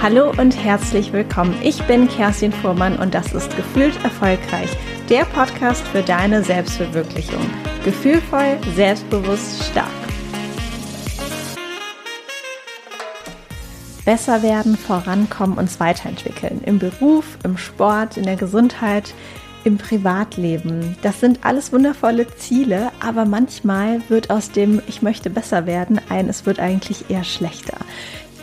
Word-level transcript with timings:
Hallo 0.00 0.30
und 0.30 0.56
herzlich 0.56 1.12
willkommen. 1.12 1.58
Ich 1.60 1.82
bin 1.88 2.06
Kerstin 2.06 2.52
Fuhrmann 2.52 2.96
und 3.00 3.14
das 3.14 3.32
ist 3.32 3.54
Gefühlt 3.56 3.96
Erfolgreich, 4.04 4.70
der 5.08 5.24
Podcast 5.24 5.84
für 5.88 6.02
deine 6.02 6.44
Selbstverwirklichung. 6.44 7.44
Gefühlvoll, 7.84 8.58
selbstbewusst, 8.76 9.64
stark. 9.64 9.90
Besser 14.04 14.44
werden, 14.44 14.76
vorankommen, 14.76 15.58
uns 15.58 15.80
weiterentwickeln. 15.80 16.60
Im 16.64 16.78
Beruf, 16.78 17.36
im 17.42 17.58
Sport, 17.58 18.16
in 18.16 18.22
der 18.22 18.36
Gesundheit, 18.36 19.12
im 19.64 19.78
Privatleben. 19.78 20.96
Das 21.02 21.18
sind 21.18 21.40
alles 21.44 21.72
wundervolle 21.72 22.28
Ziele, 22.36 22.92
aber 23.00 23.24
manchmal 23.24 24.00
wird 24.08 24.30
aus 24.30 24.52
dem 24.52 24.80
Ich 24.86 25.02
möchte 25.02 25.28
besser 25.28 25.66
werden 25.66 26.00
ein 26.08 26.28
Es 26.28 26.46
wird 26.46 26.60
eigentlich 26.60 27.10
eher 27.10 27.24
schlechter. 27.24 27.78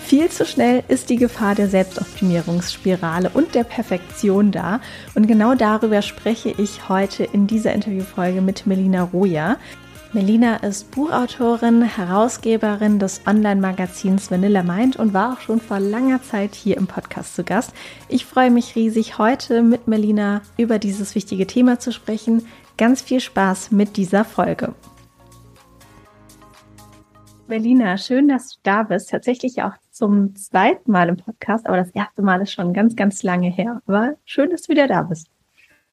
Viel 0.06 0.30
zu 0.30 0.46
schnell 0.46 0.84
ist 0.88 1.10
die 1.10 1.16
Gefahr 1.16 1.56
der 1.56 1.68
Selbstoptimierungsspirale 1.68 3.32
und 3.34 3.56
der 3.56 3.64
Perfektion 3.64 4.52
da. 4.52 4.80
Und 5.16 5.26
genau 5.26 5.56
darüber 5.56 6.04
spreche 6.04 6.50
ich 6.50 6.90
heute 6.90 7.24
in 7.24 7.48
dieser 7.48 7.74
Interviewfolge 7.74 8.40
mit 8.42 8.68
Melina 8.68 9.02
Roja. 9.02 9.58
Melina 10.14 10.58
ist 10.58 10.92
Buchautorin, 10.92 11.82
Herausgeberin 11.82 13.00
des 13.00 13.22
Online-Magazins 13.26 14.30
Vanilla 14.30 14.62
Mind 14.62 14.96
und 14.96 15.16
war 15.16 15.34
auch 15.34 15.42
schon 15.42 15.60
vor 15.60 15.80
langer 15.80 16.22
Zeit 16.22 16.54
hier 16.54 16.78
im 16.78 16.86
Podcast 16.86 17.36
zu 17.36 17.44
Gast. 17.44 17.74
Ich 18.08 18.26
freue 18.28 18.52
mich 18.52 18.76
riesig, 18.76 19.18
heute 19.18 19.64
mit 19.64 19.88
Melina 19.88 20.44
über 20.56 20.78
dieses 20.78 21.16
wichtige 21.16 21.48
Thema 21.48 21.80
zu 21.80 21.92
sprechen. 21.92 22.46
Ganz 22.78 23.02
viel 23.02 23.22
Spaß 23.22 23.72
mit 23.72 23.98
dieser 23.98 24.24
Folge. 24.24 24.76
Melina, 27.48 27.98
schön, 27.98 28.28
dass 28.28 28.50
du 28.50 28.58
da 28.62 28.84
bist. 28.84 29.10
Tatsächlich 29.10 29.64
auch 29.64 29.74
zum 29.96 30.36
zweiten 30.36 30.92
Mal 30.92 31.08
im 31.08 31.16
Podcast, 31.16 31.66
aber 31.68 31.78
das 31.78 31.90
erste 31.92 32.22
Mal 32.22 32.42
ist 32.42 32.52
schon 32.52 32.74
ganz, 32.74 32.98
ganz 32.98 33.24
lange 33.24 33.50
her. 33.50 33.82
Aber 33.88 34.18
schön, 34.26 34.50
dass 34.50 34.64
du 34.64 34.74
wieder 34.74 34.88
da 34.88 35.04
bist. 35.04 35.28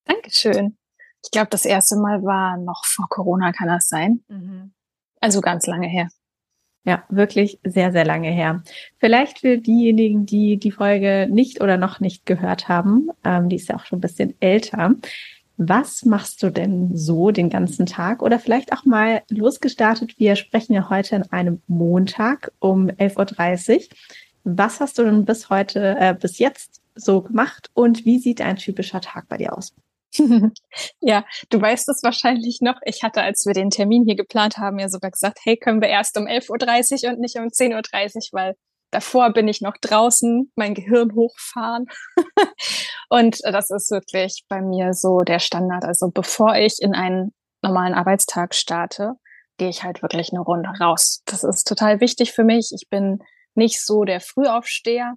Dankeschön. 0.04 0.76
Ich 1.24 1.30
glaube, 1.30 1.50
das 1.50 1.64
erste 1.64 1.94
Mal 1.96 2.24
war 2.24 2.56
noch 2.56 2.84
vor 2.84 3.06
Corona, 3.08 3.52
kann 3.52 3.68
das 3.68 3.88
sein? 3.88 4.20
Mhm. 4.26 4.72
Also 5.20 5.40
ganz 5.40 5.68
lange 5.68 5.86
her. 5.86 6.08
Ja, 6.84 7.04
wirklich 7.10 7.60
sehr, 7.62 7.92
sehr 7.92 8.04
lange 8.04 8.28
her. 8.30 8.64
Vielleicht 8.98 9.38
für 9.38 9.58
diejenigen, 9.58 10.26
die 10.26 10.56
die 10.56 10.72
Folge 10.72 11.28
nicht 11.30 11.60
oder 11.60 11.76
noch 11.76 12.00
nicht 12.00 12.26
gehört 12.26 12.68
haben, 12.68 13.08
ähm, 13.22 13.48
die 13.48 13.54
ist 13.54 13.68
ja 13.68 13.76
auch 13.76 13.86
schon 13.86 13.98
ein 13.98 14.02
bisschen 14.02 14.34
älter. 14.40 14.96
Was 15.56 16.04
machst 16.04 16.42
du 16.42 16.50
denn 16.50 16.96
so 16.96 17.30
den 17.30 17.50
ganzen 17.50 17.86
Tag? 17.86 18.22
Oder 18.22 18.38
vielleicht 18.38 18.72
auch 18.72 18.84
mal 18.84 19.22
losgestartet. 19.28 20.18
Wir 20.18 20.36
sprechen 20.36 20.72
ja 20.72 20.88
heute 20.88 21.16
an 21.16 21.24
einem 21.30 21.62
Montag 21.66 22.52
um 22.58 22.88
11.30 22.88 23.76
Uhr. 23.76 23.82
Was 24.44 24.80
hast 24.80 24.98
du 24.98 25.04
denn 25.04 25.24
bis 25.24 25.50
heute, 25.50 25.96
äh, 25.98 26.14
bis 26.18 26.38
jetzt 26.38 26.80
so 26.94 27.22
gemacht 27.22 27.70
und 27.74 28.04
wie 28.04 28.18
sieht 28.18 28.40
ein 28.40 28.56
typischer 28.56 29.00
Tag 29.00 29.28
bei 29.28 29.36
dir 29.36 29.56
aus? 29.56 29.72
ja, 31.00 31.24
du 31.48 31.60
weißt 31.60 31.88
es 31.88 32.02
wahrscheinlich 32.02 32.58
noch. 32.60 32.78
Ich 32.84 33.02
hatte, 33.02 33.22
als 33.22 33.46
wir 33.46 33.54
den 33.54 33.70
Termin 33.70 34.04
hier 34.04 34.16
geplant 34.16 34.58
haben, 34.58 34.78
ja 34.78 34.88
sogar 34.88 35.10
gesagt, 35.10 35.38
hey, 35.44 35.56
können 35.56 35.80
wir 35.80 35.88
erst 35.88 36.18
um 36.18 36.26
11.30 36.26 37.04
Uhr 37.04 37.12
und 37.12 37.20
nicht 37.20 37.36
um 37.36 37.44
10.30 37.44 38.16
Uhr, 38.16 38.22
weil 38.32 38.54
Davor 38.92 39.32
bin 39.32 39.48
ich 39.48 39.62
noch 39.62 39.76
draußen, 39.80 40.52
mein 40.54 40.74
Gehirn 40.74 41.14
hochfahren. 41.14 41.86
und 43.08 43.40
das 43.42 43.70
ist 43.70 43.90
wirklich 43.90 44.44
bei 44.48 44.60
mir 44.60 44.92
so 44.92 45.18
der 45.18 45.38
Standard. 45.38 45.84
Also 45.84 46.10
bevor 46.10 46.54
ich 46.56 46.76
in 46.80 46.94
einen 46.94 47.32
normalen 47.62 47.94
Arbeitstag 47.94 48.54
starte, 48.54 49.14
gehe 49.56 49.70
ich 49.70 49.82
halt 49.82 50.02
wirklich 50.02 50.30
eine 50.30 50.40
Runde 50.40 50.68
raus. 50.78 51.22
Das 51.24 51.42
ist 51.42 51.66
total 51.66 52.00
wichtig 52.00 52.32
für 52.32 52.44
mich. 52.44 52.70
Ich 52.74 52.88
bin 52.90 53.20
nicht 53.54 53.84
so 53.84 54.04
der 54.04 54.20
Frühaufsteher. 54.20 55.14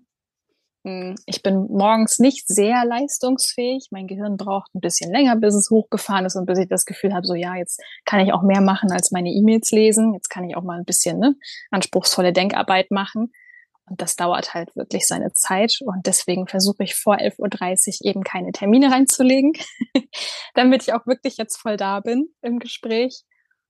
Hm, 0.85 1.15
ich 1.25 1.43
bin 1.43 1.67
morgens 1.69 2.19
nicht 2.19 2.47
sehr 2.47 2.85
leistungsfähig. 2.85 3.87
Mein 3.91 4.07
Gehirn 4.07 4.37
braucht 4.37 4.73
ein 4.73 4.79
bisschen 4.79 5.11
länger, 5.11 5.35
bis 5.35 5.53
es 5.53 5.69
hochgefahren 5.69 6.25
ist 6.25 6.37
und 6.37 6.45
bis 6.45 6.59
ich 6.59 6.69
das 6.69 6.85
Gefühl 6.85 7.13
habe, 7.13 7.27
so 7.27 7.33
ja, 7.33 7.55
jetzt 7.55 7.81
kann 8.05 8.21
ich 8.21 8.31
auch 8.31 8.43
mehr 8.43 8.61
machen 8.61 8.91
als 8.91 9.11
meine 9.11 9.31
E-Mails 9.31 9.71
lesen. 9.71 10.13
Jetzt 10.13 10.29
kann 10.29 10.47
ich 10.47 10.55
auch 10.55 10.63
mal 10.63 10.77
ein 10.77 10.85
bisschen 10.85 11.19
ne, 11.19 11.35
anspruchsvolle 11.71 12.31
Denkarbeit 12.31 12.89
machen. 12.91 13.33
Und 13.87 14.01
das 14.01 14.15
dauert 14.15 14.53
halt 14.53 14.75
wirklich 14.75 15.07
seine 15.07 15.31
Zeit. 15.33 15.79
Und 15.81 16.07
deswegen 16.07 16.47
versuche 16.47 16.83
ich 16.83 16.95
vor 16.95 17.15
11.30 17.17 18.03
Uhr 18.03 18.09
eben 18.09 18.23
keine 18.23 18.51
Termine 18.51 18.91
reinzulegen, 18.91 19.53
damit 20.55 20.83
ich 20.83 20.93
auch 20.93 21.05
wirklich 21.05 21.37
jetzt 21.37 21.57
voll 21.57 21.77
da 21.77 21.99
bin 21.99 22.29
im 22.41 22.59
Gespräch. 22.59 23.23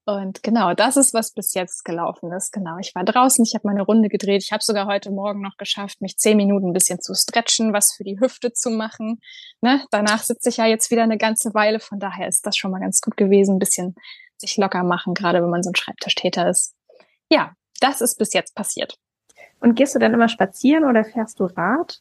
Und 0.07 0.43
genau, 0.43 0.75
das 0.75 0.97
ist, 0.97 1.15
was 1.15 1.33
bis 1.33 1.55
jetzt 1.55 1.83
gelaufen 1.83 2.31
ist. 2.31 2.51
Genau, 2.51 2.77
ich 2.79 2.93
war 2.93 3.03
draußen, 3.03 3.43
ich 3.43 3.55
habe 3.55 3.67
meine 3.67 3.81
Runde 3.81 4.07
gedreht. 4.07 4.43
Ich 4.43 4.51
habe 4.51 4.63
sogar 4.63 4.85
heute 4.85 5.09
Morgen 5.09 5.41
noch 5.41 5.57
geschafft, 5.57 5.99
mich 5.99 6.17
zehn 6.17 6.37
Minuten 6.37 6.67
ein 6.67 6.73
bisschen 6.73 7.01
zu 7.01 7.15
stretchen, 7.15 7.73
was 7.73 7.91
für 7.91 8.03
die 8.03 8.19
Hüfte 8.19 8.53
zu 8.53 8.69
machen. 8.69 9.19
Ne? 9.61 9.83
Danach 9.89 10.21
sitze 10.21 10.49
ich 10.49 10.57
ja 10.57 10.67
jetzt 10.67 10.91
wieder 10.91 11.01
eine 11.01 11.17
ganze 11.17 11.55
Weile. 11.55 11.79
Von 11.79 11.99
daher 11.99 12.27
ist 12.27 12.45
das 12.45 12.55
schon 12.55 12.69
mal 12.69 12.79
ganz 12.79 13.01
gut 13.01 13.17
gewesen, 13.17 13.55
ein 13.55 13.59
bisschen 13.59 13.95
sich 14.37 14.57
locker 14.57 14.83
machen, 14.83 15.15
gerade 15.15 15.41
wenn 15.41 15.49
man 15.49 15.63
so 15.63 15.71
ein 15.71 15.75
Schreibtischtäter 15.75 16.49
ist. 16.49 16.75
Ja, 17.31 17.53
das 17.79 18.01
ist 18.01 18.19
bis 18.19 18.33
jetzt 18.33 18.53
passiert. 18.53 18.99
Und 19.65 19.73
gehst 19.73 19.95
du 19.95 19.99
dann 19.99 20.13
immer 20.13 20.29
spazieren 20.29 20.85
oder 20.85 21.03
fährst 21.03 21.39
du 21.39 21.45
Rad? 21.45 21.99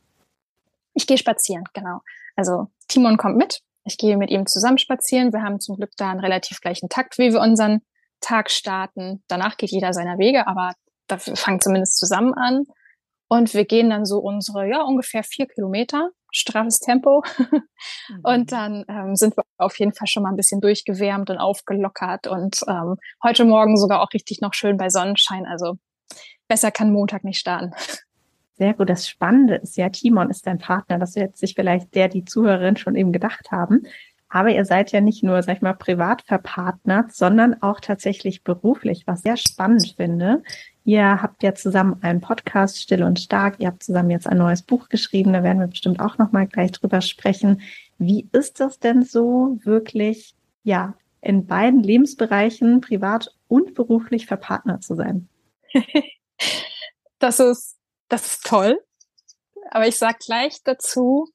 Ich 0.92 1.06
gehe 1.06 1.16
spazieren, 1.16 1.64
genau. 1.72 2.00
Also 2.36 2.66
Timon 2.88 3.16
kommt 3.16 3.38
mit. 3.38 3.62
Ich 3.86 3.97
gehe 3.97 4.19
mit 4.19 4.28
ihm 4.28 4.44
zusammen 4.44 4.76
spazieren. 4.76 5.32
Wir 5.32 5.41
haben 5.41 5.60
zum 5.60 5.76
Glück 5.76 5.92
da 5.97 6.10
einen 6.10 6.20
relativ 6.20 6.60
gleichen 6.60 6.91
Takt, 6.91 7.16
wie 7.16 7.32
wir 7.32 7.41
unseren 7.41 7.80
Tag 8.20 8.50
starten. 8.50 9.24
Danach 9.28 9.56
geht 9.56 9.70
jeder 9.70 9.94
seiner 9.94 10.19
Wege, 10.19 10.47
aber 10.47 10.72
dafür 11.06 11.36
fangen 11.36 11.58
zumindest 11.58 11.98
zusammen 11.98 12.34
an. 12.34 12.64
Und 13.28 13.54
wir 13.54 13.64
gehen 13.64 13.88
dann 13.88 14.04
so 14.04 14.19
unsere, 14.19 14.69
ja, 14.69 14.82
ungefähr 14.82 15.22
vier 15.24 15.47
Kilometer, 15.47 16.10
straffes 16.30 16.80
Tempo. 16.80 17.22
Mhm. 18.08 18.20
Und 18.22 18.53
dann 18.53 18.84
ähm, 18.88 19.16
sind 19.16 19.36
wir 19.36 19.44
auf 19.56 19.78
jeden 19.78 19.94
Fall 19.94 20.06
schon 20.06 20.22
mal 20.22 20.30
ein 20.30 20.36
bisschen 20.36 20.60
durchgewärmt 20.60 21.30
und 21.30 21.38
aufgelockert 21.38 22.26
und 22.26 22.60
ähm, 22.69 22.97
heute 23.22 23.44
Morgen 23.44 23.76
sogar 23.78 24.03
auch 24.03 24.12
richtig 24.12 24.41
noch 24.41 24.53
schön 24.53 24.76
bei 24.76 24.91
Sonnenschein. 24.91 25.47
Also 25.47 25.78
besser 26.54 26.70
kann 26.70 26.92
Montag 26.92 27.25
nicht 27.25 27.41
starten. 27.41 27.72
Sehr 28.56 28.75
gut. 28.75 28.88
Das 28.88 29.09
Spannende 29.09 29.56
ist 29.56 29.76
ja, 29.76 29.88
Timon 29.88 30.31
ist 30.31 30.47
dein 30.47 30.59
Partner. 30.59 31.00
Das 31.00 31.16
wird 31.16 31.37
sich 31.37 31.54
vielleicht 31.54 31.97
der, 31.97 32.06
die 32.06 32.25
Zuhörerin 32.25 32.76
schon 32.76 32.94
eben 32.94 33.10
gedacht 33.10 33.50
haben. 33.50 33.88
Aber 34.28 34.50
ihr 34.50 34.65
seid 34.65 34.92
ja 34.92 35.00
nicht 35.00 35.25
nur, 35.25 35.42
sag 35.42 35.56
ich 35.56 35.62
mal, 35.62 35.75
privat 35.75 36.22
verpartnert, 36.22 37.12
sondern 37.12 37.60
auch 37.60 37.81
tatsächlich 37.81 38.44
beruflich, 38.44 39.03
was 39.04 39.22
sehr 39.22 39.37
spannend 39.37 39.94
finde. 39.97 40.44
Ihr 40.84 41.20
habt 41.20 41.42
ja 41.42 41.56
zusammen 41.56 41.97
einen 42.03 42.20
Podcast, 42.20 42.81
Still 42.81 43.03
und 43.03 43.19
Stark. 43.19 43.56
Ihr 43.59 43.66
habt 43.66 43.82
zusammen 43.82 44.10
jetzt 44.10 44.28
ein 44.28 44.38
neues 44.38 44.62
Buch 44.62 44.88
geschrieben. 44.88 45.32
Da 45.32 45.42
werden 45.42 45.59
wir 45.59 45.66
bestimmt 45.66 45.98
auch 45.98 46.19
nochmal 46.19 46.47
gleich 46.47 46.71
drüber 46.71 47.00
sprechen. 47.00 47.62
Wie 47.98 48.28
ist 48.31 48.60
das 48.60 48.78
denn 48.78 49.03
so, 49.03 49.59
wirklich, 49.65 50.36
ja, 50.62 50.94
in 51.21 51.47
beiden 51.47 51.82
Lebensbereichen, 51.82 52.81
privat 52.81 53.34
und 53.48 53.75
beruflich 53.75 54.26
verpartnert 54.26 54.84
zu 54.84 54.94
sein? 54.94 55.28
das 57.19 57.41
ist, 57.41 57.77
das 58.09 58.27
ist 58.27 58.45
toll. 58.45 58.81
Aber 59.71 59.87
ich 59.87 59.99
sag 59.99 60.19
gleich 60.19 60.62
dazu, 60.62 61.28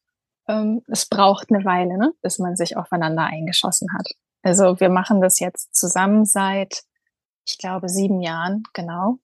ähm, 0.48 0.84
es 0.88 1.08
braucht 1.08 1.52
eine 1.52 1.66
Weile, 1.66 1.98
ne, 1.98 2.14
bis 2.22 2.40
man 2.40 2.56
sich 2.56 2.78
aufeinander 2.78 3.24
eingeschossen 3.24 3.88
hat. 3.98 4.08
Also 4.42 4.80
wir 4.80 4.90
machen 4.90 5.22
das 5.22 5.40
jetzt 5.40 5.76
zusammen 5.76 6.26
seit, 6.26 6.84
ich 7.46 7.58
glaube, 7.58 7.90
sieben 7.90 8.22
Jahren, 8.22 8.64
genau. 8.74 9.20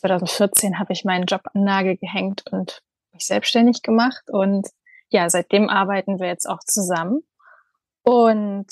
2014 0.00 0.78
habe 0.78 0.92
ich 0.92 1.04
meinen 1.04 1.26
Job 1.26 1.42
an 1.54 1.64
Nagel 1.64 1.96
gehängt 1.96 2.44
und 2.50 2.82
mich 3.12 3.26
selbstständig 3.26 3.82
gemacht. 3.82 4.24
Und 4.28 4.68
ja, 5.08 5.28
seitdem 5.28 5.68
arbeiten 5.68 6.18
wir 6.18 6.26
jetzt 6.26 6.48
auch 6.48 6.60
zusammen. 6.60 7.22
Und 8.02 8.66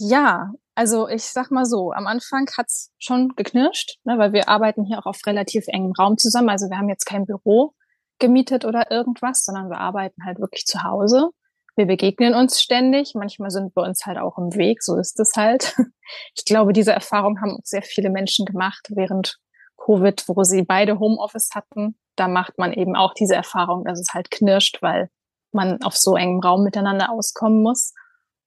ja, 0.00 0.52
also 0.74 1.08
ich 1.08 1.24
sag 1.24 1.50
mal 1.50 1.66
so, 1.66 1.92
am 1.92 2.06
Anfang 2.06 2.48
hat's 2.56 2.90
schon 2.98 3.34
geknirscht, 3.36 3.98
ne, 4.04 4.16
weil 4.16 4.32
wir 4.32 4.48
arbeiten 4.48 4.84
hier 4.84 4.98
auch 4.98 5.06
auf 5.06 5.20
relativ 5.26 5.64
engem 5.68 5.92
Raum 5.92 6.16
zusammen. 6.16 6.48
Also 6.48 6.70
wir 6.70 6.78
haben 6.78 6.88
jetzt 6.88 7.04
kein 7.04 7.26
Büro 7.26 7.74
gemietet 8.18 8.64
oder 8.64 8.90
irgendwas, 8.90 9.44
sondern 9.44 9.68
wir 9.68 9.78
arbeiten 9.78 10.24
halt 10.24 10.38
wirklich 10.38 10.64
zu 10.64 10.82
Hause. 10.82 11.30
Wir 11.76 11.86
begegnen 11.86 12.34
uns 12.34 12.62
ständig. 12.62 13.12
Manchmal 13.14 13.50
sind 13.50 13.76
wir 13.76 13.82
uns 13.82 14.06
halt 14.06 14.16
auch 14.16 14.38
im 14.38 14.54
Weg. 14.54 14.82
So 14.82 14.96
ist 14.96 15.20
es 15.20 15.32
halt. 15.36 15.76
Ich 16.34 16.44
glaube, 16.44 16.72
diese 16.72 16.90
Erfahrung 16.90 17.40
haben 17.40 17.58
sehr 17.62 17.82
viele 17.82 18.10
Menschen 18.10 18.44
gemacht 18.44 18.88
während 18.90 19.38
Covid, 19.76 20.24
wo 20.26 20.42
sie 20.42 20.62
beide 20.62 20.98
Homeoffice 20.98 21.50
hatten. 21.54 21.94
Da 22.16 22.26
macht 22.26 22.58
man 22.58 22.72
eben 22.72 22.96
auch 22.96 23.14
diese 23.14 23.36
Erfahrung, 23.36 23.84
dass 23.84 24.00
es 24.00 24.12
halt 24.12 24.28
knirscht, 24.28 24.82
weil 24.82 25.08
man 25.52 25.80
auf 25.82 25.96
so 25.96 26.16
engem 26.16 26.40
Raum 26.40 26.64
miteinander 26.64 27.10
auskommen 27.12 27.62
muss. 27.62 27.94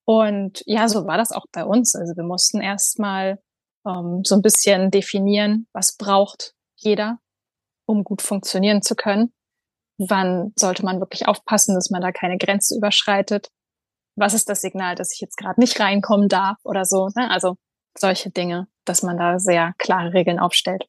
Und 0.04 0.62
ja, 0.66 0.88
so 0.88 1.06
war 1.06 1.16
das 1.16 1.32
auch 1.32 1.46
bei 1.52 1.64
uns. 1.64 1.94
Also 1.94 2.14
wir 2.16 2.24
mussten 2.24 2.60
erstmal 2.60 3.38
ähm, 3.86 4.22
so 4.24 4.34
ein 4.34 4.42
bisschen 4.42 4.90
definieren, 4.90 5.66
was 5.72 5.96
braucht 5.96 6.54
jeder, 6.76 7.18
um 7.86 8.04
gut 8.04 8.22
funktionieren 8.22 8.82
zu 8.82 8.94
können. 8.94 9.32
Wann 9.98 10.52
sollte 10.58 10.84
man 10.84 11.00
wirklich 11.00 11.26
aufpassen, 11.28 11.74
dass 11.74 11.90
man 11.90 12.02
da 12.02 12.12
keine 12.12 12.36
Grenze 12.36 12.76
überschreitet? 12.76 13.48
Was 14.16 14.34
ist 14.34 14.48
das 14.48 14.60
Signal, 14.60 14.94
dass 14.94 15.12
ich 15.12 15.20
jetzt 15.20 15.36
gerade 15.36 15.60
nicht 15.60 15.78
reinkommen 15.80 16.28
darf 16.28 16.58
oder 16.64 16.84
so? 16.84 17.08
Ne? 17.14 17.30
Also 17.30 17.56
solche 17.96 18.30
Dinge, 18.30 18.68
dass 18.84 19.02
man 19.02 19.16
da 19.16 19.38
sehr 19.38 19.74
klare 19.78 20.12
Regeln 20.12 20.38
aufstellt. 20.38 20.86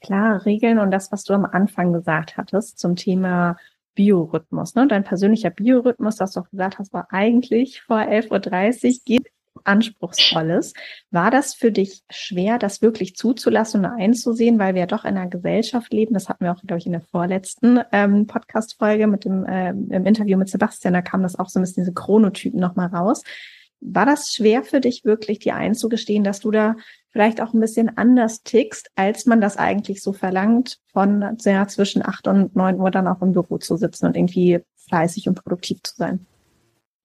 Klare 0.00 0.44
Regeln 0.44 0.78
und 0.78 0.90
das, 0.90 1.12
was 1.12 1.24
du 1.24 1.32
am 1.34 1.44
Anfang 1.44 1.92
gesagt 1.92 2.36
hattest 2.36 2.78
zum 2.78 2.96
Thema 2.96 3.56
Biorhythmus, 3.94 4.74
ne? 4.74 4.86
Dein 4.86 5.04
persönlicher 5.04 5.50
Biorhythmus, 5.50 6.16
das 6.16 6.32
du 6.32 6.40
auch 6.40 6.50
gesagt 6.50 6.78
hast, 6.78 6.92
war 6.92 7.08
eigentlich 7.10 7.82
vor 7.82 7.98
11.30 7.98 8.84
Uhr, 8.84 9.00
geht 9.04 9.30
anspruchsvolles. 9.62 10.72
War 11.10 11.30
das 11.30 11.54
für 11.54 11.72
dich 11.72 12.02
schwer, 12.10 12.58
das 12.58 12.82
wirklich 12.82 13.16
zuzulassen 13.16 13.84
und 13.84 13.90
einzusehen, 13.90 14.58
weil 14.58 14.74
wir 14.74 14.80
ja 14.80 14.86
doch 14.86 15.04
in 15.04 15.16
einer 15.16 15.28
Gesellschaft 15.28 15.92
leben? 15.92 16.14
Das 16.14 16.28
hatten 16.28 16.44
wir 16.44 16.52
auch, 16.52 16.60
glaube 16.62 16.78
ich, 16.78 16.86
in 16.86 16.92
der 16.92 17.00
vorletzten 17.00 17.80
ähm, 17.92 18.26
Podcast-Folge 18.26 19.06
mit 19.06 19.24
dem 19.24 19.46
ähm, 19.48 19.88
im 19.90 20.06
Interview 20.06 20.36
mit 20.36 20.48
Sebastian, 20.48 20.94
da 20.94 21.02
kam 21.02 21.22
das 21.22 21.38
auch 21.38 21.48
so 21.48 21.58
ein 21.58 21.62
bisschen 21.62 21.84
diese 21.84 21.94
Chronotypen 21.94 22.60
nochmal 22.60 22.88
raus. 22.88 23.22
War 23.80 24.06
das 24.06 24.32
schwer 24.32 24.62
für 24.62 24.80
dich 24.80 25.04
wirklich, 25.04 25.40
dir 25.40 25.56
einzugestehen, 25.56 26.24
dass 26.24 26.40
du 26.40 26.50
da 26.50 26.76
vielleicht 27.10 27.40
auch 27.40 27.52
ein 27.52 27.60
bisschen 27.60 27.96
anders 27.96 28.42
tickst, 28.42 28.90
als 28.96 29.26
man 29.26 29.40
das 29.40 29.56
eigentlich 29.56 30.02
so 30.02 30.12
verlangt, 30.12 30.78
von 30.92 31.36
ja, 31.44 31.68
zwischen 31.68 32.04
acht 32.04 32.26
und 32.26 32.56
neun 32.56 32.80
Uhr 32.80 32.90
dann 32.90 33.06
auch 33.06 33.22
im 33.22 33.32
Büro 33.32 33.58
zu 33.58 33.76
sitzen 33.76 34.06
und 34.06 34.16
irgendwie 34.16 34.60
fleißig 34.88 35.28
und 35.28 35.42
produktiv 35.42 35.82
zu 35.82 35.94
sein? 35.96 36.26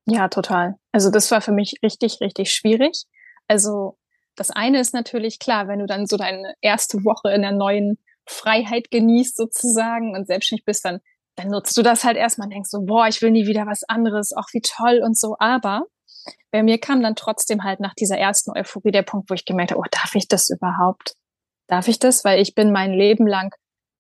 Ja, 0.06 0.28
total. 0.28 0.76
Also 0.92 1.12
das 1.12 1.30
war 1.32 1.42
für 1.42 1.52
mich 1.52 1.76
richtig, 1.84 2.20
richtig 2.22 2.52
schwierig. 2.52 3.04
Also 3.48 3.98
das 4.36 4.50
eine 4.50 4.80
ist 4.80 4.94
natürlich 4.94 5.38
klar, 5.38 5.68
wenn 5.68 5.80
du 5.80 5.86
dann 5.86 6.08
so 6.08 6.18
deine 6.18 6.54
erste 6.62 7.04
Woche 7.04 7.32
in 7.32 7.42
der 7.42 7.52
neuen 7.52 8.00
Freiheit 8.26 8.90
genießt 8.90 9.36
sozusagen 9.36 10.16
und 10.16 10.28
selbstständig 10.28 10.66
bist, 10.66 10.86
dann, 10.86 11.00
dann 11.36 11.50
nutzt 11.50 11.78
du 11.78 11.82
das 11.82 12.04
halt 12.04 12.18
erstmal 12.18 12.46
und 12.48 12.54
denkst 12.54 12.70
so, 12.70 12.82
boah, 12.82 13.08
ich 13.08 13.22
will 13.22 13.32
nie 13.32 13.48
wieder 13.48 13.68
was 13.68 13.84
anderes, 13.84 14.34
auch 14.36 14.48
wie 14.54 14.62
toll 14.62 15.02
und 15.04 15.18
so. 15.18 15.36
Aber 15.40 15.84
bei 16.52 16.64
mir 16.64 16.80
kam 16.80 17.02
dann 17.02 17.16
trotzdem 17.16 17.64
halt 17.64 17.80
nach 17.80 17.94
dieser 17.94 18.18
ersten 18.18 18.52
Euphorie 18.52 18.92
der 18.92 19.04
Punkt, 19.04 19.30
wo 19.30 19.34
ich 19.34 19.46
gemerkt 19.46 19.72
habe, 19.72 19.82
oh, 19.82 19.90
darf 19.92 20.16
ich 20.16 20.28
das 20.28 20.50
überhaupt? 20.50 21.14
Darf 21.68 21.88
ich 21.88 22.00
das? 22.00 22.24
Weil 22.24 22.42
ich 22.42 22.56
bin 22.56 22.72
mein 22.72 22.94
Leben 22.94 23.28
lang 23.28 23.54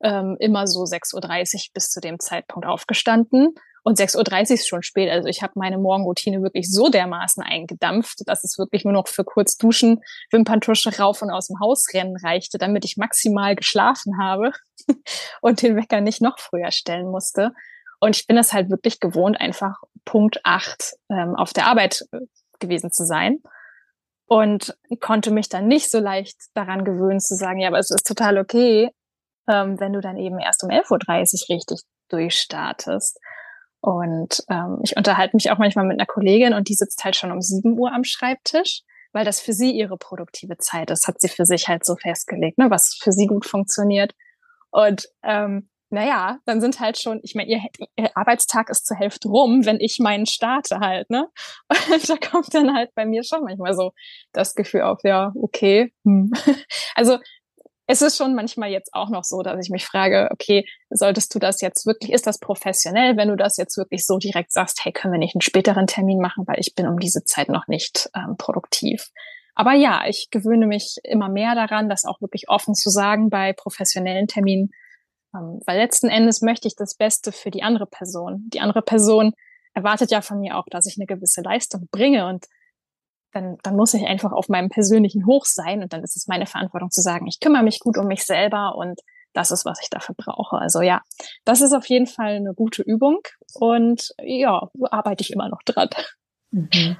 ähm, 0.03 0.37
immer 0.39 0.65
so 0.67 0.81
6.30 0.81 1.55
Uhr 1.55 1.61
bis 1.73 1.89
zu 1.89 1.99
dem 1.99 2.19
Zeitpunkt 2.19 2.67
aufgestanden 2.67 3.53
und 3.83 3.97
6.30 3.97 4.49
Uhr 4.49 4.53
ist 4.55 4.67
schon 4.67 4.83
spät. 4.83 5.09
Also 5.09 5.27
ich 5.27 5.41
habe 5.41 5.53
meine 5.55 5.77
Morgenroutine 5.77 6.41
wirklich 6.41 6.71
so 6.71 6.89
dermaßen 6.89 7.43
eingedampft, 7.43 8.21
dass 8.25 8.43
es 8.43 8.57
wirklich 8.57 8.83
nur 8.83 8.93
noch 8.93 9.07
für 9.07 9.23
kurz 9.23 9.57
duschen, 9.57 10.01
Wimperntusche 10.31 10.97
rauf 10.97 11.21
und 11.21 11.31
aus 11.31 11.47
dem 11.47 11.59
Haus 11.59 11.85
rennen 11.93 12.15
reichte, 12.17 12.57
damit 12.57 12.85
ich 12.85 12.97
maximal 12.97 13.55
geschlafen 13.55 14.19
habe 14.21 14.51
und 15.41 15.61
den 15.61 15.75
Wecker 15.75 16.01
nicht 16.01 16.21
noch 16.21 16.39
früher 16.39 16.71
stellen 16.71 17.09
musste. 17.09 17.51
Und 17.99 18.15
ich 18.15 18.27
bin 18.27 18.37
es 18.37 18.53
halt 18.53 18.69
wirklich 18.69 18.99
gewohnt, 18.99 19.39
einfach 19.39 19.81
Punkt 20.09 20.39
acht 20.43 20.95
ähm, 21.11 21.35
auf 21.35 21.53
der 21.53 21.67
Arbeit 21.67 22.03
äh, 22.11 22.21
gewesen 22.59 22.91
zu 22.91 23.05
sein. 23.05 23.39
Und 24.25 24.75
konnte 24.99 25.31
mich 25.31 25.49
dann 25.49 25.67
nicht 25.67 25.89
so 25.89 25.99
leicht 25.99 26.37
daran 26.53 26.83
gewöhnen 26.83 27.19
zu 27.19 27.35
sagen, 27.35 27.59
ja, 27.59 27.67
aber 27.67 27.79
es 27.79 27.91
ist 27.91 28.07
total 28.07 28.37
okay, 28.37 28.89
ähm, 29.47 29.79
wenn 29.79 29.93
du 29.93 30.01
dann 30.01 30.17
eben 30.17 30.39
erst 30.39 30.63
um 30.63 30.69
11.30 30.69 31.49
Uhr 31.49 31.55
richtig 31.55 31.81
durchstartest. 32.09 33.19
Und 33.81 34.43
ähm, 34.49 34.79
ich 34.83 34.97
unterhalte 34.97 35.35
mich 35.35 35.51
auch 35.51 35.57
manchmal 35.57 35.85
mit 35.85 35.99
einer 35.99 36.07
Kollegin 36.07 36.53
und 36.53 36.69
die 36.69 36.75
sitzt 36.75 37.03
halt 37.03 37.15
schon 37.15 37.31
um 37.31 37.41
7 37.41 37.77
Uhr 37.77 37.93
am 37.93 38.03
Schreibtisch, 38.03 38.81
weil 39.13 39.25
das 39.25 39.39
für 39.39 39.53
sie 39.53 39.71
ihre 39.71 39.97
produktive 39.97 40.57
Zeit 40.57 40.91
ist, 40.91 41.07
hat 41.07 41.21
sie 41.21 41.29
für 41.29 41.45
sich 41.45 41.67
halt 41.67 41.85
so 41.85 41.95
festgelegt, 41.95 42.57
ne, 42.57 42.69
was 42.69 42.97
für 43.01 43.11
sie 43.11 43.27
gut 43.27 43.45
funktioniert. 43.45 44.13
Und 44.71 45.07
ähm, 45.23 45.68
naja, 45.89 46.39
dann 46.45 46.61
sind 46.61 46.79
halt 46.79 46.97
schon, 46.97 47.19
ich 47.23 47.35
meine, 47.35 47.49
ihr, 47.49 47.61
ihr 47.95 48.15
Arbeitstag 48.15 48.69
ist 48.69 48.85
zur 48.85 48.97
Hälfte 48.97 49.27
rum, 49.27 49.65
wenn 49.65 49.79
ich 49.79 49.97
meinen 49.99 50.25
starte 50.25 50.79
halt, 50.79 51.09
ne? 51.09 51.29
Und 51.69 52.09
da 52.09 52.15
kommt 52.17 52.53
dann 52.53 52.75
halt 52.75 52.93
bei 52.95 53.05
mir 53.05 53.23
schon 53.23 53.43
manchmal 53.43 53.73
so 53.73 53.91
das 54.31 54.53
Gefühl 54.53 54.81
auf, 54.81 54.99
ja, 55.03 55.31
okay. 55.35 55.93
Hm. 56.05 56.31
Also 56.95 57.17
es 57.91 58.03
ist 58.03 58.17
schon 58.17 58.35
manchmal 58.35 58.69
jetzt 58.69 58.93
auch 58.93 59.09
noch 59.09 59.23
so, 59.23 59.41
dass 59.41 59.65
ich 59.65 59.71
mich 59.71 59.83
frage, 59.83 60.29
okay, 60.31 60.63
solltest 60.91 61.33
du 61.33 61.39
das 61.39 61.59
jetzt 61.59 61.87
wirklich, 61.87 62.11
ist 62.11 62.27
das 62.27 62.37
professionell, 62.37 63.17
wenn 63.17 63.29
du 63.29 63.35
das 63.35 63.57
jetzt 63.57 63.77
wirklich 63.77 64.05
so 64.05 64.19
direkt 64.19 64.51
sagst, 64.51 64.85
hey, 64.85 64.91
können 64.91 65.13
wir 65.13 65.17
nicht 65.17 65.33
einen 65.33 65.41
späteren 65.41 65.87
Termin 65.87 66.19
machen, 66.19 66.45
weil 66.45 66.59
ich 66.59 66.75
bin 66.75 66.87
um 66.87 66.99
diese 66.99 67.23
Zeit 67.23 67.49
noch 67.49 67.67
nicht 67.67 68.07
ähm, 68.15 68.35
produktiv. 68.37 69.09
Aber 69.55 69.73
ja, 69.73 70.03
ich 70.07 70.29
gewöhne 70.29 70.67
mich 70.67 70.97
immer 71.03 71.29
mehr 71.29 71.55
daran, 71.55 71.89
das 71.89 72.05
auch 72.05 72.21
wirklich 72.21 72.47
offen 72.47 72.75
zu 72.75 72.91
sagen 72.91 73.31
bei 73.31 73.53
professionellen 73.53 74.27
Terminen, 74.27 74.69
ähm, 75.33 75.61
weil 75.65 75.77
letzten 75.77 76.09
Endes 76.09 76.41
möchte 76.41 76.67
ich 76.67 76.75
das 76.75 76.95
Beste 76.95 77.31
für 77.31 77.51
die 77.51 77.63
andere 77.63 77.85
Person. 77.85 78.49
Die 78.49 78.59
andere 78.59 78.81
Person 78.81 79.33
erwartet 79.73 80.11
ja 80.11 80.21
von 80.21 80.39
mir 80.39 80.57
auch, 80.57 80.65
dass 80.69 80.85
ich 80.87 80.97
eine 80.97 81.05
gewisse 81.05 81.41
Leistung 81.41 81.87
bringe 81.91 82.27
und 82.27 82.45
dann, 83.31 83.57
dann 83.61 83.75
muss 83.75 83.93
ich 83.93 84.05
einfach 84.05 84.31
auf 84.31 84.49
meinem 84.49 84.69
persönlichen 84.69 85.25
Hoch 85.27 85.45
sein 85.45 85.83
und 85.83 85.93
dann 85.93 86.03
ist 86.03 86.17
es 86.17 86.27
meine 86.27 86.47
Verantwortung 86.47 86.89
zu 86.89 87.01
sagen, 87.01 87.27
ich 87.27 87.39
kümmere 87.39 87.63
mich 87.63 87.79
gut 87.79 87.97
um 87.97 88.07
mich 88.07 88.25
selber 88.25 88.75
und 88.75 88.99
das 89.33 89.51
ist, 89.51 89.65
was 89.65 89.79
ich 89.81 89.89
dafür 89.91 90.15
brauche. 90.17 90.57
Also 90.57 90.81
ja, 90.81 91.03
das 91.45 91.61
ist 91.61 91.73
auf 91.73 91.85
jeden 91.85 92.07
Fall 92.07 92.37
eine 92.37 92.55
gute 92.55 92.81
Übung 92.81 93.19
und 93.53 94.13
ja, 94.23 94.69
arbeite 94.89 95.21
ich 95.21 95.31
immer 95.31 95.47
noch 95.47 95.61
dran. 95.63 95.89
Mhm 96.49 96.97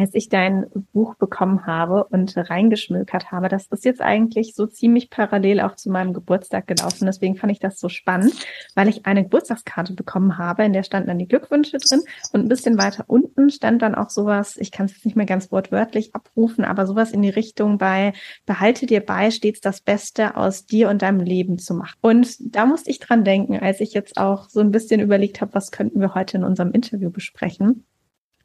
als 0.00 0.14
ich 0.14 0.30
dein 0.30 0.66
Buch 0.92 1.14
bekommen 1.16 1.66
habe 1.66 2.04
und 2.04 2.34
reingeschmökert 2.36 3.30
habe. 3.30 3.48
Das 3.48 3.66
ist 3.66 3.84
jetzt 3.84 4.00
eigentlich 4.00 4.54
so 4.54 4.66
ziemlich 4.66 5.10
parallel 5.10 5.60
auch 5.60 5.76
zu 5.76 5.90
meinem 5.90 6.14
Geburtstag 6.14 6.66
gelaufen. 6.66 7.04
Deswegen 7.04 7.36
fand 7.36 7.52
ich 7.52 7.58
das 7.58 7.78
so 7.78 7.90
spannend, 7.90 8.32
weil 8.74 8.88
ich 8.88 9.04
eine 9.04 9.24
Geburtstagskarte 9.24 9.92
bekommen 9.92 10.38
habe, 10.38 10.64
in 10.64 10.72
der 10.72 10.84
standen 10.84 11.08
dann 11.08 11.18
die 11.18 11.28
Glückwünsche 11.28 11.76
drin 11.76 12.00
und 12.32 12.40
ein 12.40 12.48
bisschen 12.48 12.78
weiter 12.78 13.04
unten 13.08 13.50
stand 13.50 13.82
dann 13.82 13.94
auch 13.94 14.08
sowas, 14.08 14.56
ich 14.56 14.70
kann 14.70 14.86
es 14.86 14.94
jetzt 14.94 15.04
nicht 15.04 15.16
mehr 15.16 15.26
ganz 15.26 15.52
wortwörtlich 15.52 16.14
abrufen, 16.14 16.64
aber 16.64 16.86
sowas 16.86 17.12
in 17.12 17.20
die 17.20 17.28
Richtung 17.28 17.76
bei 17.76 18.14
behalte 18.46 18.86
dir 18.86 19.04
bei, 19.04 19.30
stets 19.30 19.60
das 19.60 19.82
Beste 19.82 20.36
aus 20.36 20.64
dir 20.64 20.88
und 20.88 21.02
deinem 21.02 21.20
Leben 21.20 21.58
zu 21.58 21.74
machen. 21.74 21.98
Und 22.00 22.36
da 22.40 22.64
musste 22.64 22.90
ich 22.90 23.00
dran 23.00 23.22
denken, 23.22 23.58
als 23.58 23.80
ich 23.80 23.92
jetzt 23.92 24.16
auch 24.16 24.48
so 24.48 24.60
ein 24.60 24.70
bisschen 24.70 25.00
überlegt 25.00 25.42
habe, 25.42 25.54
was 25.54 25.70
könnten 25.70 26.00
wir 26.00 26.14
heute 26.14 26.38
in 26.38 26.44
unserem 26.44 26.72
Interview 26.72 27.10
besprechen. 27.10 27.84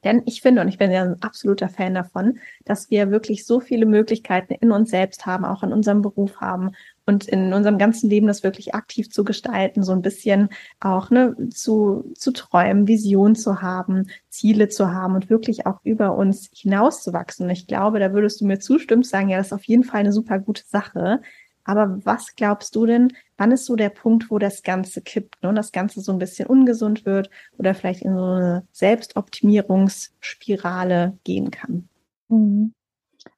Denn 0.05 0.21
ich 0.25 0.41
finde, 0.41 0.61
und 0.61 0.69
ich 0.69 0.77
bin 0.77 0.91
ja 0.91 1.01
ein 1.01 1.21
absoluter 1.21 1.67
Fan 1.67 1.95
davon, 1.95 2.37
dass 2.63 2.89
wir 2.91 3.11
wirklich 3.11 3.45
so 3.45 3.59
viele 3.59 3.87
Möglichkeiten 3.87 4.53
in 4.53 4.71
uns 4.71 4.91
selbst 4.91 5.25
haben, 5.25 5.43
auch 5.43 5.63
in 5.63 5.73
unserem 5.73 6.03
Beruf 6.03 6.39
haben 6.39 6.71
und 7.07 7.27
in 7.27 7.53
unserem 7.53 7.77
ganzen 7.77 8.09
Leben 8.09 8.27
das 8.27 8.43
wirklich 8.43 8.75
aktiv 8.75 9.09
zu 9.09 9.23
gestalten, 9.23 9.83
so 9.83 9.91
ein 9.91 10.03
bisschen 10.03 10.49
auch 10.79 11.09
ne, 11.09 11.35
zu, 11.49 12.11
zu 12.15 12.31
träumen, 12.31 12.87
Vision 12.87 13.35
zu 13.35 13.61
haben, 13.61 14.07
Ziele 14.29 14.69
zu 14.69 14.91
haben 14.93 15.15
und 15.15 15.29
wirklich 15.29 15.65
auch 15.65 15.79
über 15.83 16.15
uns 16.15 16.49
hinauszuwachsen. 16.53 17.47
Und 17.47 17.51
ich 17.51 17.67
glaube, 17.67 17.99
da 17.99 18.13
würdest 18.13 18.41
du 18.41 18.45
mir 18.45 18.59
zustimmen, 18.59 19.03
sagen, 19.03 19.29
ja, 19.29 19.37
das 19.37 19.47
ist 19.47 19.53
auf 19.53 19.65
jeden 19.65 19.83
Fall 19.83 20.01
eine 20.01 20.13
super 20.13 20.39
gute 20.39 20.63
Sache. 20.65 21.19
Aber 21.65 21.99
was 22.05 22.35
glaubst 22.35 22.75
du 22.75 22.85
denn, 22.85 23.11
wann 23.37 23.51
ist 23.51 23.65
so 23.65 23.75
der 23.75 23.89
Punkt, 23.89 24.29
wo 24.29 24.37
das 24.37 24.61
Ganze 24.61 25.01
kippt 25.01 25.41
ne? 25.43 25.49
und 25.49 25.55
das 25.55 25.71
Ganze 25.71 25.99
so 25.99 26.11
ein 26.11 26.19
bisschen 26.19 26.45
ungesund 26.47 27.05
wird 27.05 27.31
oder 27.57 27.73
vielleicht 27.73 28.03
in 28.03 28.15
so 28.15 28.23
eine 28.23 28.67
Selbstoptimierungsspirale 28.71 31.17
gehen 31.23 31.49
kann? 31.51 31.89
Mhm. 32.29 32.73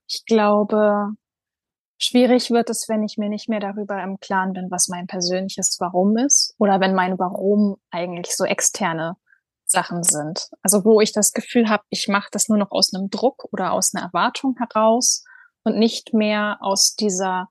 Ich 0.07 0.25
glaube, 0.25 1.13
schwierig 1.97 2.51
wird 2.51 2.69
es, 2.69 2.89
wenn 2.89 3.03
ich 3.03 3.17
mir 3.17 3.29
nicht 3.29 3.47
mehr 3.47 3.61
darüber 3.61 4.03
im 4.03 4.19
Klaren 4.19 4.51
bin, 4.53 4.69
was 4.69 4.89
mein 4.89 5.07
persönliches 5.07 5.77
Warum 5.79 6.17
ist 6.17 6.53
oder 6.59 6.81
wenn 6.81 6.93
mein 6.93 7.17
Warum 7.17 7.77
eigentlich 7.91 8.35
so 8.35 8.43
externe 8.43 9.15
Sachen 9.65 10.03
sind. 10.03 10.49
Also 10.61 10.85
wo 10.85 11.01
ich 11.01 11.13
das 11.13 11.33
Gefühl 11.33 11.69
habe, 11.69 11.83
ich 11.89 12.07
mache 12.07 12.29
das 12.31 12.49
nur 12.49 12.57
noch 12.57 12.71
aus 12.71 12.93
einem 12.93 13.09
Druck 13.09 13.45
oder 13.51 13.71
aus 13.71 13.93
einer 13.93 14.05
Erwartung 14.05 14.55
heraus 14.57 15.23
und 15.63 15.77
nicht 15.77 16.13
mehr 16.13 16.57
aus 16.61 16.95
dieser 16.95 17.49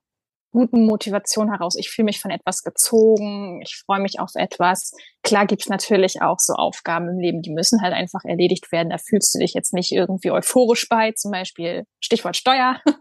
guten 0.57 0.87
Motivation 0.87 1.51
heraus. 1.51 1.75
Ich 1.77 1.91
fühle 1.91 2.05
mich 2.05 2.19
von 2.19 2.31
etwas 2.31 2.63
gezogen, 2.63 3.61
ich 3.61 3.83
freue 3.85 3.99
mich 3.99 4.19
auf 4.19 4.31
etwas. 4.33 4.91
Klar 5.21 5.45
gibt's 5.45 5.69
natürlich 5.69 6.23
auch 6.23 6.39
so 6.39 6.53
Aufgaben 6.53 7.09
im 7.09 7.19
Leben, 7.19 7.43
die 7.43 7.53
müssen 7.53 7.83
halt 7.83 7.93
einfach 7.93 8.21
erledigt 8.23 8.71
werden. 8.71 8.89
Da 8.89 8.97
fühlst 8.97 9.35
du 9.35 9.39
dich 9.39 9.53
jetzt 9.53 9.71
nicht 9.71 9.91
irgendwie 9.91 10.31
euphorisch 10.31 10.89
bei, 10.89 11.11
zum 11.11 11.29
Beispiel 11.31 11.83
Stichwort 11.99 12.35
Steuer. 12.35 12.81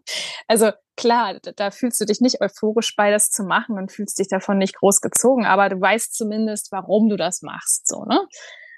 Also 0.48 0.70
klar, 0.96 1.40
da 1.56 1.72
fühlst 1.72 2.00
du 2.00 2.04
dich 2.04 2.20
nicht 2.20 2.40
euphorisch 2.40 2.94
bei, 2.94 3.10
das 3.10 3.30
zu 3.30 3.42
machen 3.42 3.78
und 3.78 3.90
fühlst 3.90 4.16
dich 4.20 4.28
davon 4.28 4.58
nicht 4.58 4.76
groß 4.76 5.00
gezogen, 5.00 5.44
aber 5.44 5.68
du 5.68 5.80
weißt 5.80 6.14
zumindest, 6.14 6.70
warum 6.70 7.08
du 7.08 7.16
das 7.16 7.42
machst, 7.42 7.88
so, 7.88 8.04
ne? 8.04 8.20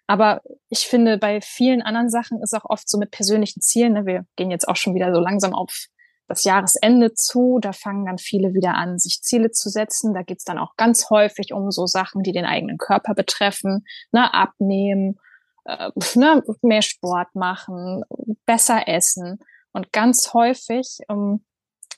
Aber 0.06 0.40
ich 0.70 0.87
finde, 0.87 1.18
bei 1.18 1.42
vielen 1.42 1.82
anderen 1.82 2.08
Sachen 2.08 2.40
ist 2.42 2.54
auch 2.54 2.64
oft 2.64 2.88
so 2.88 2.97
mit 2.97 3.11
persönlichen 3.11 3.61
Zielen, 3.61 3.92
ne, 3.92 4.06
wir 4.06 4.25
gehen 4.37 4.50
jetzt 4.50 4.66
auch 4.66 4.76
schon 4.76 4.94
wieder 4.94 5.12
so 5.12 5.20
langsam 5.20 5.52
auf 5.52 5.88
das 6.28 6.44
Jahresende 6.44 7.14
zu. 7.14 7.58
Da 7.61 7.73
fangen 7.73 8.06
dann 8.06 8.18
viele 8.18 8.54
wieder 8.54 8.75
an, 8.75 8.99
sich 8.99 9.23
Ziele 9.23 9.50
zu 9.50 9.70
setzen. 9.70 10.14
Da 10.14 10.23
geht's 10.23 10.44
dann 10.44 10.58
auch 10.58 10.76
ganz 10.76 11.11
häufig 11.11 11.52
um 11.52 11.70
so 11.70 11.87
Sachen, 11.87 12.23
die 12.23 12.32
den 12.32 12.44
eigenen 12.44 12.78
Körper 12.78 13.14
betreffen. 13.14 13.85
Ne, 14.12 14.32
abnehmen, 14.32 15.18
äh, 15.64 15.90
ne, 16.14 16.42
mehr 16.62 16.82
Sport 16.82 17.35
machen, 17.35 18.02
besser 18.47 18.87
essen. 18.87 19.38
Und 19.73 19.92
ganz 19.92 20.32
häufig 20.35 20.99
ähm, 21.08 21.44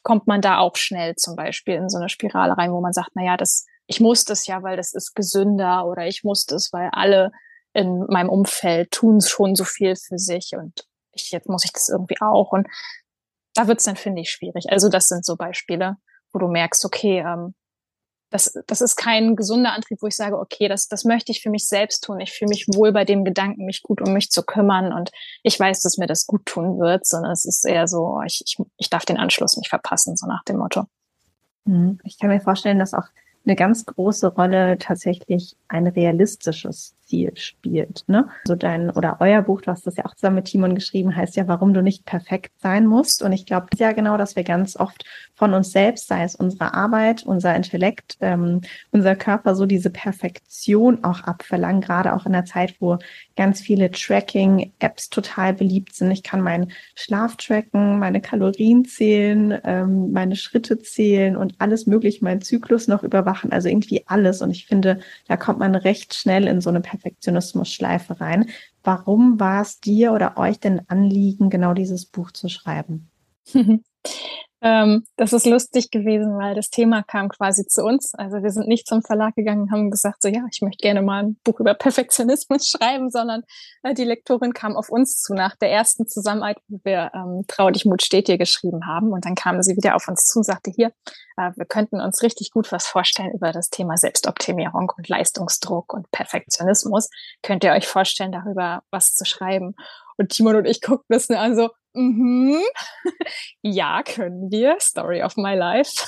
kommt 0.02 0.26
man 0.26 0.40
da 0.40 0.58
auch 0.58 0.76
schnell 0.76 1.16
zum 1.16 1.36
Beispiel 1.36 1.74
in 1.74 1.88
so 1.88 1.98
eine 1.98 2.08
Spirale 2.08 2.56
rein, 2.56 2.72
wo 2.72 2.80
man 2.80 2.92
sagt, 2.92 3.10
na 3.14 3.24
ja, 3.24 3.36
das, 3.36 3.66
ich 3.86 4.00
muss 4.00 4.24
das 4.24 4.46
ja, 4.46 4.62
weil 4.62 4.76
das 4.76 4.94
ist 4.94 5.14
gesünder 5.14 5.86
oder 5.86 6.06
ich 6.06 6.24
muss 6.24 6.46
das, 6.46 6.72
weil 6.72 6.88
alle 6.92 7.32
in 7.72 8.06
meinem 8.08 8.28
Umfeld 8.28 8.90
tun 8.90 9.20
schon 9.20 9.54
so 9.54 9.64
viel 9.64 9.94
für 9.96 10.18
sich 10.18 10.52
und 10.56 10.86
ich, 11.12 11.30
jetzt 11.30 11.48
muss 11.48 11.64
ich 11.64 11.72
das 11.72 11.88
irgendwie 11.88 12.20
auch. 12.20 12.52
Und 12.52 12.68
da 13.60 13.68
wird's 13.68 13.84
dann, 13.84 13.96
finde 13.96 14.22
ich, 14.22 14.30
schwierig. 14.30 14.70
Also 14.70 14.88
das 14.88 15.08
sind 15.08 15.24
so 15.24 15.36
Beispiele, 15.36 15.96
wo 16.32 16.38
du 16.38 16.48
merkst, 16.48 16.84
okay, 16.84 17.18
ähm, 17.18 17.54
das, 18.30 18.56
das 18.66 18.80
ist 18.80 18.96
kein 18.96 19.36
gesunder 19.36 19.72
Antrieb, 19.72 19.98
wo 20.00 20.06
ich 20.06 20.16
sage, 20.16 20.38
okay, 20.38 20.68
das, 20.68 20.86
das 20.86 21.04
möchte 21.04 21.32
ich 21.32 21.42
für 21.42 21.50
mich 21.50 21.66
selbst 21.66 22.04
tun. 22.04 22.20
Ich 22.20 22.32
fühle 22.32 22.50
mich 22.50 22.66
wohl 22.68 22.92
bei 22.92 23.04
dem 23.04 23.24
Gedanken, 23.24 23.66
mich 23.66 23.82
gut 23.82 24.00
um 24.00 24.12
mich 24.12 24.30
zu 24.30 24.44
kümmern 24.44 24.92
und 24.92 25.10
ich 25.42 25.58
weiß, 25.58 25.82
dass 25.82 25.98
mir 25.98 26.06
das 26.06 26.26
gut 26.26 26.46
tun 26.46 26.78
wird, 26.78 27.06
sondern 27.06 27.32
es 27.32 27.44
ist 27.44 27.66
eher 27.66 27.88
so, 27.88 28.20
ich, 28.24 28.42
ich, 28.46 28.56
ich 28.76 28.88
darf 28.88 29.04
den 29.04 29.18
Anschluss 29.18 29.56
nicht 29.56 29.68
verpassen, 29.68 30.16
so 30.16 30.26
nach 30.26 30.44
dem 30.44 30.58
Motto. 30.58 30.84
Mhm. 31.64 31.98
Ich 32.04 32.18
kann 32.18 32.30
mir 32.30 32.40
vorstellen, 32.40 32.78
dass 32.78 32.94
auch 32.94 33.08
eine 33.44 33.56
ganz 33.56 33.84
große 33.84 34.28
Rolle 34.28 34.78
tatsächlich 34.78 35.56
ein 35.68 35.86
realistisches 35.88 36.94
Ziel 37.10 37.32
spielt. 37.36 38.04
Ne? 38.06 38.28
So 38.44 38.54
dein 38.54 38.90
oder 38.90 39.16
euer 39.20 39.42
Buch, 39.42 39.60
du 39.60 39.70
hast 39.70 39.86
das 39.86 39.96
ja 39.96 40.04
auch 40.06 40.14
zusammen 40.14 40.36
mit 40.36 40.44
Timon 40.46 40.74
geschrieben, 40.74 41.14
heißt 41.14 41.36
ja, 41.36 41.48
warum 41.48 41.74
du 41.74 41.82
nicht 41.82 42.04
perfekt 42.04 42.52
sein 42.58 42.86
musst. 42.86 43.22
Und 43.22 43.32
ich 43.32 43.46
glaube 43.46 43.66
ja 43.76 43.92
genau, 43.92 44.16
dass 44.16 44.36
wir 44.36 44.44
ganz 44.44 44.76
oft 44.76 45.04
von 45.34 45.52
uns 45.52 45.72
selbst, 45.72 46.06
sei 46.06 46.22
es 46.22 46.36
unsere 46.36 46.72
Arbeit, 46.74 47.24
unser 47.24 47.54
Intellekt, 47.56 48.16
ähm, 48.20 48.60
unser 48.92 49.16
Körper, 49.16 49.54
so 49.54 49.66
diese 49.66 49.90
Perfektion 49.90 51.02
auch 51.02 51.22
abverlangen, 51.22 51.80
gerade 51.80 52.14
auch 52.14 52.26
in 52.26 52.32
der 52.32 52.44
Zeit, 52.44 52.76
wo 52.78 52.98
ganz 53.36 53.60
viele 53.60 53.90
Tracking-Apps 53.90 55.10
total 55.10 55.54
beliebt 55.54 55.94
sind. 55.94 56.10
Ich 56.12 56.22
kann 56.22 56.42
meinen 56.42 56.70
Schlaf 56.94 57.36
tracken, 57.36 57.98
meine 57.98 58.20
Kalorien 58.20 58.84
zählen, 58.84 59.58
ähm, 59.64 60.12
meine 60.12 60.36
Schritte 60.36 60.78
zählen 60.78 61.36
und 61.36 61.54
alles 61.58 61.86
mögliche, 61.86 62.22
meinen 62.22 62.42
Zyklus 62.42 62.86
noch 62.86 63.02
überwachen, 63.02 63.50
also 63.50 63.68
irgendwie 63.68 64.04
alles. 64.06 64.42
Und 64.42 64.50
ich 64.50 64.66
finde, 64.66 65.00
da 65.26 65.36
kommt 65.36 65.58
man 65.58 65.74
recht 65.74 66.14
schnell 66.14 66.46
in 66.46 66.60
so 66.60 66.70
eine 66.70 66.80
Perfektionismus-Schleife 67.00 68.20
rein. 68.20 68.50
Warum 68.82 69.40
war 69.40 69.62
es 69.62 69.80
dir 69.80 70.12
oder 70.12 70.36
euch 70.36 70.60
denn 70.60 70.82
Anliegen, 70.88 71.50
genau 71.50 71.74
dieses 71.74 72.06
Buch 72.06 72.30
zu 72.30 72.48
schreiben? 72.48 73.10
Ähm, 74.62 75.04
das 75.16 75.32
ist 75.32 75.46
lustig 75.46 75.90
gewesen, 75.90 76.36
weil 76.36 76.54
das 76.54 76.68
Thema 76.68 77.02
kam 77.02 77.30
quasi 77.30 77.66
zu 77.66 77.82
uns. 77.82 78.14
Also 78.14 78.42
wir 78.42 78.50
sind 78.50 78.68
nicht 78.68 78.86
zum 78.86 79.02
Verlag 79.02 79.34
gegangen 79.34 79.62
und 79.62 79.72
haben 79.72 79.90
gesagt, 79.90 80.20
so 80.20 80.28
ja, 80.28 80.44
ich 80.52 80.60
möchte 80.60 80.82
gerne 80.82 81.00
mal 81.00 81.22
ein 81.22 81.36
Buch 81.44 81.60
über 81.60 81.72
Perfektionismus 81.72 82.68
schreiben, 82.76 83.10
sondern 83.10 83.42
äh, 83.82 83.94
die 83.94 84.04
Lektorin 84.04 84.52
kam 84.52 84.76
auf 84.76 84.90
uns 84.90 85.22
zu 85.22 85.32
nach 85.32 85.56
der 85.56 85.70
ersten 85.70 86.06
Zusammenarbeit, 86.06 86.58
wo 86.68 86.78
wir 86.84 87.10
ähm, 87.14 87.44
Trau 87.48 87.70
dich, 87.70 87.86
Mut 87.86 88.02
steht 88.02 88.28
dir 88.28 88.36
geschrieben 88.36 88.86
haben. 88.86 89.12
Und 89.12 89.24
dann 89.24 89.34
kam 89.34 89.62
sie 89.62 89.76
wieder 89.76 89.96
auf 89.96 90.08
uns 90.08 90.26
zu 90.26 90.40
und 90.40 90.44
sagte, 90.44 90.70
hier, 90.70 90.92
äh, 91.38 91.52
wir 91.56 91.64
könnten 91.64 92.00
uns 92.00 92.22
richtig 92.22 92.50
gut 92.50 92.70
was 92.70 92.86
vorstellen 92.86 93.32
über 93.32 93.52
das 93.52 93.70
Thema 93.70 93.96
Selbstoptimierung 93.96 94.92
und 94.94 95.08
Leistungsdruck 95.08 95.94
und 95.94 96.10
Perfektionismus. 96.10 97.08
Könnt 97.42 97.64
ihr 97.64 97.72
euch 97.72 97.86
vorstellen, 97.86 98.32
darüber 98.32 98.82
was 98.90 99.14
zu 99.14 99.24
schreiben? 99.24 99.74
Und 100.18 100.30
Timon 100.32 100.56
und 100.56 100.66
ich 100.66 100.82
guckten 100.82 101.14
das 101.14 101.30
an 101.30 101.56
so, 101.56 101.70
mhm, 101.94 102.62
ja, 103.62 104.02
können 104.02 104.50
wir. 104.50 104.76
Story 104.80 105.22
of 105.22 105.36
my 105.36 105.54
life. 105.54 106.06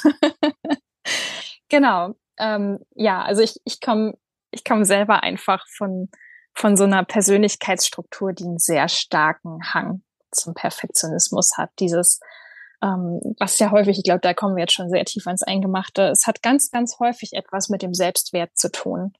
genau. 1.68 2.14
Ähm, 2.38 2.78
ja, 2.94 3.22
also 3.22 3.42
ich, 3.42 3.56
ich 3.64 3.80
komme 3.80 4.14
ich 4.52 4.64
komm 4.64 4.84
selber 4.84 5.22
einfach 5.22 5.66
von, 5.76 6.08
von 6.54 6.76
so 6.76 6.84
einer 6.84 7.04
Persönlichkeitsstruktur, 7.04 8.32
die 8.32 8.44
einen 8.44 8.58
sehr 8.58 8.88
starken 8.88 9.58
Hang 9.72 10.02
zum 10.30 10.54
Perfektionismus 10.54 11.56
hat. 11.56 11.70
Dieses, 11.80 12.20
ähm, 12.82 13.20
was 13.38 13.58
ja 13.58 13.70
häufig, 13.70 13.98
ich 13.98 14.04
glaube, 14.04 14.20
da 14.20 14.34
kommen 14.34 14.56
wir 14.56 14.62
jetzt 14.62 14.74
schon 14.74 14.90
sehr 14.90 15.04
tief 15.04 15.26
ans 15.26 15.42
Eingemachte, 15.42 16.08
es 16.08 16.26
hat 16.26 16.42
ganz, 16.42 16.70
ganz 16.70 16.98
häufig 17.00 17.32
etwas 17.32 17.68
mit 17.68 17.82
dem 17.82 17.94
Selbstwert 17.94 18.50
zu 18.54 18.70
tun, 18.70 19.14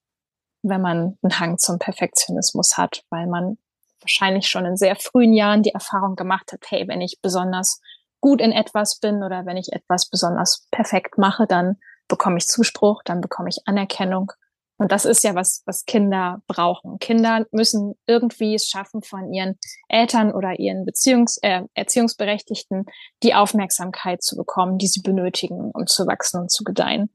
wenn 0.63 0.81
man 0.81 1.19
einen 1.23 1.41
Hang 1.41 1.59
zum 1.59 1.79
Perfektionismus 1.79 2.77
hat, 2.77 3.05
weil 3.11 3.27
man 3.27 3.59
wahrscheinlich 4.03 4.49
schon 4.49 4.67
in 4.67 4.77
sehr 4.77 4.97
frühen 4.97 5.33
Jahren 5.33 5.63
die 5.63 5.75
Erfahrung 5.75 6.17
gemacht 6.17 6.53
hat, 6.53 6.65
hey, 6.69 6.87
wenn 6.89 7.01
ich 7.01 7.21
besonders 7.23 7.81
gut 8.21 8.41
in 8.41 8.53
etwas 8.53 8.99
bin 8.99 9.23
oder 9.23 9.47
wenn 9.47 9.57
ich 9.57 9.73
etwas 9.73 10.09
besonders 10.09 10.67
perfekt 10.71 11.19
mache, 11.19 11.47
dann 11.47 11.77
bekomme 12.09 12.39
ich 12.39 12.47
Zuspruch, 12.47 13.03
dann 13.05 13.21
bekomme 13.21 13.49
ich 13.49 13.63
Anerkennung. 13.67 14.33
Und 14.77 14.91
das 14.91 15.05
ist 15.05 15.23
ja 15.23 15.35
was, 15.35 15.63
was 15.67 15.85
Kinder 15.85 16.43
brauchen. 16.49 16.99
Kinder 16.99 17.47
müssen 17.53 17.95
irgendwie 18.07 18.55
es 18.55 18.69
schaffen, 18.69 19.03
von 19.03 19.33
ihren 19.33 19.59
Eltern 19.89 20.33
oder 20.33 20.59
ihren 20.59 20.85
Beziehungs-, 20.85 21.39
äh, 21.43 21.63
Erziehungsberechtigten 21.75 22.87
die 23.23 23.35
Aufmerksamkeit 23.35 24.23
zu 24.23 24.37
bekommen, 24.37 24.79
die 24.79 24.89
sie 24.89 25.03
benötigen, 25.03 25.71
um 25.73 25.87
zu 25.87 26.07
wachsen 26.07 26.41
und 26.41 26.51
zu 26.51 26.65
gedeihen. 26.65 27.11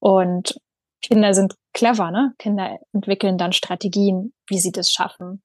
Und 0.00 0.60
Kinder 1.00 1.34
sind 1.34 1.54
clever, 1.72 2.10
ne? 2.10 2.34
Kinder 2.38 2.78
entwickeln 2.92 3.38
dann 3.38 3.52
Strategien, 3.52 4.32
wie 4.48 4.58
sie 4.58 4.72
das 4.72 4.90
schaffen. 4.90 5.42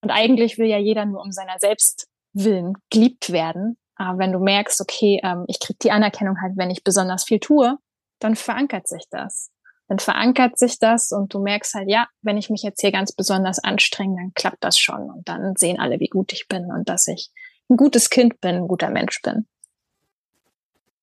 Und 0.00 0.10
eigentlich 0.10 0.58
will 0.58 0.66
ja 0.66 0.78
jeder 0.78 1.04
nur 1.06 1.22
um 1.22 1.32
seiner 1.32 1.58
selbst 1.58 2.08
willen 2.32 2.74
geliebt 2.90 3.32
werden. 3.32 3.76
Aber 3.96 4.18
wenn 4.18 4.32
du 4.32 4.38
merkst, 4.38 4.80
okay, 4.80 5.20
ähm, 5.24 5.44
ich 5.48 5.58
krieg 5.58 5.78
die 5.80 5.90
Anerkennung 5.90 6.40
halt, 6.40 6.56
wenn 6.56 6.70
ich 6.70 6.84
besonders 6.84 7.24
viel 7.24 7.40
tue, 7.40 7.76
dann 8.20 8.36
verankert 8.36 8.86
sich 8.86 9.04
das. 9.10 9.50
Dann 9.88 9.98
verankert 9.98 10.58
sich 10.58 10.78
das 10.78 11.10
und 11.12 11.32
du 11.32 11.40
merkst 11.40 11.74
halt, 11.74 11.90
ja, 11.90 12.06
wenn 12.22 12.36
ich 12.36 12.50
mich 12.50 12.62
jetzt 12.62 12.80
hier 12.80 12.92
ganz 12.92 13.12
besonders 13.12 13.58
anstrenge, 13.58 14.16
dann 14.16 14.32
klappt 14.34 14.62
das 14.62 14.78
schon. 14.78 15.10
Und 15.10 15.28
dann 15.28 15.54
sehen 15.56 15.80
alle, 15.80 15.98
wie 15.98 16.08
gut 16.08 16.32
ich 16.32 16.46
bin 16.46 16.70
und 16.70 16.88
dass 16.88 17.08
ich 17.08 17.30
ein 17.70 17.76
gutes 17.76 18.10
Kind 18.10 18.40
bin, 18.40 18.56
ein 18.56 18.68
guter 18.68 18.90
Mensch 18.90 19.20
bin. 19.22 19.46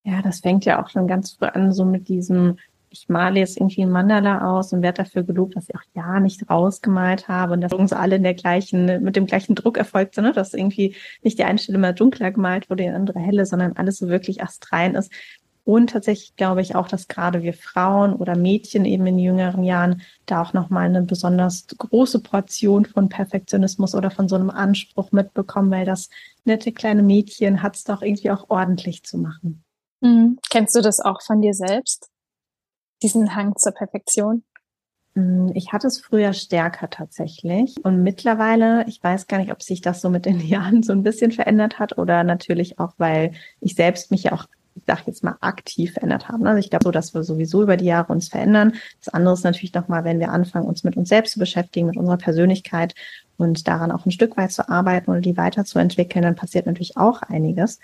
Ja, 0.04 0.22
das 0.22 0.42
fängt 0.42 0.66
ja 0.66 0.84
auch 0.84 0.90
schon 0.90 1.08
ganz 1.08 1.34
früh 1.34 1.48
an, 1.48 1.74
so 1.74 1.84
mit 1.84 2.08
diesem 2.08 2.60
ich 2.96 3.10
male 3.10 3.40
jetzt 3.40 3.58
irgendwie 3.58 3.84
ein 3.84 3.92
Mandala 3.92 4.50
aus 4.50 4.72
und 4.74 4.82
werde 4.82 5.04
dafür 5.04 5.24
gelobt, 5.24 5.56
dass 5.56 5.70
ich 5.70 5.76
auch 5.76 5.84
ja 5.94 6.20
nicht 6.20 6.50
rausgemalt 6.50 7.28
habe 7.28 7.54
und 7.54 7.62
dass 7.62 7.74
uns 7.74 7.94
alle 7.94 8.16
in 8.16 8.24
der 8.24 8.34
gleichen, 8.34 9.04
mit 9.04 9.16
dem 9.16 9.26
gleichen 9.26 9.56
Druck 9.56 9.78
erfolgt 9.78 10.16
sind, 10.16 10.24
ne? 10.24 10.34
dass 10.34 10.54
irgendwie 10.54 10.96
nicht 11.22 11.38
die 11.38 11.44
eine 11.44 11.60
Stelle 11.60 11.78
mal 11.78 11.94
dunkler 11.94 12.32
gemalt 12.32 12.70
wurde, 12.70 12.84
die 12.84 12.90
andere 12.90 13.20
helle, 13.20 13.46
sondern 13.46 13.74
alles 13.74 13.98
so 13.98 14.08
wirklich 14.08 14.42
astrein 14.42 14.96
ist. 14.96 15.12
Und 15.66 15.90
tatsächlich 15.90 16.36
glaube 16.36 16.62
ich 16.62 16.76
auch, 16.76 16.88
dass 16.88 17.08
gerade 17.08 17.42
wir 17.42 17.54
Frauen 17.54 18.14
oder 18.14 18.38
Mädchen 18.38 18.86
eben 18.86 19.08
in 19.08 19.18
jüngeren 19.18 19.64
Jahren 19.64 20.04
da 20.28 20.44
auch 20.44 20.54
nochmal 20.54 20.86
eine 20.86 21.02
besonders 21.02 21.66
große 21.68 22.20
Portion 22.20 22.86
von 22.86 23.10
Perfektionismus 23.10 23.96
oder 23.96 24.12
von 24.12 24.30
so 24.30 24.36
einem 24.36 24.52
Anspruch 24.52 25.12
mitbekommen, 25.12 25.72
weil 25.72 25.86
das 25.86 26.10
nette 26.44 26.72
kleine 26.72 27.02
Mädchen 27.02 27.64
hat 27.64 27.76
es 27.76 27.84
doch 27.84 28.04
irgendwie 28.04 28.30
auch 28.30 28.46
ordentlich 28.50 29.04
zu 29.04 29.18
machen. 29.18 29.64
Mhm. 30.02 30.38
Kennst 30.52 30.76
du 30.76 30.82
das 30.82 31.00
auch 31.00 31.22
von 31.24 31.42
dir 31.42 31.56
selbst? 31.56 32.10
Diesen 33.02 33.36
Hang 33.36 33.56
zur 33.58 33.74
Perfektion? 33.74 34.44
Mm, 35.16 35.52
ich 35.54 35.72
hatte 35.72 35.88
es 35.88 36.00
früher 36.00 36.34
stärker 36.34 36.90
tatsächlich. 36.90 37.76
Und 37.84 38.04
mittlerweile, 38.04 38.86
ich 38.88 39.02
weiß 39.04 39.28
gar 39.28 39.40
nicht, 39.40 39.52
ob 39.52 39.64
sich 39.64 39.82
das 39.82 40.02
so 40.02 40.10
mit 40.10 40.26
den 40.26 40.40
Jahren 40.46 40.84
so 40.84 40.92
ein 40.92 41.04
bisschen 41.04 41.32
verändert 41.32 41.80
hat 41.80 41.98
oder 41.98 42.24
natürlich 42.24 42.80
auch, 42.80 42.94
weil 42.98 43.32
ich 43.62 43.76
selbst 43.76 44.12
mich 44.12 44.24
ja 44.24 44.34
auch, 44.34 44.46
ich 44.76 44.84
sag 44.86 45.08
jetzt 45.08 45.24
mal, 45.24 45.38
aktiv 45.40 45.94
verändert 45.94 46.28
habe. 46.28 46.48
Also 46.48 46.60
ich 46.60 46.70
glaube 46.70 46.84
so, 46.84 46.92
dass 46.92 47.14
wir 47.14 47.24
sowieso 47.24 47.64
über 47.64 47.78
die 47.78 47.86
Jahre 47.86 48.12
uns 48.12 48.28
verändern. 48.28 48.74
Das 49.04 49.14
andere 49.14 49.34
ist 49.34 49.46
natürlich 49.46 49.74
nochmal, 49.74 50.04
wenn 50.04 50.20
wir 50.20 50.32
anfangen, 50.32 50.68
uns 50.68 50.84
mit 50.84 50.98
uns 50.98 51.10
selbst 51.10 51.34
zu 51.34 51.40
beschäftigen, 51.40 51.88
mit 51.88 51.98
unserer 51.98 52.18
Persönlichkeit 52.18 52.94
und 53.38 53.68
daran 53.68 53.92
auch 53.92 54.06
ein 54.06 54.12
Stück 54.12 54.36
weit 54.36 54.52
zu 54.52 54.68
arbeiten 54.68 55.12
oder 55.12 55.22
die 55.22 55.38
weiterzuentwickeln, 55.38 56.24
dann 56.24 56.36
passiert 56.36 56.66
natürlich 56.66 56.98
auch 56.98 57.22
einiges. 57.22 57.80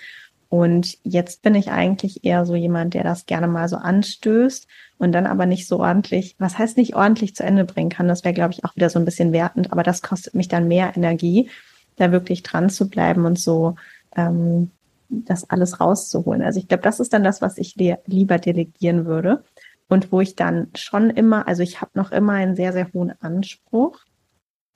Und 0.51 0.97
jetzt 1.03 1.43
bin 1.43 1.55
ich 1.55 1.71
eigentlich 1.71 2.25
eher 2.25 2.45
so 2.45 2.55
jemand, 2.55 2.93
der 2.93 3.05
das 3.05 3.25
gerne 3.25 3.47
mal 3.47 3.69
so 3.69 3.77
anstößt 3.77 4.67
und 4.97 5.13
dann 5.13 5.25
aber 5.25 5.45
nicht 5.45 5.65
so 5.65 5.79
ordentlich, 5.79 6.35
was 6.39 6.57
heißt 6.57 6.75
nicht 6.75 6.93
ordentlich 6.93 7.37
zu 7.37 7.43
Ende 7.43 7.63
bringen 7.63 7.89
kann. 7.89 8.09
Das 8.09 8.25
wäre, 8.25 8.33
glaube 8.33 8.51
ich, 8.51 8.65
auch 8.65 8.75
wieder 8.75 8.89
so 8.89 8.99
ein 8.99 9.05
bisschen 9.05 9.31
wertend, 9.31 9.71
aber 9.71 9.81
das 9.81 10.01
kostet 10.01 10.35
mich 10.35 10.49
dann 10.49 10.67
mehr 10.67 10.91
Energie, 10.97 11.49
da 11.95 12.11
wirklich 12.11 12.43
dran 12.43 12.69
zu 12.69 12.89
bleiben 12.89 13.25
und 13.25 13.39
so 13.39 13.75
ähm, 14.17 14.71
das 15.07 15.49
alles 15.49 15.79
rauszuholen. 15.79 16.41
Also 16.41 16.59
ich 16.59 16.67
glaube, 16.67 16.83
das 16.83 16.99
ist 16.99 17.13
dann 17.13 17.23
das, 17.23 17.41
was 17.41 17.57
ich 17.57 17.77
lieber 18.05 18.37
delegieren 18.37 19.05
würde. 19.05 19.45
Und 19.87 20.11
wo 20.11 20.19
ich 20.19 20.35
dann 20.35 20.67
schon 20.75 21.09
immer, 21.09 21.47
also 21.47 21.63
ich 21.63 21.79
habe 21.79 21.91
noch 21.93 22.11
immer 22.11 22.33
einen 22.33 22.57
sehr, 22.57 22.73
sehr 22.73 22.91
hohen 22.91 23.13
Anspruch. 23.21 23.99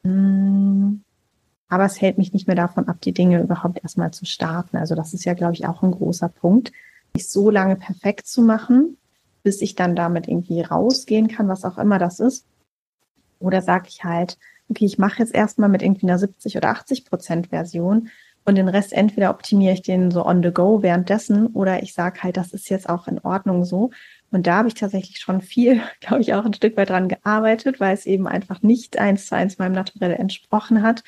Hm 0.05 1.03
aber 1.67 1.85
es 1.85 1.99
hält 1.99 2.17
mich 2.17 2.33
nicht 2.33 2.47
mehr 2.47 2.55
davon 2.55 2.87
ab, 2.87 2.97
die 3.01 3.13
Dinge 3.13 3.41
überhaupt 3.41 3.81
erstmal 3.81 4.11
zu 4.11 4.25
starten. 4.25 4.77
Also 4.77 4.95
das 4.95 5.13
ist 5.13 5.25
ja, 5.25 5.33
glaube 5.33 5.53
ich, 5.53 5.65
auch 5.65 5.81
ein 5.81 5.91
großer 5.91 6.29
Punkt, 6.29 6.71
mich 7.13 7.29
so 7.29 7.49
lange 7.49 7.75
perfekt 7.75 8.27
zu 8.27 8.41
machen, 8.41 8.97
bis 9.43 9.61
ich 9.61 9.75
dann 9.75 9.95
damit 9.95 10.27
irgendwie 10.27 10.61
rausgehen 10.61 11.27
kann, 11.27 11.47
was 11.47 11.65
auch 11.65 11.77
immer 11.77 11.99
das 11.99 12.19
ist. 12.19 12.45
Oder 13.39 13.61
sage 13.61 13.87
ich 13.89 14.03
halt, 14.03 14.37
okay, 14.69 14.85
ich 14.85 14.97
mache 14.97 15.19
jetzt 15.19 15.33
erstmal 15.33 15.69
mit 15.69 15.81
irgendwie 15.81 16.07
einer 16.07 16.19
70 16.19 16.57
oder 16.57 16.69
80 16.69 17.05
Prozent 17.05 17.47
Version 17.47 18.09
und 18.43 18.55
den 18.55 18.67
Rest 18.67 18.93
entweder 18.93 19.31
optimiere 19.31 19.73
ich 19.73 19.81
den 19.81 20.11
so 20.11 20.25
on 20.25 20.43
the 20.43 20.51
go 20.51 20.83
währenddessen 20.83 21.47
oder 21.47 21.81
ich 21.81 21.93
sage 21.93 22.21
halt, 22.21 22.37
das 22.37 22.53
ist 22.53 22.69
jetzt 22.69 22.87
auch 22.87 23.07
in 23.07 23.19
Ordnung 23.19 23.65
so. 23.65 23.89
Und 24.31 24.47
da 24.47 24.57
habe 24.57 24.67
ich 24.67 24.75
tatsächlich 24.75 25.19
schon 25.19 25.41
viel, 25.41 25.81
glaube 25.99 26.21
ich, 26.21 26.33
auch 26.33 26.45
ein 26.45 26.53
Stück 26.53 26.77
weit 26.77 26.89
dran 26.89 27.09
gearbeitet, 27.09 27.79
weil 27.79 27.93
es 27.93 28.05
eben 28.05 28.27
einfach 28.27 28.61
nicht 28.61 28.99
eins 28.99 29.27
zu 29.27 29.35
eins 29.35 29.57
meinem 29.57 29.73
Naturell 29.73 30.13
entsprochen 30.13 30.83
hat 30.83 31.03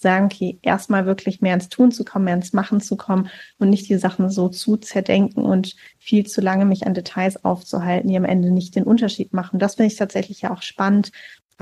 sagen, 0.00 0.26
okay, 0.26 0.58
erstmal 0.62 1.06
wirklich 1.06 1.40
mehr 1.40 1.54
ins 1.54 1.68
Tun 1.68 1.92
zu 1.92 2.04
kommen, 2.04 2.24
mehr 2.24 2.34
ins 2.34 2.52
Machen 2.52 2.80
zu 2.80 2.96
kommen 2.96 3.28
und 3.58 3.70
nicht 3.70 3.88
die 3.88 3.98
Sachen 3.98 4.30
so 4.30 4.48
zu 4.48 4.76
zerdenken 4.76 5.42
und 5.42 5.76
viel 5.98 6.26
zu 6.26 6.40
lange 6.40 6.64
mich 6.64 6.86
an 6.86 6.94
Details 6.94 7.44
aufzuhalten, 7.44 8.08
die 8.08 8.16
am 8.16 8.24
Ende 8.24 8.50
nicht 8.50 8.74
den 8.74 8.84
Unterschied 8.84 9.32
machen. 9.32 9.58
Das 9.58 9.76
finde 9.76 9.92
ich 9.92 9.98
tatsächlich 9.98 10.42
ja 10.42 10.52
auch 10.52 10.62
spannend, 10.62 11.12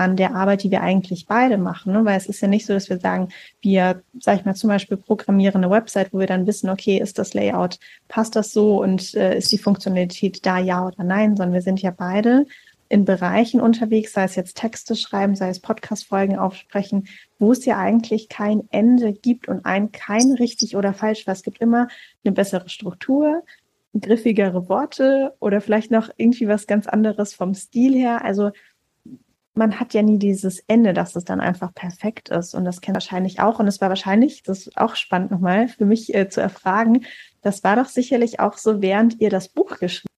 an 0.01 0.15
der 0.15 0.35
Arbeit, 0.35 0.63
die 0.63 0.71
wir 0.71 0.81
eigentlich 0.81 1.27
beide 1.27 1.57
machen. 1.57 1.93
Ne? 1.93 2.03
Weil 2.05 2.17
es 2.17 2.25
ist 2.25 2.41
ja 2.41 2.47
nicht 2.47 2.65
so, 2.65 2.73
dass 2.73 2.89
wir 2.89 2.99
sagen, 2.99 3.29
wir, 3.61 4.01
sag 4.19 4.39
ich 4.39 4.45
mal, 4.45 4.55
zum 4.55 4.69
Beispiel 4.69 4.97
programmieren 4.97 5.63
eine 5.63 5.71
Website, 5.71 6.11
wo 6.11 6.19
wir 6.19 6.27
dann 6.27 6.47
wissen, 6.47 6.69
okay, 6.69 6.97
ist 6.97 7.19
das 7.19 7.33
Layout, 7.33 7.77
passt 8.07 8.35
das 8.35 8.51
so 8.51 8.81
und 8.81 9.13
äh, 9.13 9.37
ist 9.37 9.51
die 9.51 9.57
Funktionalität 9.57 10.45
da, 10.45 10.57
ja 10.57 10.85
oder 10.85 11.03
nein, 11.03 11.35
sondern 11.35 11.53
wir 11.53 11.61
sind 11.61 11.81
ja 11.81 11.91
beide 11.91 12.45
in 12.91 13.05
Bereichen 13.05 13.61
unterwegs, 13.61 14.11
sei 14.11 14.25
es 14.25 14.35
jetzt 14.35 14.57
Texte 14.57 14.97
schreiben, 14.97 15.33
sei 15.35 15.49
es 15.49 15.61
Podcast-Folgen 15.61 16.37
aufsprechen, 16.37 17.07
wo 17.39 17.53
es 17.53 17.63
ja 17.63 17.77
eigentlich 17.77 18.27
kein 18.27 18.67
Ende 18.69 19.13
gibt 19.13 19.47
und 19.47 19.65
ein 19.65 19.93
kein 19.93 20.33
richtig 20.33 20.75
oder 20.75 20.93
falsch 20.93 21.25
war. 21.25 21.33
Es 21.33 21.43
gibt 21.43 21.59
immer 21.59 21.87
eine 22.25 22.33
bessere 22.33 22.67
Struktur, 22.67 23.43
griffigere 23.97 24.67
Worte 24.67 25.33
oder 25.39 25.61
vielleicht 25.61 25.89
noch 25.89 26.09
irgendwie 26.17 26.49
was 26.49 26.67
ganz 26.67 26.85
anderes 26.85 27.33
vom 27.33 27.53
Stil 27.53 27.93
her. 27.93 28.25
Also 28.25 28.51
man 29.53 29.79
hat 29.79 29.93
ja 29.93 30.01
nie 30.01 30.19
dieses 30.19 30.59
Ende, 30.67 30.91
dass 30.91 31.15
es 31.15 31.23
dann 31.23 31.39
einfach 31.39 31.73
perfekt 31.73 32.27
ist. 32.27 32.53
Und 32.53 32.65
das 32.65 32.81
kennt 32.81 32.95
wahrscheinlich 32.95 33.39
auch. 33.39 33.59
Und 33.59 33.67
es 33.67 33.79
war 33.79 33.87
wahrscheinlich, 33.87 34.43
das 34.43 34.67
ist 34.67 34.77
auch 34.77 34.95
spannend 34.95 35.31
nochmal 35.31 35.69
für 35.69 35.85
mich 35.85 36.13
äh, 36.13 36.27
zu 36.27 36.41
erfragen, 36.41 37.05
das 37.41 37.63
war 37.63 37.77
doch 37.77 37.87
sicherlich 37.87 38.39
auch 38.39 38.57
so, 38.57 38.81
während 38.81 39.19
ihr 39.21 39.29
das 39.29 39.47
Buch 39.49 39.79
geschrieben 39.79 40.10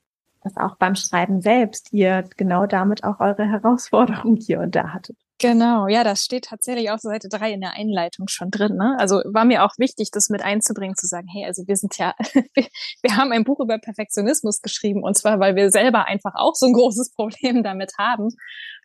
dass 0.43 0.57
auch 0.57 0.75
beim 0.77 0.95
Schreiben 0.95 1.41
selbst 1.41 1.93
ihr 1.93 2.23
genau 2.37 2.65
damit 2.65 3.03
auch 3.03 3.19
eure 3.19 3.45
Herausforderung 3.45 4.35
hier 4.37 4.59
und 4.59 4.75
da 4.75 4.93
hattet. 4.93 5.17
Genau, 5.39 5.87
ja, 5.87 6.05
das 6.05 6.23
steht 6.23 6.45
tatsächlich 6.45 6.89
auf 6.89 7.01
Seite 7.01 7.27
drei 7.27 7.51
in 7.51 7.59
der 7.59 7.73
Einleitung 7.73 8.29
schon 8.29 8.49
drin. 8.49 8.77
Ne? 8.77 8.95
Also 8.97 9.21
war 9.25 9.43
mir 9.43 9.65
auch 9.65 9.73
wichtig, 9.77 10.09
das 10.11 10.29
mit 10.29 10.41
einzubringen, 10.41 10.95
zu 10.95 11.05
sagen, 11.05 11.27
hey, 11.27 11.45
also 11.45 11.63
wir 11.67 11.75
sind 11.75 11.97
ja, 11.97 12.13
wir 13.01 13.17
haben 13.17 13.33
ein 13.33 13.43
Buch 13.43 13.59
über 13.59 13.77
Perfektionismus 13.77 14.61
geschrieben 14.61 15.03
und 15.03 15.17
zwar, 15.17 15.41
weil 15.41 15.57
wir 15.57 15.69
selber 15.69 16.07
einfach 16.07 16.35
auch 16.35 16.55
so 16.55 16.67
ein 16.67 16.73
großes 16.73 17.11
Problem 17.15 17.61
damit 17.61 17.91
haben 17.97 18.29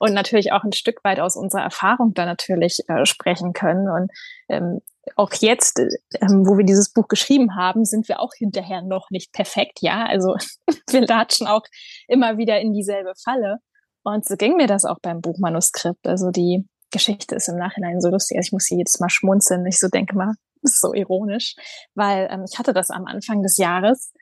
und 0.01 0.15
natürlich 0.15 0.51
auch 0.51 0.65
ein 0.65 0.73
Stück 0.73 1.05
weit 1.05 1.21
aus 1.21 1.37
unserer 1.37 1.63
Erfahrung 1.63 2.15
da 2.15 2.27
natürlich 2.27 2.81
äh, 2.89 3.07
sprechen 3.07 3.53
können. 3.53 3.89
Und 3.89 4.11
ähm, 4.49 4.81
auch 5.17 5.33
jetzt, 5.35 5.79
ähm, 5.79 6.47
wo 6.47 6.57
wir 6.57 6.65
dieses 6.65 6.93
Buch 6.93 7.09
geschrieben 7.09 7.57
haben, 7.57 7.85
sind 7.85 8.09
wir 8.09 8.21
auch 8.21 8.33
hinterher 8.37 8.83
noch 8.83 9.11
nicht 9.11 9.33
perfekt. 9.33 9.81
Ja, 9.81 10.07
also 10.07 10.37
wir 10.91 11.07
latschen 11.07 11.47
auch 11.47 11.63
immer 12.07 12.39
wieder 12.39 12.61
in 12.61 12.73
dieselbe 12.73 13.13
Falle. 13.23 13.59
Und 14.05 14.27
so 14.27 14.37
ging 14.37 14.57
mir 14.57 14.67
das 14.67 14.85
auch 14.85 14.99
beim 15.03 15.21
Buchmanuskript. 15.21 16.07
Also 16.07 16.31
die 16.31 16.67
Geschichte 16.91 17.35
ist 17.35 17.49
im 17.49 17.57
Nachhinein 17.57 18.01
so 18.01 18.09
lustig. 18.09 18.37
Also 18.37 18.49
ich 18.49 18.53
muss 18.53 18.65
sie 18.65 18.77
jedes 18.77 19.01
Mal 19.01 19.11
schmunzeln. 19.11 19.67
Ich 19.67 19.79
so 19.79 19.89
denke 19.89 20.17
mal, 20.17 20.35
ist 20.63 20.81
so 20.81 20.95
ironisch, 20.95 21.55
weil 21.95 22.29
ähm, 22.31 22.45
ich 22.51 22.59
hatte 22.59 22.73
das 22.73 22.91
am 22.91 23.07
Anfang 23.07 23.43
des 23.43 23.57
Jahres, 23.59 24.13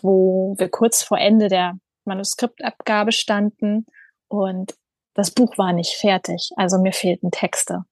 wo 0.00 0.54
wir 0.58 0.68
kurz 0.68 1.02
vor 1.02 1.18
Ende 1.18 1.48
der 1.48 1.74
Manuskriptabgabe 2.04 3.12
standen 3.12 3.86
und 4.28 4.74
das 5.14 5.30
Buch 5.30 5.56
war 5.58 5.72
nicht 5.72 5.94
fertig. 5.94 6.50
Also 6.56 6.78
mir 6.78 6.92
fehlten 6.92 7.30
Texte 7.30 7.84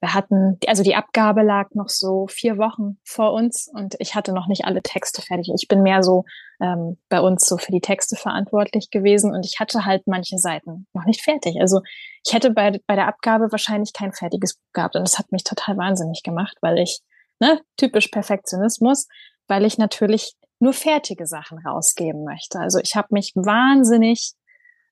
wir 0.00 0.14
hatten, 0.14 0.58
also 0.66 0.82
die 0.82 0.94
Abgabe 0.94 1.42
lag 1.42 1.70
noch 1.74 1.90
so 1.90 2.26
vier 2.26 2.56
Wochen 2.56 2.98
vor 3.04 3.34
uns 3.34 3.70
und 3.72 3.96
ich 3.98 4.14
hatte 4.14 4.32
noch 4.32 4.46
nicht 4.46 4.64
alle 4.64 4.82
Texte 4.82 5.20
fertig. 5.20 5.50
Ich 5.54 5.68
bin 5.68 5.82
mehr 5.82 6.02
so 6.02 6.24
ähm, 6.58 6.96
bei 7.10 7.20
uns 7.20 7.46
so 7.46 7.58
für 7.58 7.70
die 7.70 7.82
Texte 7.82 8.16
verantwortlich 8.16 8.90
gewesen 8.90 9.34
und 9.34 9.44
ich 9.44 9.60
hatte 9.60 9.84
halt 9.84 10.06
manche 10.06 10.38
Seiten 10.38 10.86
noch 10.94 11.04
nicht 11.04 11.22
fertig. 11.22 11.56
Also 11.60 11.82
ich 12.26 12.32
hätte 12.32 12.50
bei, 12.50 12.80
bei 12.86 12.94
der 12.94 13.08
Abgabe 13.08 13.52
wahrscheinlich 13.52 13.92
kein 13.92 14.12
fertiges 14.12 14.54
Buch 14.54 14.72
gehabt 14.72 14.96
und 14.96 15.02
das 15.02 15.18
hat 15.18 15.32
mich 15.32 15.44
total 15.44 15.76
wahnsinnig 15.76 16.22
gemacht, 16.22 16.56
weil 16.62 16.78
ich, 16.78 17.00
ne, 17.38 17.60
typisch 17.76 18.08
Perfektionismus, 18.08 19.06
weil 19.48 19.66
ich 19.66 19.76
natürlich 19.76 20.32
nur 20.60 20.72
fertige 20.72 21.26
Sachen 21.26 21.58
rausgeben 21.58 22.24
möchte. 22.24 22.58
Also 22.58 22.78
ich 22.78 22.96
habe 22.96 23.08
mich 23.10 23.32
wahnsinnig 23.34 24.32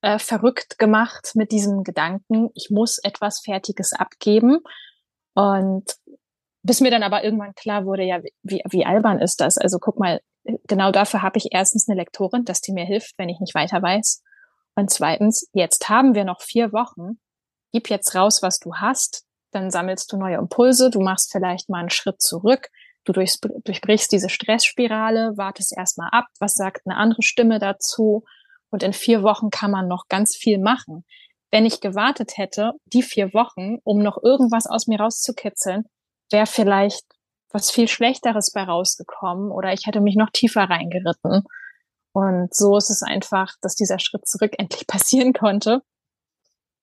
äh, 0.03 0.19
verrückt 0.19 0.79
gemacht 0.79 1.33
mit 1.35 1.50
diesem 1.50 1.83
Gedanken, 1.83 2.50
ich 2.55 2.69
muss 2.71 2.99
etwas 2.99 3.41
Fertiges 3.41 3.95
abgeben 3.95 4.61
und 5.38 5.85
bis 6.64 6.80
mir 6.80 6.90
dann 6.90 7.04
aber 7.04 7.23
irgendwann 7.23 7.54
klar 7.54 7.85
wurde, 7.85 8.02
ja, 8.02 8.21
wie, 8.42 8.61
wie 8.68 8.85
albern 8.85 9.21
ist 9.21 9.40
das? 9.40 9.57
Also 9.57 9.78
guck 9.78 9.97
mal, 9.97 10.21
genau 10.66 10.90
dafür 10.90 11.23
habe 11.23 11.38
ich 11.38 11.50
erstens 11.52 11.88
eine 11.88 11.97
Lektorin, 11.97 12.45
dass 12.45 12.60
die 12.60 12.73
mir 12.73 12.84
hilft, 12.84 13.15
wenn 13.19 13.28
ich 13.28 13.39
nicht 13.39 13.54
weiter 13.54 13.80
weiß. 13.80 14.25
Und 14.75 14.91
zweitens, 14.91 15.49
jetzt 15.52 15.89
haben 15.89 16.17
wir 16.17 16.25
noch 16.25 16.41
vier 16.41 16.73
Wochen. 16.73 17.21
Gib 17.73 17.89
jetzt 17.89 18.17
raus, 18.17 18.43
was 18.43 18.58
du 18.58 18.75
hast. 18.75 19.26
Dann 19.52 19.71
sammelst 19.71 20.13
du 20.13 20.17
neue 20.17 20.39
Impulse. 20.39 20.91
Du 20.91 21.00
machst 21.00 21.30
vielleicht 21.30 21.69
mal 21.69 21.78
einen 21.78 21.91
Schritt 21.91 22.21
zurück. 22.21 22.69
Du 23.04 23.13
durchbrichst 23.13 24.10
diese 24.10 24.30
Stressspirale, 24.30 25.34
wartest 25.36 25.73
erstmal 25.76 26.08
ab. 26.10 26.26
Was 26.41 26.54
sagt 26.54 26.82
eine 26.84 26.97
andere 26.97 27.23
Stimme 27.23 27.60
dazu? 27.60 28.25
Und 28.71 28.82
in 28.82 28.93
vier 28.93 29.23
Wochen 29.23 29.50
kann 29.50 29.71
man 29.71 29.86
noch 29.86 30.08
ganz 30.08 30.34
viel 30.34 30.58
machen 30.58 31.04
wenn 31.50 31.67
ich 31.67 31.80
gewartet 31.80 32.37
hätte, 32.37 32.73
die 32.87 33.02
vier 33.02 33.32
Wochen, 33.32 33.78
um 33.84 34.02
noch 34.02 34.23
irgendwas 34.23 34.67
aus 34.67 34.87
mir 34.87 35.00
rauszukitzeln, 35.00 35.84
wäre 36.30 36.47
vielleicht 36.47 37.04
was 37.50 37.71
viel 37.71 37.89
Schlechteres 37.89 38.52
bei 38.52 38.63
rausgekommen 38.63 39.50
oder 39.50 39.73
ich 39.73 39.87
hätte 39.87 40.00
mich 40.00 40.17
noch 40.17 40.30
tiefer 40.30 40.65
reingeritten. 40.65 41.45
Und 42.13 42.54
so 42.54 42.76
ist 42.76 42.91
es 42.91 43.02
einfach, 43.02 43.54
dass 43.63 43.75
dieser 43.75 43.99
Schritt 43.99 44.26
zurück 44.26 44.54
endlich 44.58 44.87
passieren 44.87 45.32
konnte, 45.32 45.82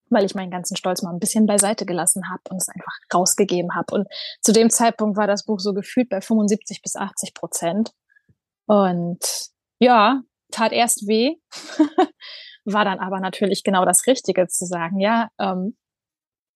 weil 0.10 0.25
ich 0.25 0.36
meinen 0.36 0.51
ganzen 0.51 0.75
Stolz 0.75 1.01
mal 1.04 1.12
ein 1.12 1.19
bisschen 1.19 1.45
beiseite 1.45 1.86
gelassen 1.86 2.30
habe 2.32 2.41
und 2.49 2.58
es 2.58 2.69
einfach 2.69 2.93
rausgegeben 3.13 3.75
habe. 3.75 3.93
Und 3.93 4.08
zu 4.41 4.51
dem 4.51 4.69
Zeitpunkt 4.69 5.17
war 5.17 5.28
das 5.28 5.45
Buch 5.45 5.60
so 5.60 5.73
gefühlt 5.73 6.10
bei 6.10 6.21
75 6.21 6.82
bis 6.82 6.95
80 6.95 7.34
Prozent. 7.34 7.91
Und 8.65 9.19
ja, 9.80 10.21
tat 10.51 10.71
erst 10.71 11.08
weh. 11.08 11.36
war 12.65 12.86
dann 12.86 12.99
aber 12.99 13.19
natürlich 13.19 13.63
genau 13.63 13.86
das 13.86 14.08
Richtige 14.08 14.47
zu 14.47 14.65
sagen, 14.65 14.99
ja, 14.99 15.30
ähm, 15.39 15.78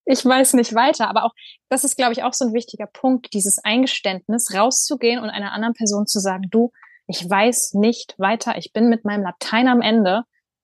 ich 0.06 0.26
weiß 0.26 0.54
nicht 0.54 0.74
weiter, 0.74 1.08
aber 1.08 1.24
auch, 1.24 1.34
das 1.70 1.84
ist, 1.84 1.96
glaube 1.96 2.14
ich, 2.14 2.24
auch 2.24 2.34
so 2.34 2.46
ein 2.46 2.54
wichtiger 2.54 2.88
Punkt, 2.88 3.32
dieses 3.34 3.60
Eingeständnis, 3.64 4.54
rauszugehen 4.54 5.20
und 5.20 5.30
einer 5.30 5.52
anderen 5.52 5.76
Person 5.76 6.08
zu 6.08 6.20
sagen, 6.20 6.48
du, 6.50 6.72
ich 7.06 7.30
weiß 7.30 7.76
nicht 7.76 8.16
weiter, 8.18 8.58
ich 8.58 8.74
bin 8.74 8.90
mit 8.90 9.06
meinem 9.06 9.24
Latein 9.24 9.68
am 9.68 9.82
Ende, 9.82 10.24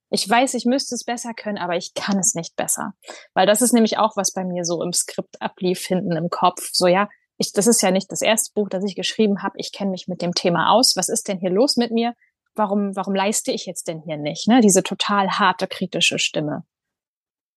ich 0.10 0.28
weiß, 0.30 0.54
ich 0.54 0.66
müsste 0.66 0.96
es 0.96 1.04
besser 1.04 1.34
können, 1.34 1.58
aber 1.58 1.76
ich 1.76 1.94
kann 1.94 2.18
es 2.20 2.36
nicht 2.36 2.56
besser. 2.56 2.94
Weil 3.34 3.48
das 3.48 3.62
ist 3.62 3.74
nämlich 3.74 3.98
auch, 3.98 4.16
was 4.16 4.34
bei 4.34 4.44
mir 4.44 4.64
so 4.64 4.82
im 4.82 4.94
Skript 4.94 5.42
ablief, 5.42 5.86
hinten 5.86 6.16
im 6.16 6.30
Kopf. 6.30 6.70
So, 6.72 6.88
ja, 6.88 7.10
ich, 7.38 7.52
das 7.52 7.68
ist 7.68 7.82
ja 7.82 7.92
nicht 7.92 8.12
das 8.12 8.22
erste 8.22 8.54
Buch, 8.54 8.70
das 8.70 8.84
ich 8.86 8.96
geschrieben 8.96 9.44
habe. 9.44 9.56
Ich 9.58 9.72
kenne 9.72 9.92
mich 9.92 10.08
mit 10.08 10.22
dem 10.22 10.34
Thema 10.34 10.72
aus. 10.72 10.96
Was 10.96 11.10
ist 11.10 11.28
denn 11.28 11.40
hier 11.40 11.50
los 11.50 11.76
mit 11.76 11.92
mir? 11.92 12.14
Warum, 12.56 12.96
warum 12.96 13.16
leiste 13.16 13.52
ich 13.52 13.66
jetzt 13.66 13.88
denn 13.88 14.02
hier 14.02 14.18
nicht? 14.18 14.48
Ne? 14.48 14.62
Diese 14.62 14.84
total 14.84 15.30
harte, 15.32 15.68
kritische 15.68 16.20
Stimme. 16.20 16.64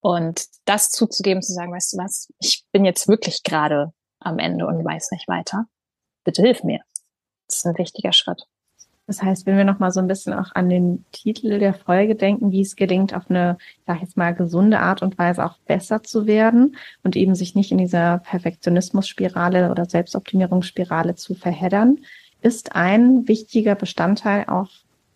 Und 0.00 0.46
das 0.64 0.90
zuzugeben, 0.90 1.42
zu 1.42 1.52
sagen, 1.52 1.72
weißt 1.72 1.94
du 1.94 1.98
was, 1.98 2.32
ich 2.38 2.64
bin 2.72 2.84
jetzt 2.84 3.08
wirklich 3.08 3.42
gerade 3.42 3.92
am 4.20 4.38
Ende 4.38 4.66
und 4.66 4.84
weiß 4.84 5.11
nicht 5.11 5.28
weiter. 5.28 5.66
Bitte 6.24 6.42
hilf 6.42 6.62
mir. 6.62 6.80
Das 7.48 7.58
ist 7.58 7.66
ein 7.66 7.78
wichtiger 7.78 8.12
Schritt. 8.12 8.44
Das 9.08 9.22
heißt, 9.22 9.46
wenn 9.46 9.56
wir 9.56 9.64
noch 9.64 9.78
mal 9.78 9.90
so 9.90 10.00
ein 10.00 10.06
bisschen 10.06 10.34
auch 10.34 10.54
an 10.54 10.68
den 10.68 11.06
Titel 11.12 11.58
der 11.58 11.72
Folge 11.72 12.14
denken, 12.14 12.52
wie 12.52 12.61
es 12.61 12.76
gelingt, 12.76 13.14
auf 13.14 13.30
eine, 13.30 13.56
ich 13.78 13.80
sag 13.87 14.02
jetzt 14.02 14.18
mal, 14.18 14.34
gesunde 14.34 14.80
Art 14.80 15.00
und 15.00 15.16
Weise 15.16 15.46
auch 15.46 15.56
besser 15.61 16.02
zu 16.02 16.26
werden 16.26 16.76
und 17.02 17.16
eben 17.16 17.34
sich 17.34 17.54
nicht 17.54 17.72
in 17.72 17.78
dieser 17.78 18.18
Perfektionismus-Spirale 18.18 19.70
oder 19.70 19.87
Selbstoptimierungsspirale 19.87 21.14
zu 21.14 21.34
verheddern, 21.34 22.00
ist 22.42 22.76
ein 22.76 23.26
wichtiger 23.26 23.74
Bestandteil 23.76 24.44
auch 24.46 24.68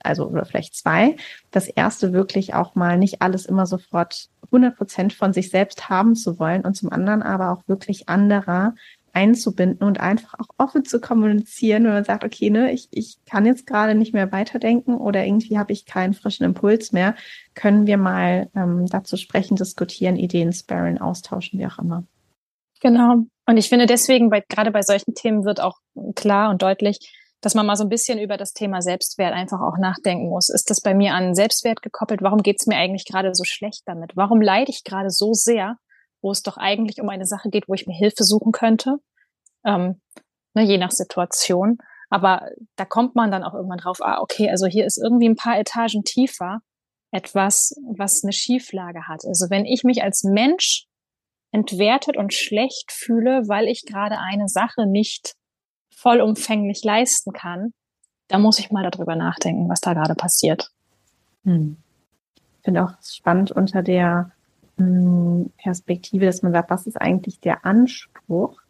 also 0.04 0.26
oder 0.26 0.44
vielleicht 0.44 0.74
zwei. 0.74 1.16
Das 1.50 1.68
erste 1.68 2.12
wirklich 2.12 2.54
auch 2.54 2.74
mal 2.74 2.98
nicht 2.98 3.22
alles 3.22 3.46
immer 3.46 3.66
sofort 3.66 4.28
100 4.46 4.76
Prozent 4.76 5.12
von 5.12 5.32
sich 5.32 5.50
selbst 5.50 5.88
haben 5.88 6.14
zu 6.14 6.38
wollen 6.38 6.62
und 6.62 6.74
zum 6.74 6.92
anderen 6.92 7.22
aber 7.22 7.50
auch 7.50 7.66
wirklich 7.66 8.08
anderer 8.08 8.74
einzubinden 9.12 9.86
und 9.86 10.00
einfach 10.00 10.34
auch 10.38 10.48
offen 10.58 10.84
zu 10.84 11.00
kommunizieren, 11.00 11.84
wenn 11.84 11.92
man 11.92 12.04
sagt, 12.04 12.24
okay, 12.24 12.50
ne, 12.50 12.72
ich, 12.72 12.88
ich 12.90 13.18
kann 13.26 13.44
jetzt 13.44 13.66
gerade 13.66 13.94
nicht 13.94 14.14
mehr 14.14 14.32
weiterdenken 14.32 14.94
oder 14.94 15.24
irgendwie 15.24 15.58
habe 15.58 15.72
ich 15.72 15.84
keinen 15.84 16.14
frischen 16.14 16.44
Impuls 16.44 16.92
mehr, 16.92 17.14
können 17.54 17.86
wir 17.86 17.98
mal 17.98 18.48
ähm, 18.56 18.86
dazu 18.86 19.16
sprechen, 19.16 19.56
diskutieren, 19.56 20.16
Ideen 20.16 20.52
sparren, 20.52 20.98
austauschen, 20.98 21.58
wie 21.58 21.66
auch 21.66 21.78
immer. 21.78 22.04
Genau. 22.80 23.26
Und 23.46 23.56
ich 23.56 23.68
finde 23.68 23.86
deswegen, 23.86 24.30
bei, 24.30 24.42
gerade 24.48 24.70
bei 24.70 24.82
solchen 24.82 25.14
Themen 25.14 25.44
wird 25.44 25.60
auch 25.60 25.78
klar 26.14 26.50
und 26.50 26.62
deutlich, 26.62 26.98
dass 27.42 27.54
man 27.54 27.66
mal 27.66 27.76
so 27.76 27.84
ein 27.84 27.90
bisschen 27.90 28.18
über 28.18 28.36
das 28.36 28.52
Thema 28.52 28.80
Selbstwert 28.80 29.34
einfach 29.34 29.60
auch 29.60 29.76
nachdenken 29.76 30.28
muss. 30.28 30.48
Ist 30.48 30.70
das 30.70 30.80
bei 30.80 30.94
mir 30.94 31.12
an 31.12 31.34
Selbstwert 31.34 31.82
gekoppelt? 31.82 32.22
Warum 32.22 32.42
geht 32.42 32.60
es 32.60 32.66
mir 32.66 32.76
eigentlich 32.76 33.04
gerade 33.04 33.34
so 33.34 33.44
schlecht 33.44 33.82
damit? 33.84 34.12
Warum 34.16 34.40
leide 34.40 34.70
ich 34.70 34.84
gerade 34.84 35.10
so 35.10 35.34
sehr, 35.34 35.76
wo 36.22 36.30
es 36.30 36.42
doch 36.42 36.56
eigentlich 36.56 37.00
um 37.00 37.08
eine 37.08 37.26
Sache 37.26 37.50
geht, 37.50 37.68
wo 37.68 37.74
ich 37.74 37.86
mir 37.86 37.96
Hilfe 37.96 38.22
suchen 38.22 38.52
könnte? 38.52 38.98
Ähm, 39.66 40.00
ne, 40.54 40.62
je 40.62 40.78
nach 40.78 40.92
Situation. 40.92 41.78
Aber 42.10 42.48
da 42.76 42.84
kommt 42.84 43.16
man 43.16 43.32
dann 43.32 43.42
auch 43.42 43.54
irgendwann 43.54 43.78
drauf, 43.78 43.98
ah, 44.02 44.20
okay, 44.20 44.48
also 44.48 44.66
hier 44.66 44.86
ist 44.86 44.98
irgendwie 45.02 45.28
ein 45.28 45.36
paar 45.36 45.58
Etagen 45.58 46.04
tiefer 46.04 46.60
etwas, 47.10 47.74
was 47.96 48.22
eine 48.22 48.32
Schieflage 48.32 49.08
hat. 49.08 49.24
Also 49.26 49.50
wenn 49.50 49.66
ich 49.66 49.82
mich 49.82 50.02
als 50.02 50.22
Mensch 50.22 50.86
entwertet 51.50 52.16
und 52.16 52.32
schlecht 52.32 52.92
fühle, 52.92 53.48
weil 53.48 53.66
ich 53.66 53.84
gerade 53.84 54.18
eine 54.18 54.48
Sache 54.48 54.86
nicht 54.86 55.34
vollumfänglich 55.94 56.82
leisten 56.84 57.32
kann, 57.32 57.72
da 58.28 58.38
muss 58.38 58.58
ich 58.58 58.70
mal 58.70 58.88
darüber 58.88 59.14
nachdenken, 59.14 59.68
was 59.68 59.80
da 59.80 59.92
gerade 59.92 60.14
passiert. 60.14 60.70
Hm. 61.44 61.76
Ich 62.34 62.64
finde 62.64 62.84
auch 62.84 62.92
spannend 63.02 63.50
unter 63.50 63.82
der 63.82 64.30
hm, 64.78 65.50
Perspektive, 65.58 66.24
dass 66.24 66.42
man 66.42 66.52
sagt, 66.52 66.70
was 66.70 66.86
ist 66.86 67.00
eigentlich 67.00 67.40
der 67.40 67.66
Anspruch 67.66 68.61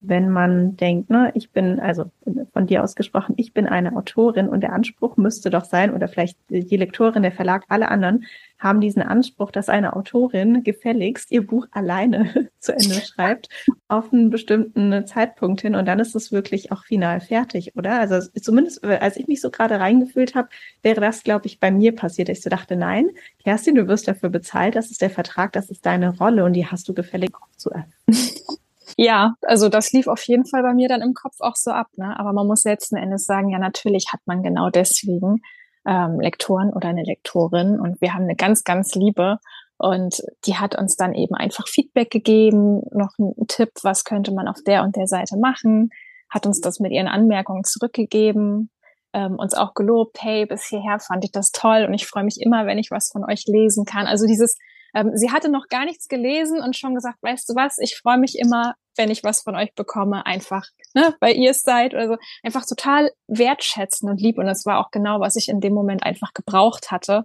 wenn 0.00 0.30
man 0.30 0.76
denkt, 0.76 1.10
ne, 1.10 1.30
ich 1.34 1.50
bin, 1.50 1.78
also 1.78 2.10
von 2.52 2.66
dir 2.66 2.82
ausgesprochen, 2.82 3.34
ich 3.36 3.52
bin 3.52 3.66
eine 3.66 3.94
Autorin 3.94 4.48
und 4.48 4.62
der 4.62 4.72
Anspruch 4.72 5.16
müsste 5.18 5.50
doch 5.50 5.64
sein, 5.64 5.94
oder 5.94 6.08
vielleicht 6.08 6.38
die 6.48 6.76
Lektorin, 6.76 7.22
der 7.22 7.32
Verlag, 7.32 7.64
alle 7.68 7.88
anderen 7.88 8.24
haben 8.58 8.80
diesen 8.80 9.02
Anspruch, 9.02 9.50
dass 9.50 9.68
eine 9.68 9.94
Autorin 9.96 10.62
gefälligst 10.64 11.30
ihr 11.30 11.46
Buch 11.46 11.66
alleine 11.72 12.50
zu 12.60 12.72
Ende 12.72 12.94
schreibt, 13.06 13.48
auf 13.88 14.12
einen 14.12 14.30
bestimmten 14.30 15.06
Zeitpunkt 15.06 15.60
hin 15.60 15.74
und 15.74 15.86
dann 15.86 15.98
ist 15.98 16.14
es 16.14 16.32
wirklich 16.32 16.72
auch 16.72 16.84
final 16.84 17.20
fertig, 17.20 17.76
oder? 17.76 18.00
Also 18.00 18.26
zumindest, 18.40 18.82
als 18.84 19.16
ich 19.16 19.28
mich 19.28 19.42
so 19.42 19.50
gerade 19.50 19.80
reingefühlt 19.80 20.34
habe, 20.34 20.48
wäre 20.82 21.00
das, 21.00 21.24
glaube 21.24 21.46
ich, 21.46 21.60
bei 21.60 21.70
mir 21.70 21.94
passiert. 21.94 22.30
Ich 22.30 22.40
so 22.40 22.48
dachte, 22.48 22.76
nein, 22.76 23.10
Kerstin, 23.42 23.74
du 23.74 23.86
wirst 23.86 24.08
dafür 24.08 24.30
bezahlt, 24.30 24.76
das 24.76 24.90
ist 24.90 25.02
der 25.02 25.10
Vertrag, 25.10 25.52
das 25.52 25.70
ist 25.70 25.84
deine 25.84 26.16
Rolle 26.16 26.44
und 26.44 26.54
die 26.54 26.66
hast 26.66 26.88
du 26.88 26.94
gefällig 26.94 27.34
auch 27.34 27.50
zu 27.56 27.70
erfüllen. 27.70 27.92
Ja, 28.96 29.34
also 29.42 29.68
das 29.68 29.92
lief 29.92 30.06
auf 30.06 30.22
jeden 30.24 30.46
Fall 30.46 30.62
bei 30.62 30.74
mir 30.74 30.88
dann 30.88 31.02
im 31.02 31.14
Kopf 31.14 31.36
auch 31.40 31.56
so 31.56 31.70
ab. 31.70 31.88
Ne? 31.96 32.18
Aber 32.18 32.32
man 32.32 32.46
muss 32.46 32.64
letzten 32.64 32.96
Endes 32.96 33.24
sagen, 33.24 33.50
ja, 33.50 33.58
natürlich 33.58 34.06
hat 34.12 34.20
man 34.26 34.42
genau 34.42 34.70
deswegen 34.70 35.42
ähm, 35.86 36.20
Lektoren 36.20 36.72
oder 36.72 36.88
eine 36.88 37.04
Lektorin 37.04 37.80
und 37.80 38.00
wir 38.00 38.14
haben 38.14 38.24
eine 38.24 38.36
ganz, 38.36 38.64
ganz 38.64 38.94
liebe 38.94 39.38
und 39.78 40.22
die 40.44 40.56
hat 40.56 40.76
uns 40.76 40.96
dann 40.96 41.14
eben 41.14 41.34
einfach 41.34 41.66
Feedback 41.66 42.10
gegeben, 42.10 42.82
noch 42.92 43.12
einen 43.18 43.46
Tipp, 43.48 43.70
was 43.82 44.04
könnte 44.04 44.32
man 44.32 44.46
auf 44.46 44.58
der 44.66 44.82
und 44.82 44.96
der 44.96 45.06
Seite 45.06 45.38
machen, 45.38 45.90
hat 46.28 46.46
uns 46.46 46.60
das 46.60 46.80
mit 46.80 46.92
ihren 46.92 47.08
Anmerkungen 47.08 47.64
zurückgegeben, 47.64 48.70
ähm, 49.14 49.36
uns 49.36 49.54
auch 49.54 49.72
gelobt, 49.72 50.18
hey, 50.20 50.44
bis 50.44 50.66
hierher 50.66 50.98
fand 51.00 51.24
ich 51.24 51.32
das 51.32 51.50
toll 51.50 51.86
und 51.88 51.94
ich 51.94 52.06
freue 52.06 52.24
mich 52.24 52.40
immer, 52.40 52.66
wenn 52.66 52.78
ich 52.78 52.90
was 52.90 53.10
von 53.10 53.24
euch 53.24 53.44
lesen 53.46 53.86
kann. 53.86 54.06
Also 54.06 54.26
dieses 54.26 54.58
ähm, 54.94 55.12
sie 55.14 55.30
hatte 55.30 55.50
noch 55.50 55.68
gar 55.68 55.84
nichts 55.84 56.08
gelesen 56.08 56.60
und 56.60 56.76
schon 56.76 56.94
gesagt, 56.94 57.22
weißt 57.22 57.48
du 57.48 57.54
was, 57.54 57.78
ich 57.78 57.96
freue 57.96 58.18
mich 58.18 58.38
immer, 58.38 58.74
wenn 59.00 59.10
ich 59.10 59.24
was 59.24 59.40
von 59.40 59.56
euch 59.56 59.74
bekomme, 59.74 60.26
einfach, 60.26 60.66
ne, 60.94 61.14
weil 61.20 61.34
ihr 61.34 61.52
es 61.52 61.62
seid 61.62 61.94
oder 61.94 62.06
so. 62.06 62.16
Einfach 62.42 62.66
total 62.66 63.10
wertschätzen 63.28 64.10
und 64.10 64.20
lieb. 64.20 64.36
Und 64.38 64.44
das 64.44 64.66
war 64.66 64.78
auch 64.78 64.90
genau, 64.90 65.20
was 65.20 65.36
ich 65.36 65.48
in 65.48 65.60
dem 65.60 65.72
Moment 65.72 66.02
einfach 66.02 66.34
gebraucht 66.34 66.90
hatte, 66.90 67.24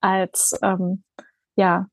als, 0.00 0.58
ähm, 0.62 1.04
ja, 1.54 1.86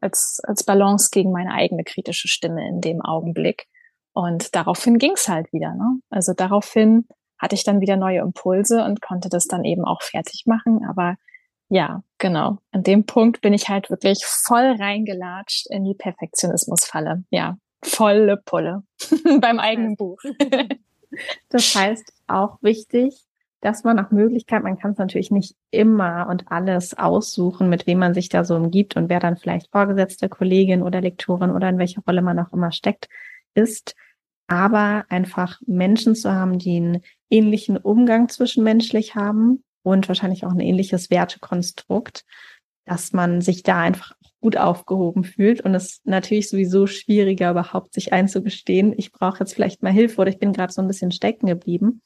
als, 0.00 0.40
als 0.44 0.64
Balance 0.64 1.10
gegen 1.12 1.30
meine 1.30 1.52
eigene 1.52 1.84
kritische 1.84 2.26
Stimme 2.26 2.66
in 2.68 2.80
dem 2.80 3.00
Augenblick. 3.00 3.66
Und 4.14 4.54
daraufhin 4.54 4.98
ging's 4.98 5.28
halt 5.28 5.52
wieder. 5.52 5.74
Ne? 5.74 6.00
Also 6.10 6.32
daraufhin 6.34 7.06
hatte 7.38 7.54
ich 7.54 7.62
dann 7.62 7.80
wieder 7.80 7.96
neue 7.96 8.20
Impulse 8.20 8.84
und 8.84 9.00
konnte 9.00 9.28
das 9.28 9.46
dann 9.46 9.64
eben 9.64 9.84
auch 9.84 10.02
fertig 10.02 10.42
machen. 10.46 10.84
Aber 10.88 11.16
ja, 11.68 12.02
genau. 12.18 12.58
An 12.72 12.82
dem 12.82 13.06
Punkt 13.06 13.42
bin 13.42 13.54
ich 13.54 13.68
halt 13.68 13.90
wirklich 13.90 14.24
voll 14.26 14.76
reingelatscht 14.78 15.68
in 15.70 15.84
die 15.84 15.94
Perfektionismusfalle. 15.94 17.24
Ja, 17.30 17.58
volle 17.82 18.36
Pulle 18.36 18.82
beim 19.40 19.58
eigenen 19.58 19.96
Buch. 19.96 20.20
das 21.48 21.74
heißt 21.74 22.12
auch 22.26 22.58
wichtig, 22.62 23.24
dass 23.60 23.84
man 23.84 23.96
nach 23.96 24.10
Möglichkeit, 24.10 24.64
man 24.64 24.78
kann 24.78 24.92
es 24.92 24.98
natürlich 24.98 25.30
nicht 25.30 25.54
immer 25.70 26.26
und 26.28 26.50
alles 26.50 26.98
aussuchen, 26.98 27.68
mit 27.68 27.86
wem 27.86 27.98
man 27.98 28.14
sich 28.14 28.28
da 28.28 28.44
so 28.44 28.56
umgibt 28.56 28.96
und 28.96 29.08
wer 29.08 29.20
dann 29.20 29.36
vielleicht 29.36 29.70
Vorgesetzte, 29.70 30.28
Kollegin 30.28 30.82
oder 30.82 31.00
Lektorin 31.00 31.50
oder 31.50 31.68
in 31.68 31.78
welcher 31.78 32.02
Rolle 32.02 32.22
man 32.22 32.38
auch 32.40 32.52
immer 32.52 32.72
steckt, 32.72 33.08
ist, 33.54 33.94
aber 34.48 35.04
einfach 35.08 35.60
Menschen 35.64 36.16
zu 36.16 36.32
haben, 36.32 36.58
die 36.58 36.76
einen 36.76 37.02
ähnlichen 37.30 37.76
Umgang 37.76 38.28
zwischenmenschlich 38.28 39.14
haben, 39.14 39.62
und 39.82 40.08
wahrscheinlich 40.08 40.44
auch 40.44 40.52
ein 40.52 40.60
ähnliches 40.60 41.10
Wertekonstrukt, 41.10 42.24
dass 42.84 43.12
man 43.12 43.40
sich 43.40 43.62
da 43.62 43.80
einfach 43.80 44.12
gut 44.40 44.56
aufgehoben 44.56 45.24
fühlt 45.24 45.60
und 45.60 45.74
es 45.74 46.00
natürlich 46.04 46.50
sowieso 46.50 46.86
schwieriger 46.86 47.52
überhaupt 47.52 47.94
sich 47.94 48.12
einzugestehen, 48.12 48.92
ich 48.96 49.12
brauche 49.12 49.40
jetzt 49.40 49.54
vielleicht 49.54 49.82
mal 49.82 49.92
Hilfe 49.92 50.20
oder 50.20 50.30
ich 50.30 50.38
bin 50.38 50.52
gerade 50.52 50.72
so 50.72 50.82
ein 50.82 50.88
bisschen 50.88 51.12
stecken 51.12 51.46
geblieben. 51.46 52.02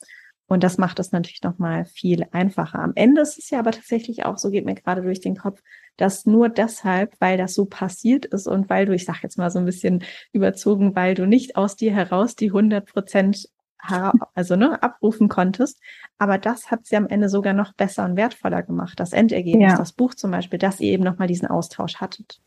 Und 0.49 0.63
das 0.63 0.79
macht 0.79 1.01
es 1.01 1.11
natürlich 1.11 1.43
nochmal 1.43 1.87
viel 1.87 2.25
einfacher. 2.31 2.79
Am 2.79 2.93
Ende 2.95 3.21
ist 3.21 3.37
es 3.37 3.51
ja 3.51 3.59
aber 3.59 3.73
tatsächlich 3.73 4.25
auch, 4.25 4.39
so 4.39 4.51
geht 4.51 4.65
mir 4.65 4.77
gerade 4.77 5.03
durch 5.03 5.21
den 5.21 5.37
Kopf, 5.37 5.61
dass 5.97 6.25
nur 6.25 6.49
deshalb, 6.49 7.17
weil 7.19 7.37
das 7.37 7.55
so 7.55 7.65
passiert 7.65 8.27
ist 8.27 8.47
und 8.47 8.71
weil 8.71 8.87
du, 8.87 8.95
ich 8.95 9.05
sage 9.05 9.21
jetzt 9.23 9.39
mal 9.39 9.51
so 9.51 9.59
ein 9.59 9.65
bisschen 9.65 10.05
überzogen, 10.33 10.95
weil 10.95 11.15
du 11.15 11.27
nicht 11.27 11.57
aus 11.57 11.75
dir 11.75 11.93
heraus 11.93 12.37
die 12.37 12.49
100 12.49 12.87
Prozent 12.87 13.49
also 13.79 14.57
ne, 14.57 14.83
abrufen 14.83 15.29
konntest. 15.29 15.81
Aber 16.19 16.39
das 16.39 16.71
hat 16.71 16.87
sie 16.87 16.97
am 16.97 17.07
Ende 17.07 17.29
sogar 17.29 17.53
noch 17.53 17.75
besser 17.75 18.05
und 18.05 18.17
wertvoller 18.17 18.63
gemacht. 18.63 18.99
Das 18.99 19.13
Endergebnis, 19.13 19.73
ja. 19.73 19.79
das 19.79 19.93
Buch 19.93 20.15
zum 20.15 20.31
Beispiel, 20.31 20.59
dass 20.59 20.81
ihr 20.81 20.93
eben 20.93 21.05
nochmal 21.05 21.29
diesen 21.29 21.49
Austausch 21.49 21.97
hattet. 21.97 22.41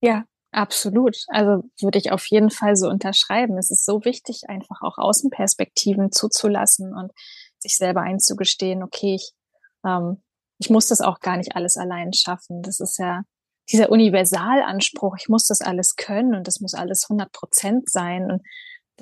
Ja, 0.00 0.24
absolut. 0.50 1.24
Also 1.28 1.64
würde 1.80 1.98
ich 1.98 2.12
auf 2.12 2.26
jeden 2.26 2.50
Fall 2.50 2.76
so 2.76 2.88
unterschreiben. 2.88 3.58
Es 3.58 3.70
ist 3.70 3.84
so 3.84 4.04
wichtig, 4.04 4.48
einfach 4.48 4.82
auch 4.82 4.98
Außenperspektiven 4.98 6.12
zuzulassen 6.12 6.94
und 6.94 7.12
sich 7.58 7.76
selber 7.76 8.02
einzugestehen, 8.02 8.82
okay, 8.82 9.14
ich, 9.14 9.32
ähm, 9.86 10.22
ich 10.58 10.70
muss 10.70 10.88
das 10.88 11.00
auch 11.00 11.20
gar 11.20 11.36
nicht 11.36 11.56
alles 11.56 11.76
allein 11.76 12.12
schaffen. 12.12 12.62
Das 12.62 12.80
ist 12.80 12.98
ja 12.98 13.22
dieser 13.70 13.90
Universalanspruch, 13.90 15.16
ich 15.18 15.28
muss 15.28 15.46
das 15.46 15.60
alles 15.60 15.96
können 15.96 16.34
und 16.34 16.48
das 16.48 16.60
muss 16.60 16.74
alles 16.74 17.04
100 17.04 17.32
Prozent 17.32 17.90
sein. 17.90 18.30
Und 18.30 18.42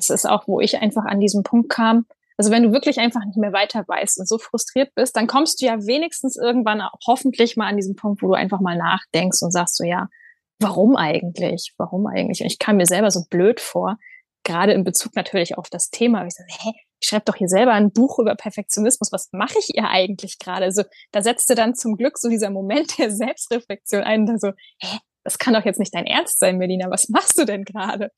das 0.09 0.11
ist 0.11 0.27
auch, 0.27 0.47
wo 0.47 0.61
ich 0.61 0.79
einfach 0.79 1.05
an 1.05 1.21
diesem 1.21 1.43
Punkt 1.43 1.71
kam. 1.71 2.07
Also 2.37 2.51
wenn 2.51 2.63
du 2.63 2.73
wirklich 2.73 2.99
einfach 2.99 3.25
nicht 3.27 3.37
mehr 3.37 3.53
weiter 3.53 3.85
weißt 3.87 4.19
und 4.19 4.27
so 4.27 4.39
frustriert 4.39 4.95
bist, 4.95 5.15
dann 5.17 5.27
kommst 5.27 5.61
du 5.61 5.67
ja 5.67 5.87
wenigstens 5.87 6.37
irgendwann 6.37 6.83
hoffentlich 7.07 7.57
mal 7.57 7.67
an 7.67 7.77
diesen 7.77 7.97
Punkt, 7.97 8.23
wo 8.23 8.29
du 8.29 8.33
einfach 8.33 8.61
mal 8.61 8.79
nachdenkst 8.79 9.43
und 9.43 9.51
sagst 9.51 9.77
so, 9.77 9.85
ja, 9.85 10.09
warum 10.59 10.97
eigentlich? 10.97 11.75
Warum 11.77 12.07
eigentlich? 12.07 12.41
Und 12.41 12.47
ich 12.47 12.59
kam 12.59 12.77
mir 12.77 12.87
selber 12.87 13.11
so 13.11 13.25
blöd 13.29 13.61
vor, 13.61 13.99
gerade 14.45 14.73
in 14.73 14.85
Bezug 14.85 15.17
natürlich 15.17 15.59
auf 15.59 15.69
das 15.69 15.91
Thema. 15.91 16.25
Ich 16.27 16.35
so, 16.35 16.45
hä, 16.47 16.73
ich 17.01 17.09
schreibe 17.09 17.25
doch 17.27 17.37
hier 17.37 17.49
selber 17.49 17.73
ein 17.73 17.93
Buch 17.93 18.19
über 18.19 18.35
Perfektionismus. 18.35 19.13
Was 19.13 19.29
mache 19.33 19.59
ich 19.59 19.75
ihr 19.75 19.89
eigentlich 19.89 20.39
gerade? 20.39 20.65
Also 20.65 20.83
da 21.13 21.23
setzte 21.23 21.55
dann 21.55 21.75
zum 21.75 21.97
Glück 21.97 22.19
so 22.19 22.29
dieser 22.29 22.51
Moment 22.51 22.99
der 22.99 23.11
Selbstreflexion 23.11 24.03
ein. 24.03 24.27
Da 24.27 24.39
so, 24.39 24.53
hä, 24.79 24.99
das 25.25 25.39
kann 25.39 25.55
doch 25.55 25.65
jetzt 25.65 25.79
nicht 25.79 25.95
dein 25.95 26.07
Ernst 26.07 26.39
sein, 26.39 26.59
Melina. 26.59 26.91
Was 26.91 27.09
machst 27.09 27.39
du 27.39 27.45
denn 27.45 27.65
gerade? 27.65 28.11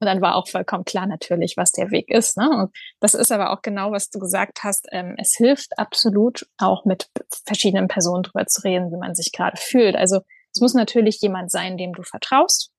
Und 0.00 0.06
dann 0.06 0.20
war 0.20 0.36
auch 0.36 0.48
vollkommen 0.48 0.84
klar 0.84 1.06
natürlich, 1.06 1.56
was 1.56 1.72
der 1.72 1.90
Weg 1.90 2.08
ist. 2.08 2.36
Ne? 2.36 2.48
Und 2.48 2.76
das 3.00 3.14
ist 3.14 3.32
aber 3.32 3.50
auch 3.50 3.62
genau, 3.62 3.90
was 3.90 4.10
du 4.10 4.18
gesagt 4.18 4.62
hast. 4.62 4.86
Ähm, 4.92 5.16
es 5.18 5.34
hilft 5.36 5.78
absolut, 5.78 6.48
auch 6.56 6.84
mit 6.84 7.10
verschiedenen 7.46 7.88
Personen 7.88 8.22
drüber 8.22 8.46
zu 8.46 8.62
reden, 8.62 8.92
wie 8.92 8.96
man 8.96 9.14
sich 9.14 9.32
gerade 9.32 9.56
fühlt. 9.56 9.96
Also 9.96 10.20
es 10.54 10.60
muss 10.60 10.74
natürlich 10.74 11.20
jemand 11.20 11.50
sein, 11.50 11.76
dem 11.76 11.92
du 11.92 12.02
vertraust, 12.02 12.70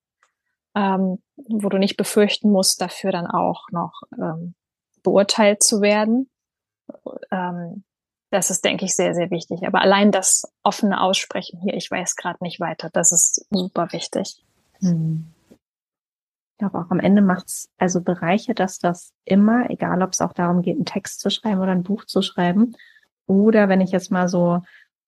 ähm, 0.76 1.22
wo 1.36 1.70
du 1.70 1.78
nicht 1.78 1.98
befürchten 1.98 2.52
musst, 2.52 2.82
dafür 2.82 3.12
dann 3.12 3.28
auch 3.28 3.68
noch 3.72 4.02
ähm, 4.18 4.56
beurteilt 5.04 5.62
zu 5.62 5.82
werden. 5.82 6.30
Ähm, 7.32 7.84
das 8.32 8.50
ist, 8.50 8.64
denke 8.64 8.86
ich, 8.86 8.96
sehr, 8.96 9.14
sehr 9.14 9.32
wichtig. 9.32 9.66
Aber 9.66 9.82
allein 9.82 10.12
das 10.12 10.44
offene 10.64 11.02
Aussprechen 11.02 11.60
hier, 11.62 11.74
ich 11.74 11.90
weiß 11.90 12.16
gerade 12.16 12.38
nicht 12.42 12.60
weiter, 12.60 12.90
das 12.94 13.12
ist 13.12 13.46
super 13.50 13.92
wichtig. 13.92 14.44
Hm. 14.80 15.34
Glaube 16.60 16.78
auch 16.78 16.92
am 16.92 17.00
Ende 17.00 17.22
macht's 17.22 17.70
also 17.78 18.02
bereichert 18.02 18.60
dass 18.60 18.80
das 18.80 19.14
immer, 19.24 19.70
egal 19.70 20.02
ob 20.02 20.12
es 20.12 20.22
auch 20.22 20.34
darum 20.34 20.62
geht, 20.62 20.76
einen 20.76 20.86
Text 20.86 21.22
zu 21.22 21.30
schreiben 21.30 21.62
oder 21.62 21.72
ein 21.72 21.84
Buch 21.84 22.06
zu 22.06 22.22
schreiben. 22.22 22.76
Oder 23.26 23.70
wenn 23.70 23.80
ich 23.80 23.92
jetzt 23.92 24.12
mal 24.12 24.28
so 24.28 24.62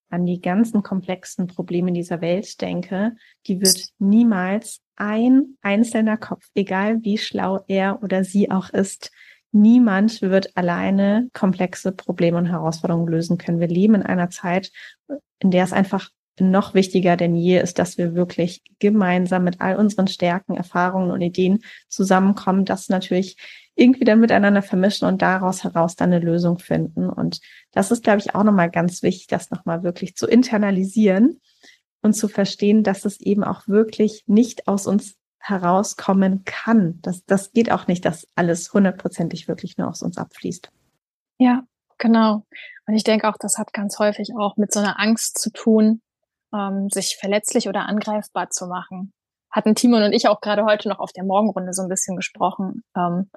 an 0.09 0.25
die 0.25 0.39
ganzen 0.39 0.81
komplexen 0.81 1.47
Probleme 1.47 1.91
dieser 1.91 2.21
Welt 2.21 2.61
denke, 2.61 3.15
die 3.47 3.61
wird 3.61 3.89
niemals 3.99 4.81
ein 4.95 5.57
einzelner 5.61 6.17
Kopf, 6.17 6.45
egal 6.53 7.03
wie 7.03 7.17
schlau 7.17 7.63
er 7.67 8.01
oder 8.01 8.23
sie 8.23 8.49
auch 8.49 8.69
ist, 8.69 9.11
niemand 9.51 10.21
wird 10.21 10.55
alleine 10.55 11.29
komplexe 11.33 11.91
Probleme 11.91 12.37
und 12.37 12.45
Herausforderungen 12.45 13.07
lösen 13.07 13.37
können. 13.37 13.59
Wir 13.59 13.67
leben 13.67 13.95
in 13.95 14.03
einer 14.03 14.29
Zeit, 14.29 14.71
in 15.39 15.51
der 15.51 15.63
es 15.63 15.73
einfach 15.73 16.09
noch 16.39 16.73
wichtiger 16.73 17.17
denn 17.17 17.35
je 17.35 17.59
ist, 17.59 17.77
dass 17.77 17.97
wir 17.97 18.15
wirklich 18.15 18.63
gemeinsam 18.79 19.43
mit 19.43 19.61
all 19.61 19.75
unseren 19.75 20.07
Stärken, 20.07 20.55
Erfahrungen 20.55 21.11
und 21.11 21.21
Ideen 21.21 21.59
zusammenkommen, 21.89 22.65
das 22.65 22.89
natürlich 22.89 23.37
irgendwie 23.75 24.03
dann 24.03 24.19
miteinander 24.19 24.61
vermischen 24.61 25.07
und 25.07 25.21
daraus 25.21 25.63
heraus 25.63 25.95
dann 25.95 26.13
eine 26.13 26.23
Lösung 26.23 26.59
finden. 26.59 27.09
Und 27.09 27.41
das 27.71 27.91
ist, 27.91 28.03
glaube 28.03 28.19
ich, 28.19 28.35
auch 28.35 28.43
nochmal 28.43 28.69
ganz 28.69 29.01
wichtig, 29.01 29.27
das 29.27 29.49
nochmal 29.49 29.83
wirklich 29.83 30.15
zu 30.15 30.27
internalisieren 30.27 31.39
und 32.01 32.13
zu 32.13 32.27
verstehen, 32.27 32.83
dass 32.83 33.05
es 33.05 33.19
eben 33.19 33.43
auch 33.43 33.67
wirklich 33.67 34.23
nicht 34.27 34.67
aus 34.67 34.87
uns 34.87 35.15
herauskommen 35.39 36.43
kann. 36.45 36.99
Das, 37.01 37.25
das 37.25 37.51
geht 37.51 37.71
auch 37.71 37.87
nicht, 37.87 38.05
dass 38.05 38.27
alles 38.35 38.73
hundertprozentig 38.73 39.47
wirklich 39.47 39.77
nur 39.77 39.89
aus 39.89 40.01
uns 40.01 40.17
abfließt. 40.17 40.71
Ja, 41.39 41.63
genau. 41.97 42.45
Und 42.85 42.93
ich 42.93 43.03
denke 43.03 43.27
auch, 43.27 43.37
das 43.39 43.57
hat 43.57 43.73
ganz 43.73 43.97
häufig 43.99 44.33
auch 44.37 44.57
mit 44.57 44.71
so 44.71 44.79
einer 44.79 44.99
Angst 44.99 45.39
zu 45.39 45.51
tun, 45.51 46.01
ähm, 46.53 46.89
sich 46.89 47.17
verletzlich 47.19 47.67
oder 47.67 47.87
angreifbar 47.87 48.49
zu 48.49 48.67
machen. 48.67 49.13
Hatten 49.49 49.75
Timon 49.75 50.03
und 50.03 50.13
ich 50.13 50.27
auch 50.27 50.41
gerade 50.41 50.63
heute 50.65 50.89
noch 50.89 50.99
auf 50.99 51.11
der 51.11 51.23
Morgenrunde 51.23 51.73
so 51.73 51.81
ein 51.81 51.89
bisschen 51.89 52.15
gesprochen. 52.15 52.83
Ähm, 52.95 53.29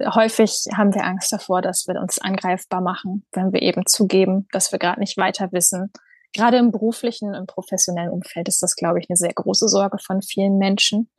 häufig 0.00 0.66
haben 0.76 0.94
wir 0.94 1.04
Angst 1.04 1.32
davor, 1.32 1.62
dass 1.62 1.86
wir 1.86 2.00
uns 2.00 2.18
angreifbar 2.18 2.80
machen, 2.80 3.24
wenn 3.32 3.52
wir 3.52 3.62
eben 3.62 3.86
zugeben, 3.86 4.48
dass 4.52 4.72
wir 4.72 4.78
gerade 4.78 5.00
nicht 5.00 5.16
weiter 5.16 5.52
wissen, 5.52 5.92
gerade 6.32 6.56
im 6.58 6.70
beruflichen, 6.70 7.34
im 7.34 7.46
professionellen 7.46 8.10
Umfeld 8.10 8.48
ist 8.48 8.62
das, 8.62 8.74
glaube 8.74 8.98
ich, 8.98 9.08
eine 9.08 9.16
sehr 9.16 9.32
große 9.32 9.68
Sorge 9.68 9.98
von 9.98 10.22
vielen 10.22 10.58
Menschen. 10.58 11.10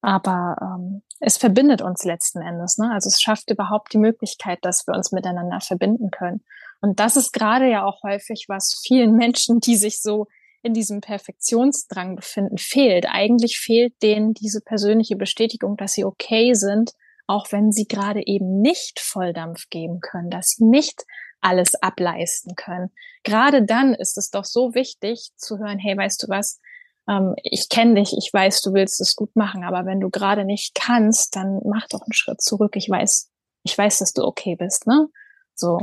Aber 0.00 0.56
ähm, 0.60 1.02
es 1.20 1.36
verbindet 1.36 1.80
uns 1.80 2.04
letzten 2.04 2.40
Endes. 2.40 2.76
Ne? 2.76 2.90
Also 2.92 3.08
es 3.08 3.20
schafft 3.20 3.50
überhaupt 3.50 3.92
die 3.92 3.98
Möglichkeit, 3.98 4.58
dass 4.62 4.86
wir 4.86 4.94
uns 4.94 5.12
miteinander 5.12 5.60
verbinden 5.60 6.10
können. 6.10 6.42
Und 6.80 6.98
das 6.98 7.16
ist 7.16 7.32
gerade 7.32 7.70
ja 7.70 7.84
auch 7.84 8.02
häufig, 8.02 8.46
was 8.48 8.80
vielen 8.84 9.14
Menschen, 9.16 9.60
die 9.60 9.76
sich 9.76 10.00
so 10.00 10.26
in 10.62 10.74
diesem 10.74 11.00
Perfektionsdrang 11.00 12.16
befinden, 12.16 12.58
fehlt. 12.58 13.06
Eigentlich 13.08 13.58
fehlt 13.58 14.00
denen 14.02 14.34
diese 14.34 14.60
persönliche 14.60 15.16
Bestätigung, 15.16 15.76
dass 15.76 15.92
sie 15.92 16.04
okay 16.04 16.54
sind, 16.54 16.92
auch 17.26 17.50
wenn 17.50 17.72
sie 17.72 17.86
gerade 17.86 18.26
eben 18.26 18.60
nicht 18.60 19.00
Volldampf 19.00 19.68
geben 19.70 20.00
können, 20.00 20.30
dass 20.30 20.50
sie 20.50 20.64
nicht 20.64 21.04
alles 21.40 21.74
ableisten 21.74 22.54
können. 22.54 22.90
Gerade 23.24 23.64
dann 23.64 23.94
ist 23.94 24.16
es 24.16 24.30
doch 24.30 24.44
so 24.44 24.74
wichtig 24.74 25.30
zu 25.36 25.58
hören, 25.58 25.78
hey, 25.78 25.96
weißt 25.96 26.22
du 26.22 26.28
was, 26.28 26.60
ähm, 27.08 27.34
ich 27.42 27.68
kenne 27.68 27.94
dich, 27.94 28.16
ich 28.16 28.32
weiß, 28.32 28.62
du 28.62 28.72
willst 28.72 29.00
es 29.00 29.16
gut 29.16 29.34
machen, 29.34 29.64
aber 29.64 29.84
wenn 29.86 30.00
du 30.00 30.10
gerade 30.10 30.44
nicht 30.44 30.74
kannst, 30.74 31.34
dann 31.36 31.60
mach 31.64 31.88
doch 31.88 32.02
einen 32.02 32.12
Schritt 32.12 32.40
zurück. 32.40 32.76
Ich 32.76 32.88
weiß, 32.88 33.30
ich 33.64 33.76
weiß, 33.76 33.98
dass 33.98 34.12
du 34.12 34.22
okay 34.22 34.56
bist, 34.56 34.86
ne? 34.86 35.08
So. 35.54 35.80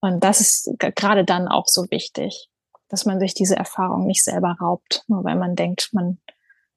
Und 0.00 0.24
das 0.24 0.40
ist 0.40 0.70
gerade 0.78 1.24
dann 1.24 1.48
auch 1.48 1.66
so 1.66 1.86
wichtig, 1.90 2.48
dass 2.92 3.06
man 3.06 3.18
sich 3.18 3.32
diese 3.32 3.56
Erfahrung 3.56 4.06
nicht 4.06 4.22
selber 4.22 4.54
raubt, 4.60 5.02
nur 5.08 5.24
weil 5.24 5.36
man 5.36 5.56
denkt, 5.56 5.88
man 5.92 6.20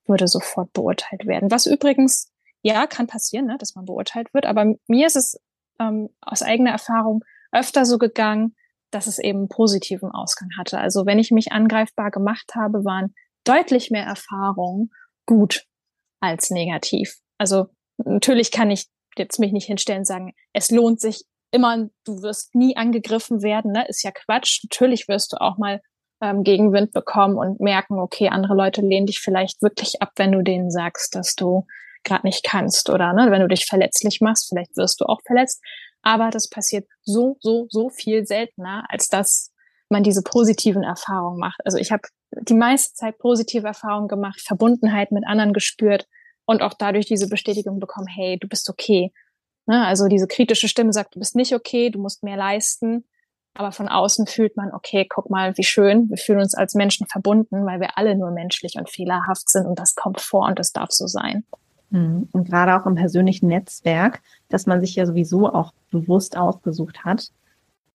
würde 0.07 0.29
sofort 0.29 0.71
beurteilt 0.71 1.27
werden. 1.27 1.51
Was 1.51 1.65
übrigens, 1.65 2.31
ja, 2.61 2.87
kann 2.87 3.05
passieren, 3.05 3.47
ne, 3.47 3.57
dass 3.59 3.75
man 3.75 3.83
beurteilt 3.83 4.33
wird, 4.33 4.45
aber 4.45 4.75
mir 4.87 5.07
ist 5.07 5.17
es 5.17 5.37
ähm, 5.77 6.07
aus 6.21 6.41
eigener 6.41 6.71
Erfahrung 6.71 7.25
öfter 7.51 7.85
so 7.85 7.97
gegangen, 7.97 8.55
dass 8.91 9.07
es 9.07 9.19
eben 9.19 9.39
einen 9.39 9.49
positiven 9.49 10.09
Ausgang 10.09 10.47
hatte. 10.57 10.79
Also 10.79 11.05
wenn 11.05 11.19
ich 11.19 11.31
mich 11.31 11.51
angreifbar 11.51 12.11
gemacht 12.11 12.53
habe, 12.55 12.85
waren 12.85 13.13
deutlich 13.43 13.91
mehr 13.91 14.05
Erfahrungen 14.05 14.91
gut 15.25 15.65
als 16.21 16.49
negativ. 16.49 17.17
Also 17.37 17.65
natürlich 17.97 18.51
kann 18.51 18.71
ich 18.71 18.87
jetzt 19.17 19.37
mich 19.37 19.51
nicht 19.51 19.65
hinstellen 19.65 19.99
und 19.99 20.07
sagen, 20.07 20.33
es 20.53 20.71
lohnt 20.71 21.01
sich 21.01 21.25
immer, 21.51 21.89
du 22.05 22.21
wirst 22.21 22.55
nie 22.55 22.77
angegriffen 22.77 23.43
werden, 23.43 23.73
ne? 23.73 23.85
ist 23.89 24.01
ja 24.01 24.11
Quatsch. 24.11 24.63
Natürlich 24.63 25.09
wirst 25.09 25.33
du 25.33 25.41
auch 25.41 25.57
mal 25.57 25.81
ähm, 26.21 26.43
Gegenwind 26.43 26.91
bekommen 26.91 27.37
und 27.37 27.59
merken, 27.59 27.99
okay, 27.99 28.29
andere 28.29 28.55
Leute 28.55 28.81
lehnen 28.81 29.07
dich 29.07 29.19
vielleicht 29.19 29.61
wirklich 29.61 30.01
ab, 30.01 30.11
wenn 30.15 30.31
du 30.31 30.41
denen 30.41 30.71
sagst, 30.71 31.15
dass 31.15 31.35
du 31.35 31.65
gerade 32.03 32.25
nicht 32.25 32.43
kannst 32.43 32.89
oder 32.89 33.13
ne, 33.13 33.31
wenn 33.31 33.41
du 33.41 33.47
dich 33.47 33.65
verletzlich 33.65 34.21
machst, 34.21 34.47
vielleicht 34.49 34.77
wirst 34.77 35.01
du 35.01 35.05
auch 35.05 35.21
verletzt. 35.25 35.61
Aber 36.01 36.29
das 36.29 36.49
passiert 36.49 36.87
so, 37.01 37.37
so, 37.39 37.65
so 37.69 37.89
viel 37.89 38.25
seltener, 38.25 38.85
als 38.89 39.09
dass 39.09 39.51
man 39.89 40.03
diese 40.03 40.21
positiven 40.21 40.83
Erfahrungen 40.83 41.39
macht. 41.39 41.59
Also 41.65 41.77
ich 41.77 41.91
habe 41.91 42.03
die 42.41 42.53
meiste 42.53 42.93
Zeit 42.93 43.17
positive 43.17 43.67
Erfahrungen 43.67 44.07
gemacht, 44.07 44.41
Verbundenheit 44.41 45.11
mit 45.11 45.25
anderen 45.25 45.53
gespürt 45.53 46.07
und 46.45 46.61
auch 46.61 46.73
dadurch 46.73 47.05
diese 47.05 47.27
Bestätigung 47.27 47.79
bekommen, 47.79 48.07
hey, 48.07 48.37
du 48.39 48.47
bist 48.47 48.69
okay. 48.69 49.11
Ne? 49.65 49.85
Also 49.85 50.07
diese 50.07 50.27
kritische 50.27 50.67
Stimme 50.67 50.93
sagt, 50.93 51.15
du 51.15 51.19
bist 51.19 51.35
nicht 51.35 51.53
okay, 51.53 51.89
du 51.89 51.99
musst 51.99 52.23
mehr 52.23 52.37
leisten. 52.37 53.05
Aber 53.57 53.71
von 53.71 53.87
außen 53.87 54.27
fühlt 54.27 54.57
man, 54.57 54.73
okay, 54.73 55.07
guck 55.09 55.29
mal, 55.29 55.57
wie 55.57 55.63
schön, 55.63 56.09
wir 56.09 56.17
fühlen 56.17 56.39
uns 56.39 56.55
als 56.55 56.75
Menschen 56.75 57.07
verbunden, 57.07 57.65
weil 57.65 57.79
wir 57.79 57.97
alle 57.97 58.15
nur 58.15 58.31
menschlich 58.31 58.75
und 58.77 58.89
fehlerhaft 58.89 59.49
sind 59.49 59.65
und 59.65 59.79
das 59.79 59.95
kommt 59.95 60.19
vor 60.19 60.45
und 60.45 60.59
das 60.59 60.73
darf 60.73 60.91
so 60.91 61.07
sein. 61.07 61.45
Mhm. 61.89 62.27
Und 62.33 62.49
gerade 62.49 62.75
auch 62.75 62.85
im 62.85 62.95
persönlichen 62.95 63.47
Netzwerk, 63.47 64.21
dass 64.49 64.65
man 64.65 64.81
sich 64.81 64.95
ja 64.95 65.05
sowieso 65.05 65.51
auch 65.53 65.73
bewusst 65.89 66.35
ausgesucht 66.35 67.05
hat, 67.05 67.29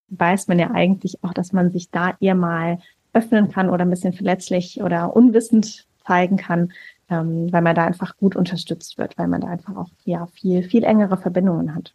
weiß 0.09 0.49
man 0.49 0.59
ja 0.59 0.71
eigentlich 0.71 1.23
auch, 1.23 1.35
dass 1.35 1.53
man 1.53 1.71
sich 1.71 1.91
da 1.91 2.15
eher 2.21 2.35
mal 2.35 2.79
öffnen 3.13 3.51
kann 3.51 3.69
oder 3.69 3.85
ein 3.85 3.91
bisschen 3.91 4.15
verletzlich 4.15 4.83
oder 4.83 5.15
unwissend 5.15 5.87
zeigen 6.07 6.39
kann, 6.39 6.73
ähm, 7.11 7.53
weil 7.53 7.61
man 7.63 7.77
da 7.77 7.85
einfach 7.85 8.17
gut 8.17 8.35
unterstützt 8.35 8.97
wird, 8.97 9.19
weil 9.19 9.29
man 9.29 9.43
da 9.43 9.49
einfach 9.49 9.77
auch 9.77 9.91
ja 10.05 10.27
viel, 10.27 10.63
viel 10.63 10.85
engere 10.85 11.19
Verbindungen 11.19 11.75
hat. 11.75 11.93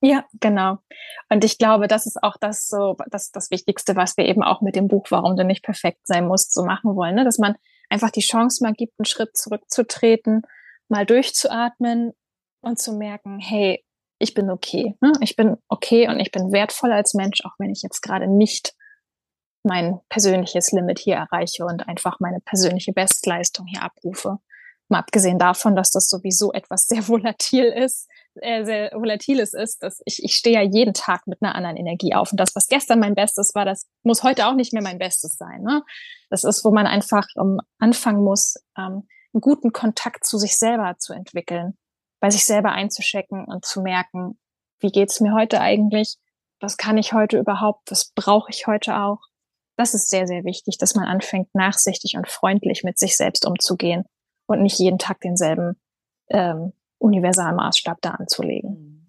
Ja, 0.00 0.24
genau. 0.40 0.78
Und 1.30 1.42
ich 1.42 1.58
glaube, 1.58 1.88
das 1.88 2.06
ist 2.06 2.22
auch 2.22 2.36
das 2.38 2.68
so, 2.68 2.96
das, 3.10 3.30
das 3.30 3.50
Wichtigste, 3.50 3.96
was 3.96 4.16
wir 4.16 4.26
eben 4.26 4.42
auch 4.42 4.60
mit 4.60 4.76
dem 4.76 4.88
Buch, 4.88 5.06
warum 5.10 5.36
du 5.36 5.44
nicht 5.44 5.64
perfekt 5.64 6.06
sein 6.06 6.26
musst, 6.26 6.52
so 6.52 6.64
machen 6.64 6.94
wollen, 6.96 7.14
ne? 7.14 7.24
dass 7.24 7.38
man 7.38 7.56
einfach 7.88 8.10
die 8.10 8.20
Chance 8.20 8.62
mal 8.62 8.74
gibt, 8.74 8.94
einen 8.98 9.06
Schritt 9.06 9.36
zurückzutreten, 9.36 10.42
mal 10.88 11.06
durchzuatmen 11.06 12.12
und 12.60 12.78
zu 12.78 12.92
merken, 12.92 13.38
hey, 13.38 13.84
ich 14.18 14.34
bin 14.34 14.50
okay. 14.50 14.96
Ne? 15.00 15.12
Ich 15.20 15.36
bin 15.36 15.56
okay 15.68 16.08
und 16.08 16.20
ich 16.20 16.30
bin 16.30 16.52
wertvoll 16.52 16.92
als 16.92 17.14
Mensch, 17.14 17.44
auch 17.44 17.54
wenn 17.58 17.70
ich 17.70 17.82
jetzt 17.82 18.02
gerade 18.02 18.26
nicht 18.26 18.74
mein 19.62 20.00
persönliches 20.08 20.72
Limit 20.72 20.98
hier 20.98 21.16
erreiche 21.16 21.64
und 21.64 21.88
einfach 21.88 22.20
meine 22.20 22.40
persönliche 22.40 22.92
Bestleistung 22.92 23.66
hier 23.66 23.82
abrufe. 23.82 24.38
Mal 24.88 25.00
abgesehen 25.00 25.38
davon, 25.38 25.74
dass 25.74 25.90
das 25.90 26.08
sowieso 26.08 26.52
etwas 26.52 26.86
sehr 26.86 27.06
volatil 27.08 27.64
ist, 27.64 28.08
äh, 28.40 28.64
sehr 28.64 28.92
volatiles 28.92 29.54
ist, 29.54 29.82
dass 29.82 30.00
ich, 30.04 30.22
ich 30.22 30.34
stehe 30.34 30.56
ja 30.56 30.62
jeden 30.62 30.94
Tag 30.94 31.26
mit 31.26 31.42
einer 31.42 31.54
anderen 31.54 31.76
Energie 31.76 32.14
auf. 32.14 32.32
Und 32.32 32.40
das, 32.40 32.54
was 32.54 32.68
gestern 32.68 33.00
mein 33.00 33.14
Bestes 33.14 33.54
war, 33.54 33.64
das 33.64 33.86
muss 34.02 34.22
heute 34.22 34.46
auch 34.46 34.54
nicht 34.54 34.72
mehr 34.72 34.82
mein 34.82 34.98
Bestes 34.98 35.36
sein. 35.36 35.62
Ne? 35.62 35.82
Das 36.30 36.44
ist, 36.44 36.64
wo 36.64 36.70
man 36.70 36.86
einfach 36.86 37.26
um, 37.36 37.58
anfangen 37.78 38.22
muss, 38.22 38.56
ähm, 38.76 39.08
einen 39.32 39.40
guten 39.40 39.72
Kontakt 39.72 40.24
zu 40.24 40.38
sich 40.38 40.56
selber 40.56 40.96
zu 40.98 41.12
entwickeln, 41.12 41.76
bei 42.20 42.30
sich 42.30 42.44
selber 42.44 42.72
einzuschecken 42.72 43.44
und 43.44 43.64
zu 43.64 43.82
merken, 43.82 44.38
wie 44.80 44.90
geht's 44.90 45.20
mir 45.20 45.34
heute 45.34 45.60
eigentlich? 45.60 46.16
Was 46.60 46.76
kann 46.76 46.98
ich 46.98 47.12
heute 47.12 47.38
überhaupt? 47.38 47.90
Was 47.90 48.12
brauche 48.14 48.50
ich 48.50 48.66
heute 48.66 48.96
auch? 48.96 49.20
Das 49.76 49.94
ist 49.94 50.08
sehr, 50.08 50.26
sehr 50.26 50.44
wichtig, 50.44 50.78
dass 50.78 50.94
man 50.94 51.04
anfängt, 51.04 51.54
nachsichtig 51.54 52.16
und 52.16 52.28
freundlich 52.28 52.82
mit 52.82 52.98
sich 52.98 53.16
selbst 53.16 53.44
umzugehen 53.46 54.04
und 54.46 54.62
nicht 54.62 54.78
jeden 54.78 54.98
Tag 54.98 55.20
denselben 55.20 55.78
ähm, 56.28 56.72
Universalmaßstab 56.98 57.98
da 58.00 58.10
anzulegen. 58.12 59.08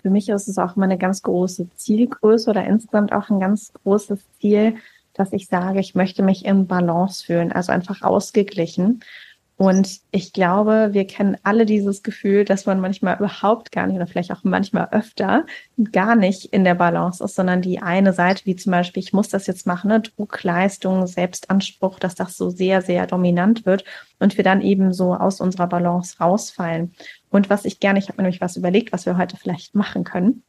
Für 0.00 0.10
mich 0.10 0.28
ist 0.28 0.48
es 0.48 0.58
auch 0.58 0.76
immer 0.76 0.84
eine 0.84 0.98
ganz 0.98 1.22
große 1.22 1.68
Zielgröße 1.74 2.50
oder 2.50 2.64
insgesamt 2.64 3.12
auch 3.12 3.30
ein 3.30 3.40
ganz 3.40 3.72
großes 3.72 4.20
Ziel, 4.38 4.76
dass 5.12 5.32
ich 5.32 5.48
sage, 5.48 5.80
ich 5.80 5.94
möchte 5.94 6.22
mich 6.22 6.44
in 6.44 6.66
Balance 6.66 7.24
fühlen, 7.24 7.50
also 7.50 7.72
einfach 7.72 8.02
ausgeglichen. 8.02 9.00
Und 9.58 9.98
ich 10.12 10.32
glaube, 10.32 10.90
wir 10.92 11.04
kennen 11.04 11.36
alle 11.42 11.66
dieses 11.66 12.04
Gefühl, 12.04 12.44
dass 12.44 12.64
man 12.64 12.78
manchmal 12.78 13.16
überhaupt 13.16 13.72
gar 13.72 13.88
nicht 13.88 13.96
oder 13.96 14.06
vielleicht 14.06 14.30
auch 14.30 14.44
manchmal 14.44 14.90
öfter 14.92 15.46
gar 15.90 16.14
nicht 16.14 16.44
in 16.44 16.62
der 16.62 16.76
Balance 16.76 17.24
ist, 17.24 17.34
sondern 17.34 17.60
die 17.60 17.80
eine 17.80 18.12
Seite, 18.12 18.46
wie 18.46 18.54
zum 18.54 18.70
Beispiel, 18.70 19.02
ich 19.02 19.12
muss 19.12 19.30
das 19.30 19.48
jetzt 19.48 19.66
machen, 19.66 19.88
ne? 19.88 20.00
Druck, 20.00 20.44
Leistung, 20.44 21.08
Selbstanspruch, 21.08 21.98
dass 21.98 22.14
das 22.14 22.36
so 22.36 22.50
sehr, 22.50 22.82
sehr 22.82 23.08
dominant 23.08 23.66
wird 23.66 23.82
und 24.20 24.36
wir 24.36 24.44
dann 24.44 24.60
eben 24.60 24.92
so 24.92 25.12
aus 25.12 25.40
unserer 25.40 25.66
Balance 25.66 26.18
rausfallen. 26.20 26.94
Und 27.28 27.50
was 27.50 27.64
ich 27.64 27.80
gerne, 27.80 27.98
ich 27.98 28.08
habe 28.08 28.18
mir 28.18 28.22
nämlich 28.22 28.40
was 28.40 28.56
überlegt, 28.56 28.92
was 28.92 29.06
wir 29.06 29.18
heute 29.18 29.36
vielleicht 29.36 29.74
machen 29.74 30.04
können 30.04 30.44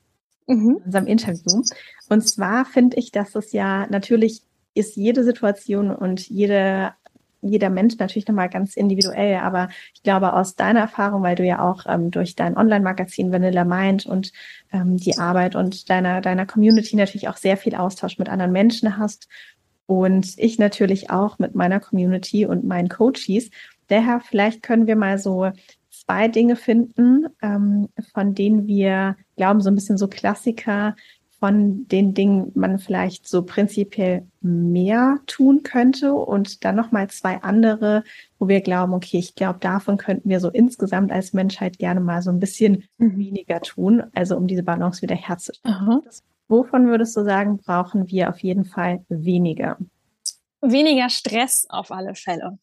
mhm. 0.45 0.77
in 0.77 0.83
unserem 0.85 1.07
Interview. 1.07 1.63
Und 2.09 2.29
zwar 2.29 2.63
finde 2.63 2.97
ich, 2.97 3.11
dass 3.11 3.33
es 3.33 3.53
ja 3.53 3.87
natürlich 3.87 4.43
ist 4.75 4.95
jede 4.95 5.23
Situation 5.23 5.89
und 5.89 6.29
jede 6.29 6.93
jeder 7.41 7.69
Mensch 7.69 7.97
natürlich 7.97 8.27
nochmal 8.27 8.49
ganz 8.49 8.75
individuell, 8.75 9.37
aber 9.37 9.69
ich 9.93 10.03
glaube 10.03 10.33
aus 10.33 10.55
deiner 10.55 10.81
Erfahrung, 10.81 11.23
weil 11.23 11.35
du 11.35 11.45
ja 11.45 11.59
auch 11.59 11.85
ähm, 11.87 12.11
durch 12.11 12.35
dein 12.35 12.57
Online-Magazin 12.57 13.31
Vanilla 13.31 13.65
Mind 13.65 14.05
und 14.05 14.31
ähm, 14.71 14.97
die 14.97 15.17
Arbeit 15.17 15.55
und 15.55 15.89
deiner, 15.89 16.21
deiner 16.21 16.45
Community 16.45 16.95
natürlich 16.95 17.27
auch 17.29 17.37
sehr 17.37 17.57
viel 17.57 17.75
Austausch 17.75 18.17
mit 18.17 18.29
anderen 18.29 18.51
Menschen 18.51 18.97
hast 18.97 19.27
und 19.85 20.33
ich 20.37 20.59
natürlich 20.59 21.09
auch 21.09 21.39
mit 21.39 21.55
meiner 21.55 21.79
Community 21.79 22.45
und 22.45 22.63
meinen 22.63 22.89
Coaches. 22.89 23.49
Daher 23.87 24.19
vielleicht 24.19 24.61
können 24.61 24.85
wir 24.85 24.95
mal 24.95 25.17
so 25.17 25.51
zwei 25.89 26.27
Dinge 26.27 26.55
finden, 26.55 27.27
ähm, 27.41 27.89
von 28.13 28.35
denen 28.35 28.67
wir 28.67 29.15
glauben, 29.35 29.61
so 29.61 29.69
ein 29.69 29.75
bisschen 29.75 29.97
so 29.97 30.07
Klassiker, 30.07 30.95
von 31.39 31.87
den 31.87 32.13
Dingen 32.13 32.51
man 32.53 32.79
vielleicht 32.79 33.27
so 33.27 33.43
prinzipiell 33.43 34.27
mehr 34.41 35.19
tun 35.25 35.63
könnte 35.63 36.13
und 36.13 36.65
dann 36.65 36.75
nochmal 36.75 37.09
zwei 37.09 37.41
andere, 37.41 38.03
wo 38.37 38.47
wir 38.47 38.61
glauben, 38.61 38.93
okay, 38.93 39.19
ich 39.19 39.35
glaube, 39.35 39.59
davon 39.59 39.97
könnten 39.97 40.29
wir 40.29 40.39
so 40.39 40.49
insgesamt 40.49 41.11
als 41.11 41.33
Menschheit 41.33 41.77
gerne 41.77 42.01
mal 42.01 42.21
so 42.21 42.29
ein 42.29 42.39
bisschen 42.39 42.83
mhm. 42.97 43.17
weniger 43.17 43.61
tun, 43.61 44.03
also 44.13 44.35
um 44.35 44.47
diese 44.47 44.63
Balance 44.63 45.01
wieder 45.01 45.15
herzustellen. 45.15 46.01
Wovon 46.49 46.87
würdest 46.87 47.15
du 47.15 47.23
sagen, 47.23 47.57
brauchen 47.57 48.09
wir 48.09 48.29
auf 48.29 48.39
jeden 48.39 48.65
Fall 48.65 49.05
weniger? 49.07 49.77
Weniger 50.61 51.09
Stress 51.09 51.67
auf 51.69 51.91
alle 51.91 52.15
Fälle. 52.15 52.57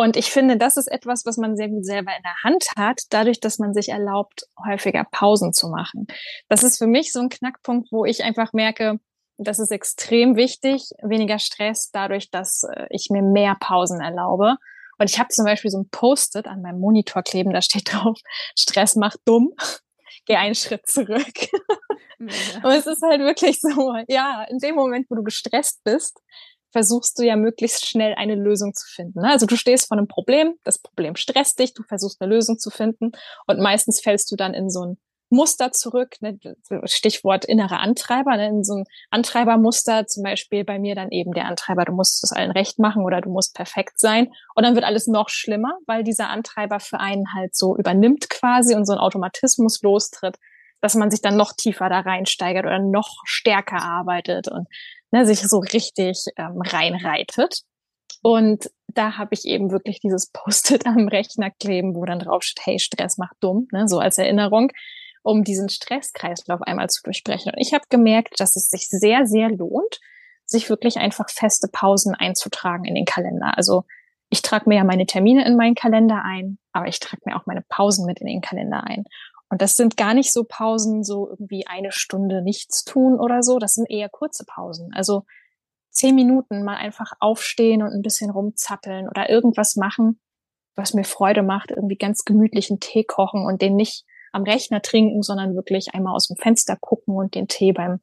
Und 0.00 0.16
ich 0.16 0.30
finde, 0.30 0.56
das 0.56 0.76
ist 0.76 0.86
etwas, 0.86 1.26
was 1.26 1.38
man 1.38 1.56
sehr 1.56 1.68
gut 1.68 1.84
selber 1.84 2.12
in 2.16 2.22
der 2.22 2.36
Hand 2.44 2.66
hat, 2.76 3.00
dadurch, 3.10 3.40
dass 3.40 3.58
man 3.58 3.74
sich 3.74 3.88
erlaubt, 3.88 4.44
häufiger 4.64 5.04
Pausen 5.10 5.52
zu 5.52 5.70
machen. 5.70 6.06
Das 6.48 6.62
ist 6.62 6.78
für 6.78 6.86
mich 6.86 7.12
so 7.12 7.18
ein 7.18 7.30
Knackpunkt, 7.30 7.90
wo 7.90 8.04
ich 8.04 8.22
einfach 8.22 8.52
merke, 8.52 9.00
das 9.38 9.58
ist 9.58 9.72
extrem 9.72 10.36
wichtig, 10.36 10.88
weniger 11.02 11.40
Stress, 11.40 11.90
dadurch, 11.90 12.30
dass 12.30 12.62
äh, 12.62 12.86
ich 12.90 13.08
mir 13.10 13.22
mehr 13.22 13.56
Pausen 13.58 14.00
erlaube. 14.00 14.54
Und 14.98 15.10
ich 15.10 15.18
habe 15.18 15.30
zum 15.30 15.44
Beispiel 15.44 15.72
so 15.72 15.80
ein 15.80 15.88
Post-it 15.90 16.46
an 16.46 16.62
meinem 16.62 16.78
Monitor 16.78 17.24
kleben, 17.24 17.52
da 17.52 17.60
steht 17.60 17.92
drauf, 17.92 18.20
Stress 18.56 18.94
macht 18.94 19.18
dumm. 19.24 19.52
geh 20.26 20.36
einen 20.36 20.54
Schritt 20.54 20.86
zurück. 20.86 21.26
Und 22.20 22.70
es 22.70 22.86
ist 22.86 23.02
halt 23.02 23.20
wirklich 23.20 23.60
so, 23.60 23.94
ja, 24.06 24.44
in 24.44 24.58
dem 24.58 24.76
Moment, 24.76 25.10
wo 25.10 25.16
du 25.16 25.24
gestresst 25.24 25.82
bist, 25.82 26.20
versuchst 26.70 27.18
du 27.18 27.22
ja 27.22 27.36
möglichst 27.36 27.86
schnell 27.86 28.14
eine 28.14 28.34
Lösung 28.34 28.74
zu 28.74 28.86
finden. 28.86 29.20
Ne? 29.20 29.30
Also 29.30 29.46
du 29.46 29.56
stehst 29.56 29.88
vor 29.88 29.96
einem 29.96 30.08
Problem, 30.08 30.54
das 30.64 30.78
Problem 30.78 31.16
stresst 31.16 31.58
dich, 31.58 31.74
du 31.74 31.82
versuchst 31.82 32.20
eine 32.20 32.32
Lösung 32.32 32.58
zu 32.58 32.70
finden 32.70 33.12
und 33.46 33.60
meistens 33.60 34.00
fällst 34.00 34.30
du 34.30 34.36
dann 34.36 34.54
in 34.54 34.70
so 34.70 34.84
ein 34.84 34.98
Muster 35.30 35.72
zurück, 35.72 36.16
ne? 36.20 36.38
Stichwort 36.84 37.44
innere 37.44 37.80
Antreiber, 37.80 38.36
ne? 38.36 38.48
in 38.48 38.64
so 38.64 38.76
ein 38.76 38.84
Antreibermuster, 39.10 40.06
zum 40.06 40.22
Beispiel 40.22 40.64
bei 40.64 40.78
mir 40.78 40.94
dann 40.94 41.10
eben 41.10 41.32
der 41.32 41.44
Antreiber, 41.44 41.84
du 41.84 41.92
musst 41.92 42.24
es 42.24 42.32
allen 42.32 42.50
recht 42.50 42.78
machen 42.78 43.04
oder 43.04 43.20
du 43.20 43.30
musst 43.30 43.54
perfekt 43.54 44.00
sein. 44.00 44.32
Und 44.54 44.64
dann 44.64 44.74
wird 44.74 44.86
alles 44.86 45.06
noch 45.06 45.28
schlimmer, 45.28 45.76
weil 45.86 46.02
dieser 46.02 46.30
Antreiber 46.30 46.80
für 46.80 47.00
einen 47.00 47.34
halt 47.34 47.54
so 47.54 47.76
übernimmt 47.76 48.30
quasi 48.30 48.74
und 48.74 48.86
so 48.86 48.94
ein 48.94 48.98
Automatismus 48.98 49.82
lostritt, 49.82 50.38
dass 50.80 50.94
man 50.94 51.10
sich 51.10 51.20
dann 51.20 51.36
noch 51.36 51.52
tiefer 51.52 51.88
da 51.88 52.00
reinsteigert 52.00 52.64
oder 52.64 52.78
noch 52.78 53.22
stärker 53.24 53.82
arbeitet 53.82 54.48
und 54.48 54.66
ne, 55.10 55.26
sich 55.26 55.40
so 55.40 55.58
richtig 55.58 56.24
ähm, 56.36 56.60
reinreitet. 56.60 57.62
Und 58.22 58.70
da 58.88 59.16
habe 59.16 59.34
ich 59.34 59.44
eben 59.44 59.70
wirklich 59.70 60.00
dieses 60.00 60.30
Post-it 60.32 60.86
am 60.86 61.08
Rechner 61.08 61.50
kleben, 61.50 61.94
wo 61.94 62.04
dann 62.04 62.18
drauf 62.18 62.42
steht, 62.42 62.66
hey, 62.66 62.78
Stress 62.78 63.18
macht 63.18 63.36
dumm, 63.40 63.68
ne, 63.72 63.88
so 63.88 63.98
als 63.98 64.18
Erinnerung 64.18 64.72
um 65.22 65.44
diesen 65.44 65.68
Stresskreislauf 65.68 66.62
einmal 66.62 66.88
zu 66.88 67.02
durchbrechen. 67.02 67.52
Und 67.52 67.60
ich 67.60 67.74
habe 67.74 67.84
gemerkt, 67.90 68.40
dass 68.40 68.56
es 68.56 68.70
sich 68.70 68.88
sehr, 68.88 69.26
sehr 69.26 69.50
lohnt, 69.50 70.00
sich 70.46 70.70
wirklich 70.70 70.96
einfach 70.96 71.28
feste 71.28 71.68
Pausen 71.68 72.14
einzutragen 72.14 72.84
in 72.84 72.94
den 72.94 73.04
Kalender. 73.04 73.56
Also 73.56 73.84
ich 74.30 74.40
trage 74.42 74.68
mir 74.68 74.76
ja 74.76 74.84
meine 74.84 75.06
Termine 75.06 75.46
in 75.46 75.56
meinen 75.56 75.74
Kalender 75.74 76.22
ein, 76.24 76.58
aber 76.72 76.88
ich 76.88 77.00
trage 77.00 77.22
mir 77.26 77.36
auch 77.36 77.46
meine 77.46 77.62
Pausen 77.68 78.06
mit 78.06 78.20
in 78.20 78.26
den 78.26 78.40
Kalender 78.40 78.84
ein. 78.84 79.04
Und 79.50 79.62
das 79.62 79.76
sind 79.76 79.96
gar 79.96 80.14
nicht 80.14 80.32
so 80.32 80.44
Pausen, 80.44 81.04
so 81.04 81.28
irgendwie 81.28 81.66
eine 81.66 81.92
Stunde 81.92 82.42
nichts 82.42 82.84
tun 82.84 83.18
oder 83.18 83.42
so. 83.42 83.58
Das 83.58 83.74
sind 83.74 83.90
eher 83.90 84.08
kurze 84.08 84.44
Pausen. 84.44 84.90
Also 84.94 85.24
zehn 85.90 86.14
Minuten 86.14 86.64
mal 86.64 86.76
einfach 86.76 87.12
aufstehen 87.18 87.82
und 87.82 87.92
ein 87.92 88.02
bisschen 88.02 88.30
rumzappeln 88.30 89.08
oder 89.08 89.30
irgendwas 89.30 89.76
machen, 89.76 90.20
was 90.74 90.94
mir 90.94 91.04
Freude 91.04 91.42
macht, 91.42 91.70
irgendwie 91.70 91.96
ganz 91.96 92.24
gemütlichen 92.24 92.78
Tee 92.78 93.04
kochen 93.04 93.46
und 93.46 93.62
den 93.62 93.74
nicht 93.74 94.04
am 94.32 94.42
Rechner 94.42 94.82
trinken, 94.82 95.22
sondern 95.22 95.56
wirklich 95.56 95.94
einmal 95.94 96.14
aus 96.14 96.28
dem 96.28 96.36
Fenster 96.36 96.76
gucken 96.76 97.16
und 97.16 97.34
den 97.34 97.48
Tee 97.48 97.72
beim 97.72 98.00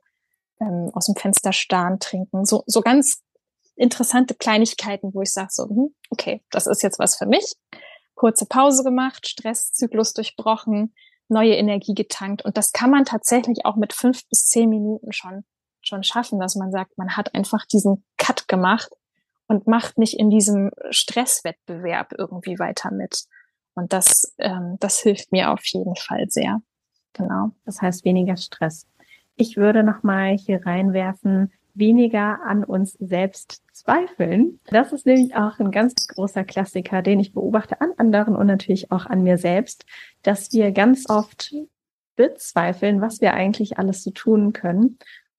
ähm, 0.60 0.90
aus 0.94 1.06
dem 1.06 1.16
Fenster 1.16 1.54
starren 1.54 2.00
trinken. 2.00 2.46
So, 2.46 2.64
so 2.66 2.82
ganz 2.82 3.22
interessante 3.76 4.36
Kleinigkeiten, 4.36 5.14
wo 5.14 5.22
ich 5.22 5.34
sage 5.34 5.50
so, 5.52 5.68
hm, 5.68 5.96
okay, 6.10 6.42
das 6.50 6.68
ist 6.68 6.82
jetzt 6.82 7.00
was 7.00 7.16
für 7.16 7.26
mich. 7.26 7.56
Kurze 8.16 8.46
Pause 8.46 8.84
gemacht, 8.84 9.28
Stresszyklus 9.28 10.14
durchbrochen, 10.14 10.94
neue 11.28 11.56
Energie 11.56 11.94
getankt. 11.94 12.44
Und 12.44 12.58
das 12.58 12.72
kann 12.72 12.92
man 12.92 13.06
tatsächlich 13.06 13.66
auch 13.66 13.76
mit 13.76 13.94
fünf 13.94 14.28
bis 14.30 14.46
zehn 14.46 14.70
Minuten 14.70 15.12
schon, 15.12 15.44
schon 15.82 16.04
schaffen, 16.04 16.40
dass 16.40 16.56
man 16.56 16.72
sagt, 16.72 16.98
man 16.98 17.18
hat 17.18 17.34
einfach 17.34 17.66
diesen 17.66 18.04
Cut 18.18 18.48
gemacht 18.48 18.90
und 19.48 19.68
macht 19.68 19.98
nicht 19.98 20.20
in 20.20 20.30
diesem 20.30 20.72
Stresswettbewerb 20.90 22.14
irgendwie 22.18 22.60
weiter 22.60 22.92
mit. 22.92 23.26
Und 23.76 23.94
das, 23.94 24.34
ähm, 24.38 24.78
das 24.80 25.00
hilft 25.00 25.32
mir 25.32 25.52
auf 25.52 25.66
jeden 25.66 25.96
Fall 25.96 26.26
sehr. 26.30 26.62
Genau. 27.14 27.52
Das 27.66 27.82
heißt 27.82 28.06
weniger 28.06 28.38
Stress. 28.38 28.88
Ich 29.36 29.58
würde 29.58 29.84
nochmal 29.84 30.38
hier 30.38 30.66
reinwerfen, 30.66 31.52
weniger 31.78 32.42
an 32.44 32.64
uns 32.64 32.94
selbst 32.94 33.64
zweifeln. 33.72 34.60
Das 34.66 34.94
ist 34.94 35.06
nämlich 35.06 35.36
auch 35.36 35.60
ein 35.60 35.72
ganz 35.72 36.08
großer 36.08 36.44
Klassiker, 36.44 37.02
den 37.02 37.20
ich 37.20 37.34
beobachte 37.34 37.82
an 37.82 37.92
anderen 37.98 38.36
und 38.36 38.48
natürlich 38.48 38.92
auch 38.92 39.06
an 39.06 39.24
mir 39.24 39.38
selbst, 39.38 39.86
dass 40.24 40.52
wir 40.54 40.72
ganz 40.72 41.10
oft 41.10 41.54
bezweifeln, 42.16 43.02
was 43.02 43.22
wir 43.22 43.34
eigentlich 43.34 43.78
alles 43.78 44.04
so 44.04 44.12
tun 44.12 44.54
können. 44.54 44.98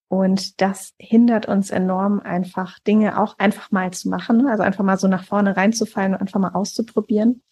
Und 0.09 0.61
das 0.61 0.95
hindert 0.99 1.47
uns 1.47 1.71
enorm, 1.71 2.21
einfach 2.21 2.79
Dinge 2.81 3.21
auch 3.21 3.39
einfach 3.39 3.73
mal 3.73 3.93
zu 3.93 4.09
machen, 4.09 4.47
also 4.47 4.63
einfach 4.63 4.85
mal 4.85 4.99
so 4.99 5.09
nach 5.09 5.25
vorne 5.25 5.57
reinzufallen 5.57 6.15
und 6.15 6.21
einfach 6.21 6.39
mal 6.39 6.55
auszuprobieren. 6.55 7.43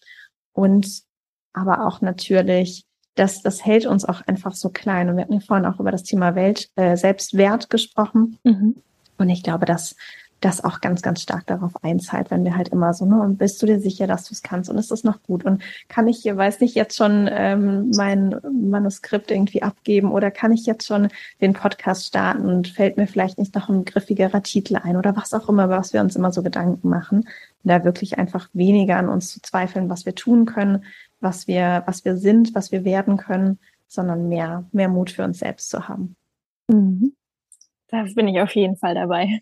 Und 0.53 1.03
aber 1.51 1.85
auch 1.85 2.01
natürlich, 2.01 2.85
dass 3.15 3.41
das 3.41 3.65
hält 3.65 3.85
uns 3.85 4.05
auch 4.05 4.21
einfach 4.27 4.53
so 4.53 4.69
klein. 4.69 5.09
Und 5.09 5.15
wir 5.15 5.23
hatten 5.23 5.33
ja 5.33 5.39
vorhin 5.39 5.65
auch 5.65 5.79
über 5.79 5.91
das 5.91 6.03
Thema 6.03 6.35
Welt, 6.35 6.69
äh, 6.75 6.97
Selbstwert 6.97 7.69
gesprochen. 7.69 8.37
Mhm. 8.43 8.75
Und 9.17 9.29
ich 9.29 9.43
glaube, 9.43 9.65
dass 9.65 9.95
das 10.41 10.63
auch 10.63 10.81
ganz, 10.81 11.01
ganz 11.01 11.21
stark 11.21 11.47
darauf 11.47 11.83
einzahlt, 11.83 12.29
wenn 12.29 12.43
wir 12.43 12.55
halt 12.55 12.69
immer 12.69 12.93
so, 12.93 13.05
ne, 13.05 13.19
und 13.21 13.37
bist 13.37 13.61
du 13.61 13.65
dir 13.65 13.79
sicher, 13.79 14.05
dass 14.05 14.25
du 14.25 14.33
es 14.33 14.43
kannst 14.43 14.69
und 14.69 14.77
ist 14.77 14.91
das 14.91 15.03
noch 15.03 15.23
gut? 15.23 15.43
Und 15.43 15.63
kann 15.87 16.07
ich 16.07 16.17
hier, 16.17 16.37
weiß 16.37 16.59
nicht, 16.59 16.75
jetzt 16.75 16.95
schon 16.97 17.27
ähm, 17.31 17.91
mein 17.95 18.35
Manuskript 18.51 19.31
irgendwie 19.31 19.63
abgeben 19.63 20.11
oder 20.11 20.31
kann 20.31 20.51
ich 20.51 20.65
jetzt 20.65 20.85
schon 20.85 21.07
den 21.41 21.53
Podcast 21.53 22.05
starten 22.05 22.47
und 22.47 22.67
fällt 22.67 22.97
mir 22.97 23.07
vielleicht 23.07 23.39
nicht 23.39 23.55
noch 23.55 23.69
ein 23.69 23.85
griffigerer 23.85 24.43
Titel 24.43 24.75
ein 24.75 24.97
oder 24.97 25.15
was 25.15 25.33
auch 25.33 25.49
immer, 25.49 25.69
was 25.69 25.93
wir 25.93 26.01
uns 26.01 26.15
immer 26.15 26.31
so 26.31 26.43
Gedanken 26.43 26.89
machen, 26.89 27.27
da 27.63 27.83
wirklich 27.83 28.19
einfach 28.19 28.49
weniger 28.53 28.97
an 28.97 29.09
uns 29.09 29.31
zu 29.31 29.41
zweifeln, 29.41 29.89
was 29.89 30.05
wir 30.05 30.13
tun 30.13 30.45
können, 30.45 30.83
was 31.25 31.47
wir, 31.47 31.83
was 31.87 32.05
wir 32.05 32.15
sind, 32.15 32.55
was 32.55 32.71
wir 32.71 32.85
werden 32.85 33.17
können, 33.17 33.59
sondern 33.87 34.29
mehr, 34.29 34.65
mehr 34.71 34.87
Mut 34.87 35.09
für 35.09 35.23
uns 35.23 35.39
selbst 35.39 35.69
zu 35.69 35.89
haben. 35.89 36.15
Mhm. 36.67 37.15
Da 37.87 38.05
bin 38.15 38.27
ich 38.27 38.39
auf 38.39 38.55
jeden 38.55 38.77
Fall 38.77 38.95
dabei. 38.95 39.41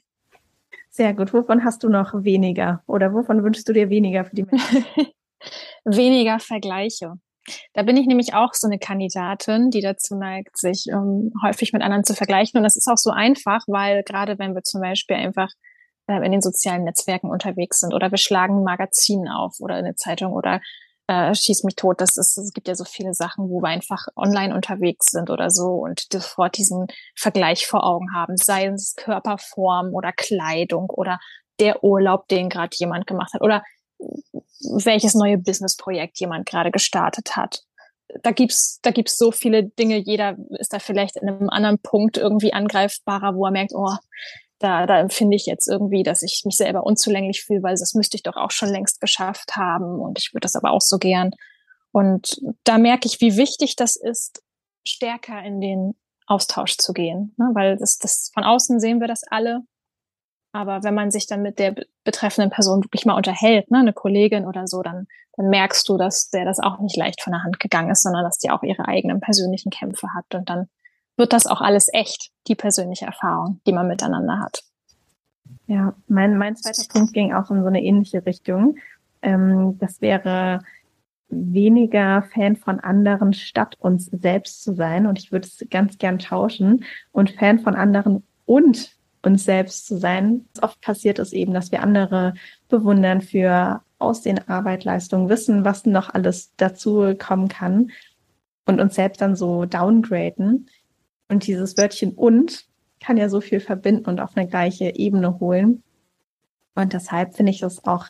Sehr 0.89 1.13
gut. 1.13 1.33
Wovon 1.33 1.63
hast 1.63 1.83
du 1.83 1.89
noch 1.89 2.23
weniger 2.23 2.83
oder 2.87 3.13
wovon 3.13 3.43
wünschst 3.43 3.67
du 3.67 3.73
dir 3.73 3.89
weniger 3.89 4.25
für 4.25 4.35
die 4.35 4.43
Menschen? 4.43 4.85
weniger 5.85 6.39
Vergleiche. 6.39 7.13
Da 7.73 7.83
bin 7.83 7.97
ich 7.97 8.07
nämlich 8.07 8.33
auch 8.33 8.53
so 8.53 8.67
eine 8.67 8.79
Kandidatin, 8.79 9.69
die 9.69 9.81
dazu 9.81 10.15
neigt, 10.15 10.57
sich 10.57 10.85
um, 10.93 11.33
häufig 11.43 11.73
mit 11.73 11.81
anderen 11.81 12.05
zu 12.05 12.13
vergleichen. 12.13 12.57
Und 12.57 12.63
das 12.63 12.77
ist 12.77 12.87
auch 12.87 12.97
so 12.97 13.09
einfach, 13.09 13.63
weil 13.67 14.03
gerade 14.03 14.39
wenn 14.39 14.55
wir 14.55 14.63
zum 14.63 14.79
Beispiel 14.81 15.17
einfach 15.17 15.49
äh, 16.07 16.25
in 16.25 16.31
den 16.31 16.41
sozialen 16.41 16.85
Netzwerken 16.85 17.29
unterwegs 17.29 17.79
sind 17.79 17.93
oder 17.93 18.11
wir 18.11 18.17
schlagen 18.17 18.59
ein 18.59 18.63
Magazin 18.63 19.27
auf 19.27 19.59
oder 19.59 19.75
eine 19.75 19.95
Zeitung 19.95 20.31
oder 20.31 20.61
äh, 21.07 21.33
schieß 21.33 21.63
mich 21.63 21.75
tot. 21.75 21.99
Das 22.01 22.17
ist, 22.17 22.37
es 22.37 22.53
gibt 22.53 22.67
ja 22.67 22.75
so 22.75 22.85
viele 22.85 23.13
Sachen, 23.13 23.49
wo 23.49 23.61
wir 23.61 23.69
einfach 23.69 24.07
online 24.15 24.55
unterwegs 24.55 25.07
sind 25.07 25.29
oder 25.29 25.49
so 25.49 25.67
und 25.73 26.07
sofort 26.11 26.57
diesen 26.57 26.87
Vergleich 27.15 27.67
vor 27.67 27.83
Augen 27.83 28.13
haben, 28.13 28.37
sei 28.37 28.67
es 28.67 28.95
Körperform 28.95 29.93
oder 29.93 30.11
Kleidung 30.11 30.89
oder 30.89 31.19
der 31.59 31.83
Urlaub, 31.83 32.27
den 32.29 32.49
gerade 32.49 32.75
jemand 32.79 33.07
gemacht 33.07 33.33
hat 33.33 33.41
oder 33.41 33.63
welches 33.99 35.13
neue 35.13 35.37
Businessprojekt 35.37 36.19
jemand 36.19 36.45
gerade 36.45 36.71
gestartet 36.71 37.35
hat. 37.35 37.63
Da 38.21 38.31
gibt's, 38.31 38.79
da 38.81 38.91
gibt's 38.91 39.17
so 39.17 39.31
viele 39.31 39.63
Dinge. 39.63 39.97
Jeder 39.97 40.35
ist 40.59 40.73
da 40.73 40.79
vielleicht 40.79 41.17
in 41.17 41.27
einem 41.27 41.49
anderen 41.49 41.79
Punkt 41.79 42.17
irgendwie 42.17 42.53
angreifbarer, 42.53 43.35
wo 43.35 43.45
er 43.45 43.51
merkt, 43.51 43.73
oh, 43.73 43.89
da, 44.59 44.85
da 44.85 44.99
empfinde 44.99 45.35
ich 45.35 45.45
jetzt 45.45 45.67
irgendwie, 45.67 46.03
dass 46.03 46.21
ich 46.21 46.43
mich 46.45 46.57
selber 46.57 46.85
unzulänglich 46.85 47.43
fühle, 47.43 47.63
weil 47.63 47.75
das 47.75 47.93
müsste 47.93 48.17
ich 48.17 48.23
doch 48.23 48.37
auch 48.37 48.51
schon 48.51 48.69
längst 48.69 49.01
geschafft 49.01 49.55
haben 49.55 49.99
und 49.99 50.19
ich 50.19 50.33
würde 50.33 50.45
das 50.45 50.55
aber 50.55 50.71
auch 50.71 50.81
so 50.81 50.97
gern. 50.97 51.31
Und 51.91 52.41
da 52.63 52.77
merke 52.77 53.07
ich, 53.07 53.21
wie 53.21 53.37
wichtig 53.37 53.75
das 53.75 53.95
ist, 53.95 54.41
stärker 54.83 55.43
in 55.43 55.61
den 55.61 55.95
Austausch 56.27 56.77
zu 56.77 56.93
gehen, 56.93 57.33
ne? 57.37 57.51
weil 57.53 57.77
das, 57.77 57.97
das 57.97 58.31
von 58.33 58.43
außen 58.43 58.79
sehen 58.79 58.99
wir 58.99 59.07
das 59.07 59.23
alle. 59.29 59.61
Aber 60.55 60.83
wenn 60.83 60.93
man 60.93 61.09
sich 61.09 61.25
dann 61.25 61.41
mit 61.41 61.57
der 61.57 61.75
betreffenden 62.03 62.51
Person 62.51 62.83
wirklich 62.83 63.05
mal 63.05 63.17
unterhält, 63.17 63.71
ne, 63.71 63.79
eine 63.79 63.91
Kollegin 63.91 64.45
oder 64.45 64.67
so, 64.67 64.83
dann, 64.83 65.07
dann 65.35 65.49
merkst 65.49 65.89
du, 65.89 65.97
dass 65.97 66.29
der 66.29 66.45
das 66.45 66.59
auch 66.59 66.79
nicht 66.79 66.95
leicht 66.95 67.21
von 67.21 67.33
der 67.33 67.43
Hand 67.43 67.59
gegangen 67.59 67.89
ist, 67.89 68.03
sondern 68.03 68.23
dass 68.23 68.37
die 68.37 68.51
auch 68.51 68.61
ihre 68.61 68.87
eigenen 68.87 69.19
persönlichen 69.19 69.71
Kämpfe 69.71 70.07
hat. 70.15 70.35
Und 70.35 70.49
dann 70.49 70.69
wird 71.17 71.33
das 71.33 71.47
auch 71.47 71.61
alles 71.61 71.87
echt, 71.93 72.31
die 72.47 72.55
persönliche 72.55 73.05
Erfahrung, 73.05 73.59
die 73.67 73.73
man 73.73 73.87
miteinander 73.87 74.39
hat. 74.39 74.63
Ja, 75.67 75.95
mein, 76.07 76.37
mein 76.37 76.55
zweiter 76.55 76.87
Punkt 76.89 77.13
ging 77.13 77.33
auch 77.33 77.49
in 77.51 77.61
so 77.61 77.67
eine 77.67 77.83
ähnliche 77.83 78.25
Richtung. 78.25 78.77
Ähm, 79.21 79.77
das 79.79 80.01
wäre 80.01 80.61
weniger 81.29 82.23
Fan 82.33 82.55
von 82.55 82.79
anderen 82.79 83.33
statt 83.33 83.75
uns 83.79 84.05
selbst 84.05 84.63
zu 84.63 84.73
sein. 84.73 85.07
Und 85.07 85.19
ich 85.19 85.31
würde 85.31 85.47
es 85.47 85.65
ganz 85.69 85.97
gern 85.97 86.19
tauschen 86.19 86.85
und 87.11 87.31
Fan 87.31 87.59
von 87.59 87.75
anderen 87.75 88.23
und 88.45 88.95
uns 89.23 89.45
selbst 89.45 89.87
zu 89.87 89.97
sein. 89.97 90.45
Oft 90.61 90.81
passiert 90.81 91.19
es 91.19 91.33
eben, 91.33 91.53
dass 91.53 91.71
wir 91.71 91.81
andere 91.81 92.33
bewundern 92.67 93.21
für 93.21 93.81
Aussehen, 93.99 94.47
Arbeit, 94.47 94.83
Leistung, 94.83 95.29
wissen, 95.29 95.63
was 95.63 95.85
noch 95.85 96.13
alles 96.13 96.51
dazu 96.57 97.15
kommen 97.17 97.47
kann 97.47 97.91
und 98.65 98.81
uns 98.81 98.95
selbst 98.95 99.21
dann 99.21 99.35
so 99.35 99.65
downgraden. 99.65 100.69
Und 101.33 101.47
dieses 101.47 101.77
Wörtchen 101.77 102.13
und 102.13 102.65
kann 102.99 103.17
ja 103.17 103.27
so 103.27 103.41
viel 103.41 103.59
verbinden 103.59 104.05
und 104.05 104.21
auf 104.21 104.37
eine 104.37 104.47
gleiche 104.47 104.95
Ebene 104.95 105.39
holen. 105.39 105.81
Und 106.75 106.93
deshalb 106.93 107.35
finde 107.35 107.51
ich 107.51 107.59
das 107.59 107.83
auch 107.85 108.05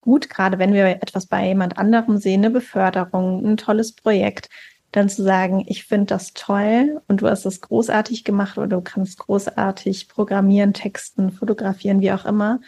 gut, 0.00 0.28
gerade 0.28 0.58
wenn 0.58 0.72
wir 0.72 0.84
etwas 0.86 1.26
bei 1.26 1.46
jemand 1.46 1.78
anderem 1.78 2.18
sehen, 2.18 2.40
eine 2.40 2.50
Beförderung, 2.50 3.44
ein 3.44 3.56
tolles 3.56 3.92
Projekt, 3.92 4.48
dann 4.90 5.08
zu 5.08 5.22
sagen, 5.22 5.64
ich 5.68 5.84
finde 5.84 6.06
das 6.06 6.32
toll 6.32 7.00
und 7.06 7.22
du 7.22 7.28
hast 7.28 7.44
das 7.44 7.60
großartig 7.60 8.24
gemacht 8.24 8.58
oder 8.58 8.66
du 8.66 8.80
kannst 8.80 9.20
großartig 9.20 10.08
programmieren, 10.08 10.72
texten, 10.72 11.30
fotografieren, 11.30 12.00
wie 12.00 12.10
auch 12.10 12.24
immer. 12.24 12.60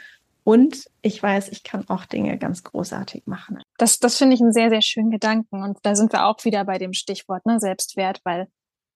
Und 0.44 0.88
ich 1.02 1.20
weiß, 1.20 1.48
ich 1.48 1.64
kann 1.64 1.88
auch 1.88 2.04
Dinge 2.04 2.38
ganz 2.38 2.62
großartig 2.62 3.26
machen. 3.26 3.60
Das, 3.78 3.98
das 3.98 4.18
finde 4.18 4.36
ich 4.36 4.40
einen 4.40 4.52
sehr, 4.52 4.70
sehr 4.70 4.82
schönen 4.82 5.10
Gedanken. 5.10 5.62
Und 5.62 5.78
da 5.82 5.96
sind 5.96 6.12
wir 6.12 6.26
auch 6.26 6.44
wieder 6.44 6.64
bei 6.64 6.78
dem 6.78 6.92
Stichwort 6.92 7.44
ne, 7.46 7.58
Selbstwert, 7.58 8.20
weil 8.22 8.46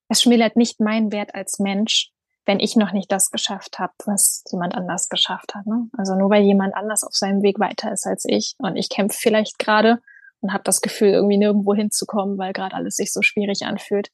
es 0.09 0.21
schmälert 0.21 0.55
nicht 0.55 0.79
meinen 0.79 1.11
Wert 1.11 1.35
als 1.35 1.59
Mensch, 1.59 2.11
wenn 2.45 2.59
ich 2.59 2.75
noch 2.75 2.93
nicht 2.93 3.11
das 3.11 3.29
geschafft 3.29 3.77
habe, 3.77 3.93
was 4.05 4.43
jemand 4.51 4.73
anders 4.73 5.09
geschafft 5.09 5.53
hat. 5.53 5.65
Ne? 5.65 5.89
Also 5.97 6.15
nur 6.15 6.29
weil 6.29 6.43
jemand 6.43 6.75
anders 6.75 7.03
auf 7.03 7.13
seinem 7.13 7.43
Weg 7.43 7.59
weiter 7.59 7.91
ist 7.91 8.07
als 8.07 8.23
ich 8.25 8.55
und 8.57 8.77
ich 8.77 8.89
kämpfe 8.89 9.17
vielleicht 9.19 9.59
gerade 9.59 10.01
und 10.39 10.53
habe 10.53 10.63
das 10.63 10.81
Gefühl, 10.81 11.09
irgendwie 11.09 11.37
nirgendwo 11.37 11.73
hinzukommen, 11.73 12.37
weil 12.37 12.53
gerade 12.53 12.75
alles 12.75 12.95
sich 12.95 13.11
so 13.11 13.21
schwierig 13.21 13.65
anfühlt. 13.65 14.09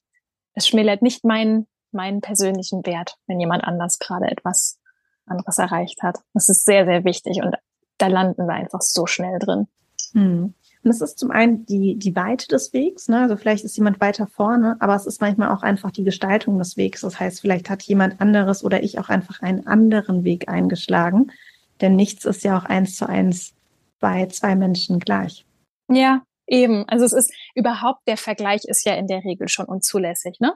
Es 0.54 0.68
schmälert 0.68 1.02
nicht 1.02 1.24
meinen, 1.24 1.68
meinen 1.92 2.22
persönlichen 2.22 2.86
Wert, 2.86 3.18
wenn 3.28 3.40
jemand 3.40 3.64
anders 3.64 4.00
gerade 4.00 4.28
etwas 4.28 4.80
anderes 5.26 5.60
erreicht 5.60 6.02
hat. 6.02 6.20
Das 6.34 6.50
ist 6.50 6.66
sehr, 6.66 6.86
sehr 6.86 7.04
wichtig 7.04 7.42
und 7.44 7.56
da 7.98 8.08
landen 8.08 8.48
wir 8.48 8.54
einfach 8.54 8.82
so 8.82 9.06
schnell 9.06 9.38
drin. 9.40 9.68
Hm. 10.14 10.56
Und 10.84 10.92
es 10.92 11.02
ist 11.02 11.18
zum 11.18 11.32
einen 11.32 11.66
die, 11.66 11.96
die 11.98 12.16
Weite 12.16 12.48
des 12.48 12.74
Wegs, 12.74 13.08
ne? 13.08 13.22
also 13.22 13.38
vielleicht 13.38 13.64
ist 13.64 13.78
jemand 13.78 14.02
weiter 14.02 14.28
vorne, 14.28 14.76
aber 14.80 14.96
es 14.96 15.06
ist 15.06 15.22
manchmal 15.22 15.50
auch 15.50 15.64
einfach 15.64 15.92
die 15.92 16.04
Gestaltung 16.04 16.58
des 16.58 16.76
Wegs. 16.76 17.02
Das 17.02 17.20
heißt, 17.20 17.40
vielleicht 17.40 17.70
hat 17.70 17.84
jemand 17.84 18.20
anderes 18.20 18.64
oder 18.64 18.84
ich 18.84 19.00
auch 19.00 19.08
einfach 19.08 19.42
einen 19.42 19.66
anderen 19.66 20.26
Weg 20.26 20.50
eingeschlagen, 20.50 21.32
denn 21.80 21.96
nichts 21.96 22.26
ist 22.26 22.44
ja 22.44 22.58
auch 22.58 22.66
eins 22.66 22.96
zu 22.96 23.08
eins 23.08 23.54
bei 24.00 24.26
zwei 24.26 24.56
Menschen 24.56 25.00
gleich. 25.00 25.46
Ja, 25.90 26.24
eben. 26.48 26.84
Also 26.90 27.06
es 27.06 27.14
ist 27.14 27.34
überhaupt 27.56 28.02
der 28.08 28.18
Vergleich 28.18 28.62
ist 28.66 28.86
ja 28.86 28.96
in 28.96 29.08
der 29.08 29.24
Regel 29.24 29.48
schon 29.48 29.66
unzulässig, 29.66 30.40
ne? 30.40 30.54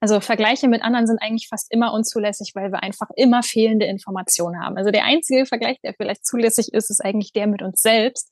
Also 0.00 0.20
Vergleiche 0.20 0.68
mit 0.68 0.82
anderen 0.82 1.06
sind 1.08 1.20
eigentlich 1.20 1.48
fast 1.48 1.72
immer 1.72 1.92
unzulässig, 1.92 2.52
weil 2.54 2.70
wir 2.70 2.82
einfach 2.82 3.08
immer 3.16 3.42
fehlende 3.42 3.86
Informationen 3.86 4.62
haben. 4.62 4.76
Also 4.76 4.92
der 4.92 5.04
einzige 5.04 5.44
Vergleich, 5.44 5.80
der 5.82 5.94
vielleicht 5.94 6.24
zulässig 6.24 6.72
ist, 6.72 6.90
ist 6.90 7.04
eigentlich 7.04 7.32
der 7.32 7.48
mit 7.48 7.62
uns 7.62 7.80
selbst. 7.80 8.30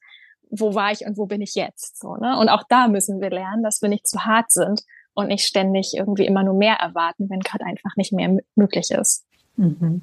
Wo 0.51 0.75
war 0.75 0.93
ich 0.93 1.05
und 1.05 1.19
wo 1.19 1.27
bin 1.27 1.43
ich 1.43 1.55
jetzt? 1.55 1.99
So, 1.99 2.17
ne? 2.17 2.39
Und 2.39 2.49
auch 2.49 2.63
da 2.69 2.89
müssen 2.89 3.21
wir 3.21 3.31
lernen, 3.31 3.63
dass 3.63 3.83
wir 3.83 3.89
nicht 3.89 4.07
zu 4.07 4.25
hart 4.25 4.51
sind 4.51 4.83
und 5.15 5.29
nicht 5.29 5.47
ständig 5.47 5.95
irgendwie 5.97 6.27
immer 6.27 6.45
nur 6.45 6.55
mehr 6.55 6.77
erwarten, 6.77 7.29
wenn 7.31 7.41
gerade 7.41 7.65
einfach 7.65 7.97
nicht 7.97 8.13
mehr 8.13 8.39
möglich 8.55 8.91
ist. 8.91 9.25
Mhm. 9.57 10.03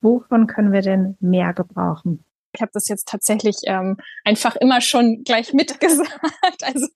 Wovon 0.00 0.46
können 0.46 0.72
wir 0.72 0.82
denn 0.82 1.16
mehr 1.20 1.52
gebrauchen? 1.52 2.24
Ich 2.52 2.62
habe 2.62 2.70
das 2.72 2.88
jetzt 2.88 3.08
tatsächlich 3.08 3.56
ähm, 3.64 3.98
einfach 4.24 4.56
immer 4.56 4.80
schon 4.80 5.24
gleich 5.24 5.52
mitgesagt. 5.52 6.62
Also 6.62 6.88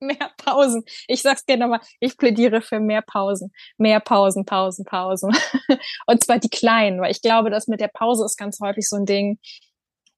mehr 0.00 0.30
Pausen. 0.38 0.84
Ich 1.08 1.22
sag's 1.22 1.44
dir 1.44 1.56
nochmal, 1.56 1.80
ich 2.00 2.16
plädiere 2.16 2.60
für 2.60 2.80
mehr 2.80 3.02
Pausen. 3.02 3.52
Mehr 3.78 4.00
Pausen, 4.00 4.44
Pausen, 4.44 4.84
Pausen. 4.84 5.36
Und 6.06 6.24
zwar 6.24 6.38
die 6.38 6.48
kleinen, 6.48 7.00
weil 7.00 7.10
ich 7.10 7.22
glaube, 7.22 7.50
dass 7.50 7.66
mit 7.66 7.80
der 7.80 7.88
Pause 7.88 8.24
ist 8.24 8.36
ganz 8.36 8.60
häufig 8.60 8.88
so 8.88 8.96
ein 8.96 9.06
Ding, 9.06 9.38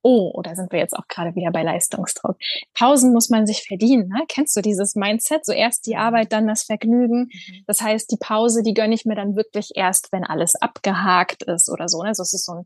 oh, 0.02 0.30
oder 0.34 0.54
sind 0.54 0.72
wir 0.72 0.78
jetzt 0.78 0.94
auch 0.94 1.06
gerade 1.08 1.34
wieder 1.34 1.50
bei 1.50 1.62
Leistungsdruck? 1.62 2.36
Pausen 2.74 3.12
muss 3.12 3.30
man 3.30 3.46
sich 3.46 3.64
verdienen. 3.66 4.08
Ne? 4.08 4.24
Kennst 4.28 4.56
du 4.56 4.60
dieses 4.60 4.94
Mindset? 4.94 5.44
So 5.44 5.52
erst 5.52 5.86
die 5.86 5.96
Arbeit, 5.96 6.32
dann 6.32 6.46
das 6.46 6.64
Vergnügen. 6.64 7.30
Mhm. 7.32 7.64
Das 7.66 7.80
heißt, 7.82 8.10
die 8.10 8.16
Pause, 8.16 8.62
die 8.62 8.74
gönne 8.74 8.94
ich 8.94 9.04
mir 9.04 9.14
dann 9.16 9.36
wirklich 9.36 9.72
erst, 9.74 10.12
wenn 10.12 10.24
alles 10.24 10.54
abgehakt 10.54 11.42
ist 11.44 11.68
oder 11.68 11.88
so. 11.88 12.02
Ne? 12.02 12.08
Also 12.08 12.22
es 12.22 12.32
ist 12.32 12.44
so 12.44 12.52
ein 12.52 12.64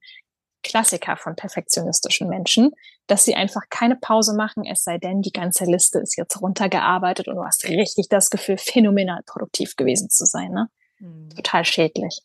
Klassiker 0.63 1.17
von 1.17 1.35
perfektionistischen 1.35 2.29
Menschen, 2.29 2.71
dass 3.07 3.25
sie 3.25 3.35
einfach 3.35 3.63
keine 3.69 3.97
Pause 3.97 4.35
machen, 4.35 4.65
es 4.65 4.85
sei 4.85 4.99
denn, 4.99 5.21
die 5.21 5.33
ganze 5.33 5.65
Liste 5.65 5.99
ist 5.99 6.17
jetzt 6.17 6.41
runtergearbeitet 6.41 7.29
und 7.29 7.37
du 7.37 7.45
hast 7.45 7.69
richtig 7.69 8.09
das 8.09 8.31
Gefühl, 8.31 8.59
phänomenal 8.59 9.23
produktiv 9.27 9.77
gewesen 9.77 10.09
zu 10.09 10.25
sein. 10.25 10.53
Ne? 10.53 10.69
Mhm. 11.01 11.31
Total 11.31 11.65
schädlich. 11.65 12.21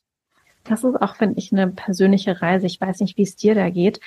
Das 0.64 0.84
ist 0.84 1.02
auch, 1.02 1.16
finde 1.16 1.40
ich, 1.40 1.52
eine 1.52 1.70
persönliche 1.70 2.42
Reise. 2.42 2.66
Ich 2.66 2.80
weiß 2.80 3.00
nicht, 3.00 3.18
wie 3.18 3.24
es 3.24 3.36
dir 3.36 3.56
da 3.56 3.70
geht, 3.70 4.00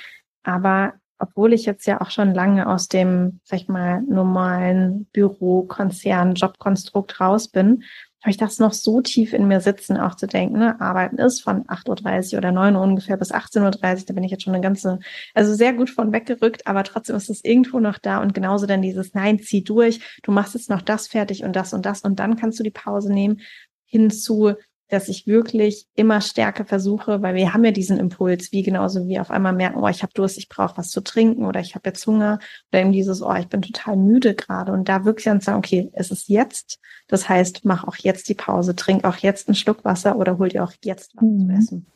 aber 0.42 0.94
obwohl 1.18 1.52
ich 1.52 1.66
jetzt 1.66 1.86
ja 1.86 2.00
auch 2.00 2.10
schon 2.10 2.34
lange 2.34 2.66
aus 2.66 2.88
dem, 2.88 3.40
sag 3.44 3.60
ich 3.60 3.68
mal, 3.68 4.00
normalen 4.02 5.04
Büro, 5.12 5.62
Konzern, 5.64 6.34
Jobkonstrukt 6.34 7.20
raus 7.20 7.48
bin, 7.48 7.84
habe 8.22 8.30
ich 8.30 8.36
das 8.36 8.58
noch 8.58 8.74
so 8.74 9.00
tief 9.00 9.32
in 9.32 9.48
mir 9.48 9.60
sitzen, 9.60 9.96
auch 9.96 10.14
zu 10.14 10.26
denken, 10.26 10.58
ne, 10.58 10.80
Arbeiten 10.80 11.16
ist 11.18 11.40
von 11.40 11.64
8.30 11.64 12.32
Uhr 12.32 12.38
oder 12.38 12.52
9 12.52 12.76
Uhr 12.76 12.82
ungefähr 12.82 13.16
bis 13.16 13.32
18.30 13.32 14.00
Uhr, 14.00 14.04
da 14.06 14.14
bin 14.14 14.24
ich 14.24 14.30
jetzt 14.30 14.42
schon 14.42 14.54
eine 14.54 14.62
ganze, 14.62 14.98
also 15.34 15.54
sehr 15.54 15.72
gut 15.72 15.88
von 15.88 16.12
weggerückt, 16.12 16.66
aber 16.66 16.84
trotzdem 16.84 17.16
ist 17.16 17.30
es 17.30 17.42
irgendwo 17.44 17.80
noch 17.80 17.98
da 17.98 18.20
und 18.20 18.34
genauso 18.34 18.66
dann 18.66 18.82
dieses 18.82 19.14
Nein, 19.14 19.38
zieh 19.38 19.64
durch, 19.64 20.00
du 20.22 20.32
machst 20.32 20.54
jetzt 20.54 20.68
noch 20.68 20.82
das 20.82 21.06
fertig 21.06 21.44
und 21.44 21.56
das 21.56 21.72
und 21.72 21.86
das 21.86 22.02
und 22.02 22.18
dann 22.20 22.36
kannst 22.36 22.58
du 22.58 22.62
die 22.62 22.70
Pause 22.70 23.10
nehmen, 23.10 23.40
hinzu, 23.86 24.52
dass 24.90 25.08
ich 25.08 25.26
wirklich 25.26 25.86
immer 25.94 26.20
stärker 26.20 26.64
versuche, 26.64 27.22
weil 27.22 27.34
wir 27.34 27.54
haben 27.54 27.64
ja 27.64 27.70
diesen 27.70 27.98
Impuls, 27.98 28.52
wie 28.52 28.62
genauso 28.62 29.06
wie 29.06 29.20
auf 29.20 29.30
einmal 29.30 29.52
merken, 29.52 29.78
oh, 29.78 29.88
ich 29.88 30.02
habe 30.02 30.12
Durst, 30.12 30.36
ich 30.36 30.48
brauche 30.48 30.76
was 30.76 30.90
zu 30.90 31.00
trinken 31.00 31.46
oder 31.46 31.60
ich 31.60 31.74
habe 31.74 31.88
jetzt 31.88 32.06
Hunger 32.06 32.38
oder 32.70 32.82
eben 32.82 32.92
dieses, 32.92 33.22
oh, 33.22 33.34
ich 33.34 33.48
bin 33.48 33.62
total 33.62 33.96
müde 33.96 34.34
gerade 34.34 34.72
und 34.72 34.88
da 34.88 35.04
wirklich 35.04 35.24
dann 35.24 35.40
sagen, 35.40 35.58
okay, 35.58 35.90
es 35.92 36.10
ist 36.10 36.28
jetzt, 36.28 36.80
das 37.08 37.28
heißt, 37.28 37.64
mach 37.64 37.84
auch 37.84 37.96
jetzt 37.96 38.28
die 38.28 38.34
Pause, 38.34 38.74
trink 38.74 39.04
auch 39.04 39.16
jetzt 39.16 39.48
einen 39.48 39.54
Schluck 39.54 39.84
Wasser 39.84 40.16
oder 40.16 40.38
hol 40.38 40.48
dir 40.48 40.64
auch 40.64 40.72
jetzt 40.84 41.14
was 41.16 41.22
mhm. 41.22 41.46
zu 41.46 41.52
essen. 41.52 41.86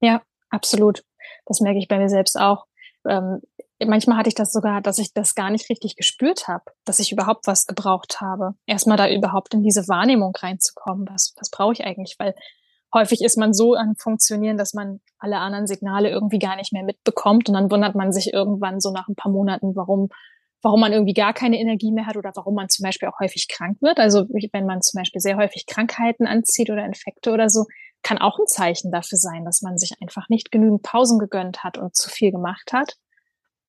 Ja, 0.00 0.22
absolut. 0.50 1.04
Das 1.46 1.60
merke 1.60 1.78
ich 1.78 1.88
bei 1.88 1.98
mir 1.98 2.08
selbst 2.08 2.38
auch. 2.38 2.66
Ähm, 3.08 3.40
manchmal 3.84 4.16
hatte 4.16 4.28
ich 4.28 4.34
das 4.34 4.52
sogar, 4.52 4.80
dass 4.80 4.98
ich 4.98 5.12
das 5.12 5.34
gar 5.34 5.50
nicht 5.50 5.68
richtig 5.68 5.96
gespürt 5.96 6.48
habe, 6.48 6.64
dass 6.84 6.98
ich 6.98 7.12
überhaupt 7.12 7.46
was 7.46 7.66
gebraucht 7.66 8.20
habe. 8.20 8.54
Erstmal 8.66 8.96
da 8.96 9.08
überhaupt 9.08 9.54
in 9.54 9.62
diese 9.62 9.88
Wahrnehmung 9.88 10.34
reinzukommen. 10.34 11.06
Was, 11.10 11.34
was 11.38 11.50
brauche 11.50 11.72
ich 11.72 11.84
eigentlich? 11.84 12.16
Weil 12.18 12.34
häufig 12.94 13.22
ist 13.22 13.36
man 13.36 13.52
so 13.52 13.74
an 13.74 13.96
Funktionieren, 13.96 14.56
dass 14.56 14.74
man 14.74 15.00
alle 15.18 15.38
anderen 15.38 15.66
Signale 15.66 16.10
irgendwie 16.10 16.38
gar 16.38 16.56
nicht 16.56 16.72
mehr 16.72 16.84
mitbekommt 16.84 17.48
und 17.48 17.54
dann 17.54 17.70
wundert 17.70 17.94
man 17.94 18.12
sich 18.12 18.32
irgendwann 18.32 18.80
so 18.80 18.92
nach 18.92 19.08
ein 19.08 19.16
paar 19.16 19.32
Monaten, 19.32 19.76
warum 19.76 20.08
warum 20.62 20.80
man 20.80 20.92
irgendwie 20.92 21.14
gar 21.14 21.32
keine 21.32 21.60
Energie 21.60 21.92
mehr 21.92 22.06
hat 22.06 22.16
oder 22.16 22.32
warum 22.34 22.54
man 22.54 22.68
zum 22.68 22.82
Beispiel 22.82 23.08
auch 23.08 23.20
häufig 23.20 23.46
krank 23.46 23.78
wird. 23.82 23.98
Also 23.98 24.26
wenn 24.28 24.66
man 24.66 24.82
zum 24.82 24.98
Beispiel 24.98 25.20
sehr 25.20 25.36
häufig 25.36 25.66
Krankheiten 25.66 26.26
anzieht 26.26 26.70
oder 26.70 26.84
Infekte 26.84 27.30
oder 27.30 27.48
so, 27.48 27.66
kann 28.02 28.18
auch 28.18 28.38
ein 28.38 28.46
Zeichen 28.48 28.90
dafür 28.90 29.18
sein, 29.18 29.44
dass 29.44 29.62
man 29.62 29.78
sich 29.78 29.92
einfach 30.00 30.28
nicht 30.28 30.50
genügend 30.50 30.82
Pausen 30.82 31.20
gegönnt 31.20 31.62
hat 31.62 31.78
und 31.78 31.94
zu 31.94 32.10
viel 32.10 32.32
gemacht 32.32 32.72
hat. 32.72 32.96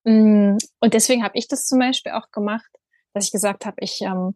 Mm, 0.07 0.57
und 0.79 0.93
deswegen 0.93 1.21
habe 1.23 1.37
ich 1.37 1.49
das 1.49 1.65
zum 1.65 1.79
Beispiel 1.79 2.13
auch 2.13 2.31
gemacht, 2.31 2.69
dass 3.13 3.25
ich 3.25 3.31
gesagt 3.33 3.65
habe, 3.65 3.75
ich 3.81 3.99
ähm, 4.01 4.35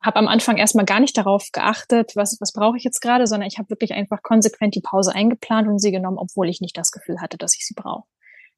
habe 0.00 0.16
am 0.16 0.28
Anfang 0.28 0.58
erstmal 0.58 0.84
gar 0.84 1.00
nicht 1.00 1.18
darauf 1.18 1.48
geachtet, 1.52 2.12
was, 2.14 2.36
was 2.40 2.52
brauche 2.52 2.76
ich 2.76 2.84
jetzt 2.84 3.00
gerade, 3.00 3.26
sondern 3.26 3.48
ich 3.48 3.58
habe 3.58 3.68
wirklich 3.68 3.94
einfach 3.94 4.22
konsequent 4.22 4.76
die 4.76 4.80
Pause 4.80 5.12
eingeplant 5.12 5.66
und 5.66 5.80
sie 5.80 5.90
genommen, 5.90 6.18
obwohl 6.18 6.48
ich 6.48 6.60
nicht 6.60 6.76
das 6.78 6.92
Gefühl 6.92 7.20
hatte, 7.20 7.36
dass 7.36 7.56
ich 7.56 7.66
sie 7.66 7.74
brauche. 7.74 8.06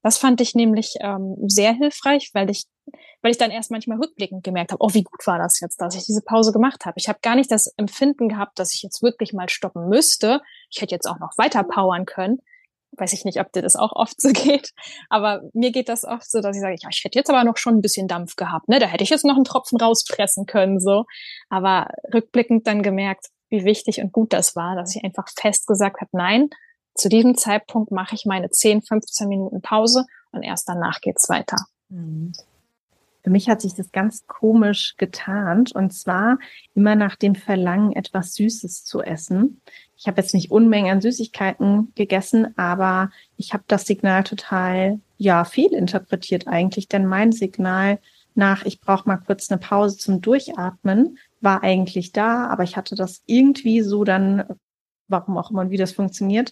Das 0.02 0.18
fand 0.18 0.42
ich 0.42 0.54
nämlich 0.54 0.96
ähm, 1.00 1.36
sehr 1.46 1.72
hilfreich, 1.72 2.30
weil 2.34 2.50
ich, 2.50 2.66
weil 3.22 3.30
ich 3.30 3.38
dann 3.38 3.50
erst 3.50 3.70
manchmal 3.70 3.98
rückblickend 3.98 4.44
gemerkt 4.44 4.72
habe, 4.72 4.84
oh, 4.84 4.92
wie 4.92 5.04
gut 5.04 5.26
war 5.26 5.38
das 5.38 5.60
jetzt, 5.60 5.80
dass 5.80 5.96
ich 5.96 6.04
diese 6.04 6.22
Pause 6.22 6.52
gemacht 6.52 6.84
habe. 6.84 6.98
Ich 6.98 7.08
habe 7.08 7.20
gar 7.22 7.36
nicht 7.36 7.50
das 7.50 7.72
Empfinden 7.78 8.28
gehabt, 8.28 8.58
dass 8.58 8.74
ich 8.74 8.82
jetzt 8.82 9.02
wirklich 9.02 9.32
mal 9.32 9.48
stoppen 9.48 9.88
müsste. 9.88 10.42
Ich 10.70 10.82
hätte 10.82 10.94
jetzt 10.94 11.08
auch 11.08 11.18
noch 11.18 11.32
weiter 11.38 11.64
powern 11.64 12.04
können, 12.04 12.38
weiß 12.98 13.12
ich 13.12 13.24
nicht, 13.24 13.40
ob 13.40 13.52
dir 13.52 13.62
das 13.62 13.76
auch 13.76 13.92
oft 13.92 14.20
so 14.20 14.28
geht, 14.32 14.72
aber 15.08 15.42
mir 15.52 15.72
geht 15.72 15.88
das 15.88 16.04
oft 16.04 16.30
so, 16.30 16.40
dass 16.40 16.56
ich 16.56 16.62
sage, 16.62 16.76
ja, 16.80 16.88
ich 16.90 17.02
hätte 17.04 17.18
jetzt 17.18 17.30
aber 17.30 17.44
noch 17.44 17.56
schon 17.56 17.76
ein 17.76 17.80
bisschen 17.82 18.08
Dampf 18.08 18.36
gehabt, 18.36 18.68
ne? 18.68 18.78
Da 18.78 18.86
hätte 18.86 19.04
ich 19.04 19.10
jetzt 19.10 19.24
noch 19.24 19.36
einen 19.36 19.44
Tropfen 19.44 19.78
rauspressen 19.78 20.46
können, 20.46 20.80
so. 20.80 21.04
Aber 21.48 21.88
rückblickend 22.12 22.66
dann 22.66 22.82
gemerkt, 22.82 23.26
wie 23.50 23.64
wichtig 23.64 24.00
und 24.00 24.12
gut 24.12 24.32
das 24.32 24.56
war, 24.56 24.76
dass 24.76 24.94
ich 24.94 25.04
einfach 25.04 25.28
fest 25.34 25.66
gesagt 25.66 26.00
habe, 26.00 26.10
nein, 26.12 26.50
zu 26.94 27.08
diesem 27.08 27.36
Zeitpunkt 27.36 27.92
mache 27.92 28.14
ich 28.14 28.26
meine 28.26 28.50
10, 28.50 28.82
15 28.82 29.28
Minuten 29.28 29.62
Pause 29.62 30.04
und 30.32 30.42
erst 30.42 30.68
danach 30.68 31.00
geht's 31.00 31.28
weiter. 31.28 31.56
Mhm. 31.88 32.32
Für 33.28 33.32
mich 33.32 33.50
hat 33.50 33.60
sich 33.60 33.74
das 33.74 33.92
ganz 33.92 34.26
komisch 34.26 34.94
getarnt 34.96 35.72
und 35.72 35.92
zwar 35.92 36.38
immer 36.74 36.96
nach 36.96 37.14
dem 37.14 37.34
Verlangen, 37.34 37.92
etwas 37.92 38.32
Süßes 38.32 38.84
zu 38.84 39.02
essen. 39.02 39.60
Ich 39.98 40.06
habe 40.06 40.18
jetzt 40.18 40.32
nicht 40.32 40.50
Unmengen 40.50 40.90
an 40.90 41.02
Süßigkeiten 41.02 41.92
gegessen, 41.94 42.56
aber 42.56 43.10
ich 43.36 43.52
habe 43.52 43.64
das 43.66 43.84
Signal 43.84 44.24
total, 44.24 45.00
ja, 45.18 45.44
viel 45.44 45.74
interpretiert 45.74 46.48
eigentlich, 46.48 46.88
denn 46.88 47.04
mein 47.04 47.30
Signal 47.30 47.98
nach, 48.34 48.64
ich 48.64 48.80
brauche 48.80 49.06
mal 49.06 49.18
kurz 49.18 49.50
eine 49.50 49.58
Pause 49.58 49.98
zum 49.98 50.22
Durchatmen, 50.22 51.18
war 51.42 51.62
eigentlich 51.62 52.12
da, 52.12 52.46
aber 52.46 52.62
ich 52.62 52.78
hatte 52.78 52.94
das 52.94 53.22
irgendwie 53.26 53.82
so 53.82 54.04
dann, 54.04 54.44
warum 55.06 55.36
auch 55.36 55.50
immer 55.50 55.60
und 55.60 55.70
wie 55.70 55.76
das 55.76 55.92
funktioniert, 55.92 56.50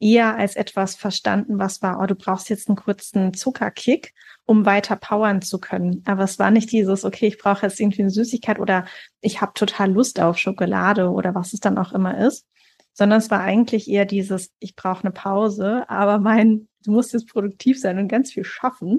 eher 0.00 0.36
als 0.36 0.54
etwas 0.54 0.96
verstanden, 0.96 1.58
was 1.58 1.80
war, 1.80 1.98
oh, 1.98 2.06
du 2.06 2.14
brauchst 2.14 2.50
jetzt 2.50 2.68
einen 2.68 2.76
kurzen 2.76 3.32
Zuckerkick, 3.32 4.12
um 4.50 4.66
weiter 4.66 4.96
powern 4.96 5.42
zu 5.42 5.60
können. 5.60 6.02
Aber 6.06 6.24
es 6.24 6.40
war 6.40 6.50
nicht 6.50 6.72
dieses, 6.72 7.04
okay, 7.04 7.28
ich 7.28 7.38
brauche 7.38 7.64
jetzt 7.64 7.78
irgendwie 7.78 8.02
eine 8.02 8.10
Süßigkeit 8.10 8.58
oder 8.58 8.84
ich 9.20 9.40
habe 9.40 9.52
total 9.54 9.92
Lust 9.92 10.18
auf 10.18 10.38
Schokolade 10.38 11.08
oder 11.08 11.36
was 11.36 11.52
es 11.52 11.60
dann 11.60 11.78
auch 11.78 11.92
immer 11.92 12.18
ist, 12.18 12.48
sondern 12.92 13.20
es 13.20 13.30
war 13.30 13.42
eigentlich 13.42 13.88
eher 13.88 14.06
dieses, 14.06 14.50
ich 14.58 14.74
brauche 14.74 15.04
eine 15.04 15.12
Pause, 15.12 15.88
aber 15.88 16.18
mein, 16.18 16.66
du 16.84 16.90
musst 16.90 17.12
jetzt 17.12 17.28
produktiv 17.28 17.78
sein 17.78 18.00
und 18.00 18.08
ganz 18.08 18.32
viel 18.32 18.42
schaffen. 18.42 18.98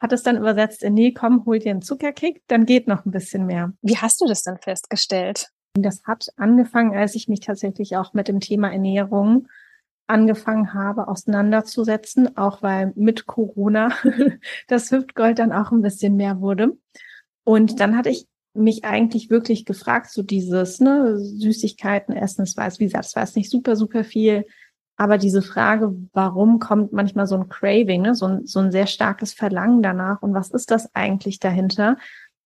Hat 0.00 0.14
es 0.14 0.22
dann 0.22 0.38
übersetzt 0.38 0.82
in, 0.82 0.94
nee, 0.94 1.12
komm, 1.12 1.44
hol 1.44 1.58
dir 1.58 1.72
einen 1.72 1.82
Zuckerkick, 1.82 2.40
dann 2.46 2.64
geht 2.64 2.88
noch 2.88 3.04
ein 3.04 3.10
bisschen 3.10 3.44
mehr. 3.44 3.74
Wie 3.82 3.98
hast 3.98 4.22
du 4.22 4.26
das 4.26 4.40
dann 4.40 4.56
festgestellt? 4.56 5.50
Das 5.74 6.02
hat 6.06 6.28
angefangen, 6.36 6.96
als 6.96 7.14
ich 7.14 7.28
mich 7.28 7.40
tatsächlich 7.40 7.98
auch 7.98 8.14
mit 8.14 8.26
dem 8.26 8.40
Thema 8.40 8.72
Ernährung 8.72 9.48
angefangen 10.12 10.74
habe, 10.74 11.08
auseinanderzusetzen, 11.08 12.36
auch 12.36 12.62
weil 12.62 12.92
mit 12.94 13.26
Corona 13.26 13.90
das 14.68 14.92
Hüftgold 14.92 15.38
dann 15.38 15.52
auch 15.52 15.72
ein 15.72 15.82
bisschen 15.82 16.16
mehr 16.16 16.40
wurde. 16.40 16.76
Und 17.44 17.80
dann 17.80 17.96
hatte 17.96 18.10
ich 18.10 18.28
mich 18.54 18.84
eigentlich 18.84 19.30
wirklich 19.30 19.64
gefragt, 19.64 20.10
so 20.10 20.22
dieses, 20.22 20.78
ne, 20.80 21.18
Süßigkeiten 21.18 22.14
essen, 22.14 22.42
es 22.42 22.56
war, 22.56 22.70
wie 22.78 22.84
gesagt, 22.84 23.06
es 23.06 23.16
war 23.16 23.22
jetzt 23.22 23.36
nicht 23.36 23.50
super, 23.50 23.74
super 23.76 24.04
viel, 24.04 24.44
aber 24.96 25.16
diese 25.18 25.42
Frage, 25.42 25.96
warum 26.12 26.58
kommt 26.58 26.92
manchmal 26.92 27.26
so 27.26 27.36
ein 27.36 27.48
Craving, 27.48 28.02
ne, 28.02 28.14
so 28.14 28.26
ein, 28.26 28.46
so 28.46 28.60
ein 28.60 28.70
sehr 28.70 28.86
starkes 28.86 29.32
Verlangen 29.32 29.82
danach 29.82 30.20
und 30.22 30.34
was 30.34 30.50
ist 30.50 30.70
das 30.70 30.94
eigentlich 30.94 31.38
dahinter? 31.38 31.96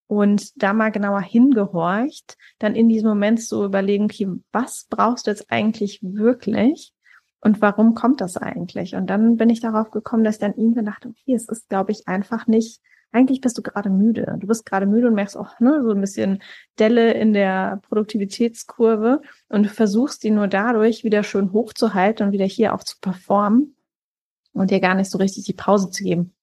Und 0.09 0.63
da 0.63 0.71
mal 0.71 0.91
genauer 0.91 1.19
hingehorcht, 1.19 2.37
dann 2.59 2.75
in 2.75 2.87
diesem 2.87 3.09
Moment 3.09 3.41
so 3.41 3.65
überlegen, 3.65 4.05
okay, 4.05 4.29
was 4.53 4.87
brauchst 4.89 5.27
du 5.27 5.31
jetzt 5.31 5.51
eigentlich 5.51 5.99
wirklich? 6.01 6.93
Und 7.39 7.61
warum 7.61 7.93
kommt 7.93 8.21
das 8.21 8.37
eigentlich? 8.37 8.95
Und 8.95 9.07
dann 9.07 9.37
bin 9.37 9.49
ich 9.49 9.59
darauf 9.59 9.91
gekommen, 9.91 10.23
dass 10.23 10.35
ich 10.35 10.41
dann 10.41 10.55
irgendwann 10.55 10.85
dachte, 10.85 11.09
okay, 11.09 11.35
es 11.35 11.47
ist, 11.47 11.69
glaube 11.69 11.91
ich, 11.91 12.07
einfach 12.07 12.47
nicht 12.47 12.81
eigentlich 13.11 13.41
bist 13.41 13.57
du 13.57 13.61
gerade 13.61 13.89
müde. 13.89 14.37
Du 14.39 14.47
bist 14.47 14.65
gerade 14.65 14.85
müde 14.85 15.07
und 15.07 15.15
merkst 15.15 15.37
auch 15.37 15.59
ne, 15.59 15.81
so 15.83 15.91
ein 15.91 16.01
bisschen 16.01 16.43
Delle 16.77 17.13
in 17.13 17.33
der 17.33 17.79
Produktivitätskurve 17.87 19.21
und 19.49 19.67
versuchst 19.67 20.23
die 20.23 20.31
nur 20.31 20.47
dadurch 20.47 21.03
wieder 21.03 21.23
schön 21.23 21.51
hochzuhalten 21.53 22.27
und 22.27 22.33
wieder 22.33 22.45
hier 22.45 22.73
auch 22.73 22.83
zu 22.83 22.97
performen 22.99 23.75
und 24.53 24.71
dir 24.71 24.79
gar 24.79 24.95
nicht 24.95 25.09
so 25.09 25.17
richtig 25.17 25.45
die 25.45 25.53
Pause 25.53 25.89
zu 25.89 26.03
geben. 26.03 26.35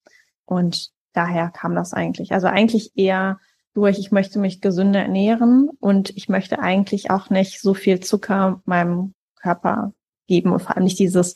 Und 0.47 0.90
daher 1.12 1.51
kam 1.51 1.74
das 1.74 1.92
eigentlich. 1.92 2.32
Also 2.32 2.47
eigentlich 2.47 2.92
eher 2.97 3.38
durch, 3.74 3.99
ich 3.99 4.12
möchte 4.12 4.38
mich 4.38 4.61
gesünder 4.61 5.01
ernähren 5.01 5.68
und 5.80 6.11
ich 6.16 6.28
möchte 6.28 6.61
eigentlich 6.61 7.11
auch 7.11 7.28
nicht 7.28 7.61
so 7.61 7.74
viel 7.74 8.01
Zucker 8.01 8.62
meinem 8.64 9.14
Körper 9.36 9.92
geben 10.27 10.53
und 10.53 10.61
vor 10.61 10.77
allem 10.77 10.85
nicht 10.85 10.99
dieses, 10.99 11.35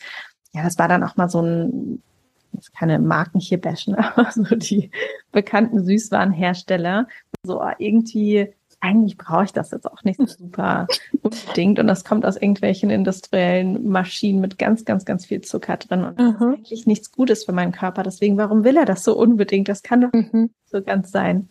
ja, 0.52 0.62
das 0.62 0.78
war 0.78 0.88
dann 0.88 1.04
auch 1.04 1.16
mal 1.16 1.28
so 1.28 1.42
ein 1.42 2.02
jetzt 2.52 2.74
keine 2.74 2.98
Marken 2.98 3.40
hier 3.40 3.60
bashen, 3.60 3.94
aber 3.94 4.30
so 4.30 4.42
die 4.54 4.90
bekannten 5.32 5.84
Süßwarenhersteller. 5.84 7.06
So 7.44 7.62
irgendwie, 7.78 8.52
eigentlich 8.80 9.16
brauche 9.16 9.44
ich 9.44 9.52
das 9.52 9.70
jetzt 9.70 9.90
auch 9.90 10.04
nicht 10.04 10.18
so 10.18 10.26
super 10.26 10.86
unbedingt. 11.22 11.78
Und 11.78 11.86
das 11.86 12.04
kommt 12.04 12.24
aus 12.24 12.36
irgendwelchen 12.36 12.90
industriellen 12.90 13.88
Maschinen 13.88 14.40
mit 14.40 14.58
ganz, 14.58 14.84
ganz, 14.84 15.04
ganz 15.04 15.26
viel 15.26 15.40
Zucker 15.40 15.76
drin. 15.76 16.04
Und 16.04 16.18
das 16.18 16.34
ist 16.34 16.40
mhm. 16.40 16.54
eigentlich 16.54 16.86
nichts 16.86 17.12
Gutes 17.12 17.44
für 17.44 17.52
meinen 17.52 17.72
Körper. 17.72 18.02
Deswegen, 18.02 18.36
warum 18.36 18.64
will 18.64 18.76
er 18.76 18.86
das 18.86 19.04
so 19.04 19.16
unbedingt? 19.16 19.68
Das 19.68 19.82
kann 19.82 20.02
doch 20.02 20.12
mhm. 20.12 20.50
so 20.66 20.82
ganz 20.82 21.10
sein. 21.10 21.48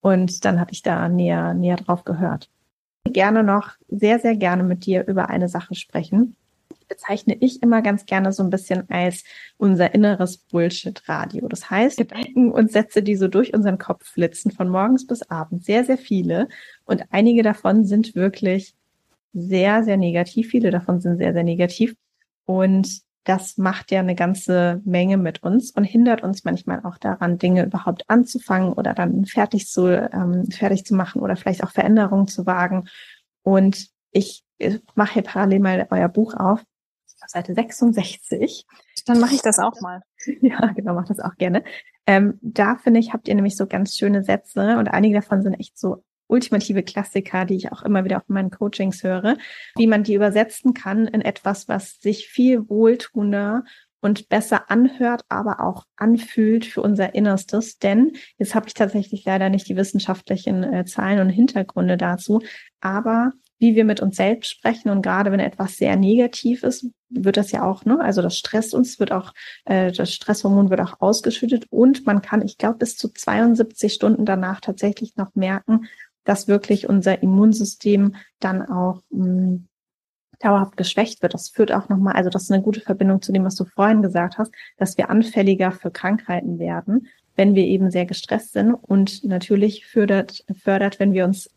Und 0.00 0.44
dann 0.44 0.60
habe 0.60 0.72
ich 0.72 0.82
da 0.82 1.08
näher, 1.08 1.54
näher 1.54 1.76
drauf 1.76 2.04
gehört. 2.04 2.50
Gerne 3.06 3.42
noch 3.42 3.70
sehr, 3.88 4.18
sehr 4.18 4.36
gerne 4.36 4.62
mit 4.62 4.86
dir 4.86 5.06
über 5.06 5.28
eine 5.28 5.48
Sache 5.48 5.74
sprechen 5.74 6.36
bezeichne 6.88 7.36
ich 7.40 7.62
immer 7.62 7.82
ganz 7.82 8.06
gerne 8.06 8.32
so 8.32 8.42
ein 8.42 8.50
bisschen 8.50 8.88
als 8.90 9.24
unser 9.56 9.94
inneres 9.94 10.38
Bullshit-Radio. 10.38 11.48
Das 11.48 11.70
heißt, 11.70 11.98
Gedanken 11.98 12.50
und 12.50 12.72
Sätze, 12.72 13.02
die 13.02 13.16
so 13.16 13.28
durch 13.28 13.54
unseren 13.54 13.78
Kopf 13.78 14.06
flitzen, 14.06 14.50
von 14.50 14.68
morgens 14.68 15.06
bis 15.06 15.22
abends, 15.30 15.66
sehr, 15.66 15.84
sehr 15.84 15.98
viele. 15.98 16.48
Und 16.84 17.04
einige 17.10 17.42
davon 17.42 17.84
sind 17.84 18.14
wirklich 18.14 18.74
sehr, 19.32 19.84
sehr 19.84 19.96
negativ. 19.96 20.48
Viele 20.48 20.70
davon 20.70 21.00
sind 21.00 21.18
sehr, 21.18 21.32
sehr 21.32 21.42
negativ. 21.42 21.94
Und 22.46 23.02
das 23.24 23.56
macht 23.56 23.90
ja 23.90 24.00
eine 24.00 24.14
ganze 24.14 24.82
Menge 24.84 25.16
mit 25.16 25.42
uns 25.42 25.70
und 25.70 25.84
hindert 25.84 26.22
uns 26.22 26.44
manchmal 26.44 26.80
auch 26.84 26.98
daran, 26.98 27.38
Dinge 27.38 27.64
überhaupt 27.64 28.08
anzufangen 28.08 28.74
oder 28.74 28.92
dann 28.92 29.24
fertig 29.24 29.66
zu, 29.66 29.86
ähm, 29.88 30.44
fertig 30.50 30.84
zu 30.84 30.94
machen 30.94 31.22
oder 31.22 31.34
vielleicht 31.34 31.64
auch 31.64 31.70
Veränderungen 31.70 32.28
zu 32.28 32.44
wagen. 32.44 32.86
Und 33.42 33.88
ich, 34.10 34.44
ich 34.58 34.80
mache 34.94 35.14
hier 35.14 35.22
parallel 35.22 35.60
mal 35.60 35.86
euer 35.90 36.08
Buch 36.08 36.34
auf 36.34 36.62
Seite 37.26 37.54
66. 37.54 38.66
Dann 39.06 39.20
mache 39.20 39.34
ich 39.34 39.42
das 39.42 39.58
auch 39.58 39.80
mal. 39.80 40.02
ja, 40.40 40.72
genau, 40.72 40.94
mach 40.94 41.06
das 41.06 41.20
auch 41.20 41.36
gerne. 41.36 41.64
Ähm, 42.06 42.38
da 42.42 42.76
finde 42.76 43.00
ich, 43.00 43.12
habt 43.12 43.28
ihr 43.28 43.34
nämlich 43.34 43.56
so 43.56 43.66
ganz 43.66 43.96
schöne 43.96 44.22
Sätze 44.22 44.76
und 44.78 44.88
einige 44.88 45.16
davon 45.16 45.42
sind 45.42 45.54
echt 45.54 45.78
so 45.78 46.04
ultimative 46.26 46.82
Klassiker, 46.82 47.44
die 47.44 47.56
ich 47.56 47.72
auch 47.72 47.82
immer 47.82 48.04
wieder 48.04 48.18
auf 48.18 48.28
meinen 48.28 48.50
Coachings 48.50 49.02
höre, 49.02 49.36
wie 49.76 49.86
man 49.86 50.04
die 50.04 50.14
übersetzen 50.14 50.74
kann 50.74 51.06
in 51.06 51.20
etwas, 51.20 51.68
was 51.68 52.00
sich 52.00 52.28
viel 52.28 52.68
wohltuender 52.68 53.64
und 54.00 54.28
besser 54.28 54.70
anhört, 54.70 55.22
aber 55.28 55.60
auch 55.60 55.84
anfühlt 55.96 56.66
für 56.66 56.82
unser 56.82 57.14
Innerstes. 57.14 57.78
Denn 57.78 58.12
jetzt 58.36 58.54
habe 58.54 58.66
ich 58.68 58.74
tatsächlich 58.74 59.24
leider 59.24 59.48
nicht 59.48 59.68
die 59.68 59.76
wissenschaftlichen 59.76 60.62
äh, 60.62 60.84
Zahlen 60.84 61.20
und 61.20 61.30
Hintergründe 61.30 61.96
dazu, 61.96 62.42
aber 62.80 63.32
wie 63.58 63.74
wir 63.74 63.84
mit 63.84 64.00
uns 64.00 64.16
selbst 64.16 64.50
sprechen. 64.50 64.90
Und 64.90 65.02
gerade 65.02 65.30
wenn 65.32 65.40
etwas 65.40 65.76
sehr 65.76 65.96
negativ 65.96 66.62
ist, 66.62 66.86
wird 67.08 67.36
das 67.36 67.52
ja 67.52 67.64
auch, 67.64 67.84
ne? 67.84 68.00
Also 68.00 68.22
das 68.22 68.36
stresst 68.36 68.74
uns, 68.74 68.98
wird 68.98 69.12
auch, 69.12 69.32
äh, 69.64 69.92
das 69.92 70.12
Stresshormon 70.12 70.70
wird 70.70 70.80
auch 70.80 71.00
ausgeschüttet 71.00 71.66
und 71.70 72.06
man 72.06 72.22
kann, 72.22 72.42
ich 72.42 72.58
glaube, 72.58 72.78
bis 72.78 72.96
zu 72.96 73.08
72 73.08 73.92
Stunden 73.92 74.24
danach 74.24 74.60
tatsächlich 74.60 75.16
noch 75.16 75.34
merken, 75.34 75.86
dass 76.24 76.48
wirklich 76.48 76.88
unser 76.88 77.22
Immunsystem 77.22 78.16
dann 78.40 78.62
auch 78.62 79.02
mh, 79.10 79.24
hm, 79.24 79.68
dauerhaft 80.40 80.76
geschwächt 80.76 81.22
wird. 81.22 81.34
Das 81.34 81.48
führt 81.48 81.72
auch 81.72 81.88
nochmal, 81.88 82.14
also 82.14 82.30
das 82.30 82.44
ist 82.44 82.52
eine 82.52 82.62
gute 82.62 82.80
Verbindung 82.80 83.22
zu 83.22 83.32
dem, 83.32 83.44
was 83.44 83.54
du 83.54 83.64
vorhin 83.64 84.02
gesagt 84.02 84.38
hast, 84.38 84.52
dass 84.76 84.98
wir 84.98 85.10
anfälliger 85.10 85.72
für 85.72 85.90
Krankheiten 85.90 86.58
werden, 86.58 87.08
wenn 87.36 87.54
wir 87.54 87.64
eben 87.64 87.90
sehr 87.90 88.06
gestresst 88.06 88.52
sind 88.52 88.74
und 88.74 89.24
natürlich 89.24 89.86
fördert, 89.86 90.44
fördert, 90.62 91.00
wenn 91.00 91.12
wir 91.12 91.24
uns 91.24 91.50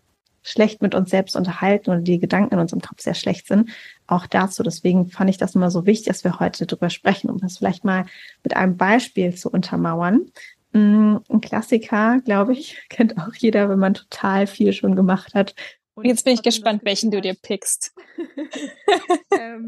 schlecht 0.48 0.82
mit 0.82 0.96
uns 0.96 1.10
selbst 1.10 1.36
unterhalten 1.36 1.90
oder 1.90 2.00
die 2.00 2.20
Gedanken 2.20 2.54
in 2.54 2.60
unserem 2.60 2.82
Kopf 2.82 3.02
sehr 3.02 3.14
schlecht 3.14 3.48
sind, 3.48 3.70
auch 4.08 4.26
dazu. 4.28 4.64
Deswegen 4.64 5.08
fand 5.08 5.30
ich 5.30 5.38
das 5.38 5.56
immer 5.56 5.70
so 5.70 5.86
wichtig, 5.86 6.08
dass 6.08 6.24
wir 6.24 6.40
heute 6.40 6.66
darüber 6.66 6.90
sprechen, 6.90 7.30
um 7.30 7.38
das 7.38 7.58
vielleicht 7.58 7.84
mal 7.84 8.06
mit 8.44 8.56
einem 8.56 8.78
Beispiel 8.78 9.36
zu 9.36 9.52
untermauern. 9.52 10.32
Mm, 10.72 11.18
ein 11.30 11.42
Klassiker, 11.42 12.22
glaube 12.24 12.54
ich, 12.54 12.82
kennt 12.90 13.18
auch 13.18 13.36
jeder, 13.36 13.68
wenn 13.68 13.80
man 13.80 13.94
total 13.94 14.48
viel 14.48 14.72
schon 14.72 14.96
gemacht 14.96 15.34
hat. 15.34 15.54
Und 15.96 16.06
jetzt 16.06 16.24
bin 16.24 16.34
ich 16.34 16.44
gespannt, 16.44 16.86
welchen 16.86 17.12
du 17.12 17.20
dir 17.20 17.34
pickst. 17.34 17.94
ähm, 19.38 19.68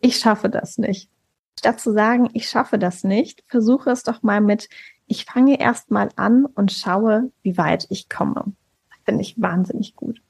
ich 0.00 0.18
schaffe 0.18 0.48
das 0.48 0.78
nicht. 0.78 1.10
Statt 1.58 1.80
zu 1.80 1.92
sagen, 1.92 2.28
ich 2.32 2.48
schaffe 2.48 2.78
das 2.78 3.04
nicht, 3.04 3.44
versuche 3.46 3.90
es 3.90 4.02
doch 4.02 4.22
mal 4.22 4.40
mit, 4.40 4.68
ich 5.06 5.24
fange 5.24 5.60
erst 5.60 5.90
mal 5.90 6.10
an 6.16 6.44
und 6.44 6.72
schaue, 6.72 7.30
wie 7.42 7.56
weit 7.56 7.86
ich 7.90 8.08
komme 8.08 8.52
finde 9.08 9.22
ich 9.22 9.40
wahnsinnig 9.40 9.96
gut. 9.96 10.20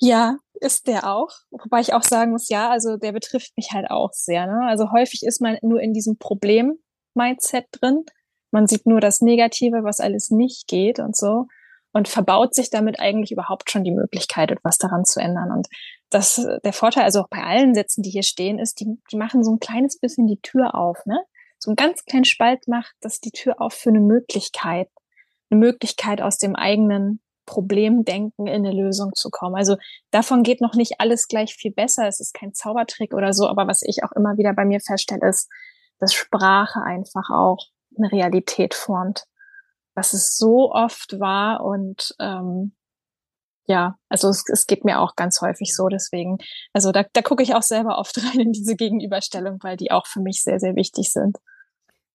Ja, 0.00 0.38
ist 0.54 0.88
der 0.88 1.08
auch. 1.08 1.30
Wobei 1.50 1.80
ich 1.80 1.94
auch 1.94 2.02
sagen 2.02 2.32
muss, 2.32 2.48
ja, 2.48 2.68
also 2.70 2.96
der 2.96 3.12
betrifft 3.12 3.56
mich 3.56 3.70
halt 3.72 3.88
auch 3.88 4.10
sehr. 4.12 4.46
Ne? 4.46 4.66
Also 4.66 4.90
häufig 4.90 5.22
ist 5.22 5.40
man 5.40 5.58
nur 5.62 5.80
in 5.80 5.92
diesem 5.92 6.18
Problem-Mindset 6.18 7.66
drin. 7.70 8.04
Man 8.50 8.66
sieht 8.66 8.84
nur 8.84 9.00
das 9.00 9.20
Negative, 9.20 9.84
was 9.84 10.00
alles 10.00 10.30
nicht 10.30 10.66
geht 10.66 10.98
und 10.98 11.16
so 11.16 11.46
und 11.92 12.08
verbaut 12.08 12.56
sich 12.56 12.70
damit 12.70 12.98
eigentlich 12.98 13.30
überhaupt 13.30 13.70
schon 13.70 13.84
die 13.84 13.92
Möglichkeit, 13.92 14.50
etwas 14.50 14.78
daran 14.78 15.04
zu 15.04 15.20
ändern. 15.20 15.52
Und 15.52 15.68
das, 16.10 16.44
der 16.64 16.72
Vorteil, 16.72 17.04
also 17.04 17.20
auch 17.20 17.28
bei 17.28 17.44
allen 17.44 17.72
Sätzen, 17.76 18.02
die 18.02 18.10
hier 18.10 18.24
stehen, 18.24 18.58
ist, 18.58 18.80
die, 18.80 18.98
die 19.12 19.16
machen 19.16 19.44
so 19.44 19.52
ein 19.52 19.60
kleines 19.60 20.00
bisschen 20.00 20.26
die 20.26 20.40
Tür 20.40 20.74
auf, 20.74 21.06
ne? 21.06 21.20
So 21.58 21.70
ein 21.70 21.76
ganz 21.76 22.04
kleinen 22.04 22.24
Spalt 22.24 22.66
macht 22.66 22.94
das 23.00 23.20
die 23.20 23.30
Tür 23.30 23.60
auf 23.60 23.74
für 23.74 23.90
eine 23.90 24.00
Möglichkeit. 24.00 24.88
Eine 25.50 25.60
Möglichkeit 25.60 26.20
aus 26.20 26.36
dem 26.36 26.56
eigenen 26.56 27.20
Problemdenken 27.46 28.46
in 28.46 28.66
eine 28.66 28.72
Lösung 28.72 29.12
zu 29.14 29.30
kommen. 29.30 29.54
Also 29.54 29.76
davon 30.10 30.42
geht 30.42 30.60
noch 30.60 30.74
nicht 30.74 31.00
alles 31.00 31.28
gleich 31.28 31.54
viel 31.54 31.72
besser. 31.72 32.06
Es 32.06 32.20
ist 32.20 32.34
kein 32.34 32.54
Zaubertrick 32.54 33.14
oder 33.14 33.32
so, 33.32 33.48
aber 33.48 33.66
was 33.66 33.82
ich 33.82 34.04
auch 34.04 34.12
immer 34.12 34.36
wieder 34.36 34.52
bei 34.52 34.64
mir 34.64 34.80
feststelle, 34.80 35.28
ist, 35.28 35.50
dass 35.98 36.14
Sprache 36.14 36.82
einfach 36.82 37.30
auch 37.30 37.66
eine 37.96 38.10
Realität 38.10 38.74
formt. 38.74 39.24
Was 39.94 40.12
es 40.12 40.36
so 40.36 40.72
oft 40.72 41.20
war 41.20 41.62
und 41.64 42.14
ähm, 42.18 42.74
ja, 43.66 43.96
also 44.08 44.28
es, 44.28 44.44
es 44.52 44.66
geht 44.66 44.84
mir 44.84 45.00
auch 45.00 45.16
ganz 45.16 45.40
häufig 45.40 45.74
so. 45.74 45.88
Deswegen, 45.88 46.38
also 46.72 46.92
da, 46.92 47.04
da 47.12 47.22
gucke 47.22 47.42
ich 47.42 47.54
auch 47.54 47.62
selber 47.62 47.98
oft 47.98 48.18
rein 48.24 48.40
in 48.40 48.52
diese 48.52 48.76
Gegenüberstellung, 48.76 49.58
weil 49.62 49.76
die 49.76 49.90
auch 49.90 50.06
für 50.06 50.20
mich 50.20 50.42
sehr, 50.42 50.60
sehr 50.60 50.76
wichtig 50.76 51.12
sind. 51.12 51.38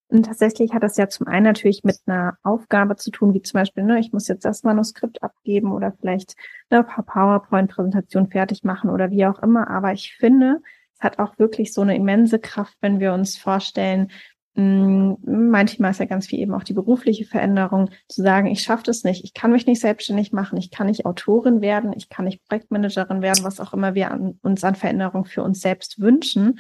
Und 0.09 0.25
tatsächlich 0.25 0.73
hat 0.73 0.81
das 0.81 0.97
ja 0.97 1.07
zum 1.07 1.27
einen 1.27 1.45
natürlich 1.45 1.83
mit 1.83 1.97
einer 2.07 2.35
Aufgabe 2.41 2.95
zu 2.95 3.11
tun, 3.11 3.35
wie 3.35 3.43
zum 3.43 3.59
Beispiel, 3.59 3.83
ne, 3.83 3.99
ich 3.99 4.11
muss 4.11 4.27
jetzt 4.27 4.43
das 4.43 4.63
Manuskript 4.63 5.21
abgeben 5.21 5.71
oder 5.71 5.93
vielleicht 5.99 6.35
eine 6.71 6.83
PowerPoint-Präsentation 6.83 8.31
fertig 8.31 8.63
machen 8.63 8.89
oder 8.89 9.11
wie 9.11 9.27
auch 9.27 9.41
immer. 9.43 9.69
Aber 9.69 9.93
ich 9.93 10.15
finde, 10.15 10.61
es 10.95 11.01
hat 11.01 11.19
auch 11.19 11.37
wirklich 11.37 11.73
so 11.73 11.81
eine 11.81 11.95
immense 11.95 12.39
Kraft, 12.39 12.75
wenn 12.81 12.99
wir 12.99 13.13
uns 13.13 13.37
vorstellen, 13.37 14.09
hm, 14.55 15.17
manchmal 15.23 15.91
ist 15.91 15.99
ja 15.99 16.05
ganz 16.05 16.25
viel 16.25 16.39
eben 16.39 16.55
auch 16.55 16.63
die 16.63 16.73
berufliche 16.73 17.25
Veränderung, 17.25 17.91
zu 18.07 18.23
sagen, 18.23 18.47
ich 18.47 18.63
schaffe 18.63 18.83
das 18.83 19.03
nicht, 19.03 19.23
ich 19.23 19.35
kann 19.35 19.51
mich 19.51 19.67
nicht 19.67 19.79
selbstständig 19.79 20.33
machen, 20.33 20.57
ich 20.57 20.71
kann 20.71 20.87
nicht 20.87 21.05
Autorin 21.05 21.61
werden, 21.61 21.93
ich 21.95 22.09
kann 22.09 22.25
nicht 22.25 22.43
Projektmanagerin 22.47 23.21
werden, 23.21 23.43
was 23.43 23.59
auch 23.59 23.73
immer 23.73 23.93
wir 23.93 24.09
an, 24.09 24.39
uns 24.41 24.63
an 24.63 24.73
Veränderung 24.73 25.25
für 25.25 25.43
uns 25.43 25.61
selbst 25.61 26.01
wünschen 26.01 26.59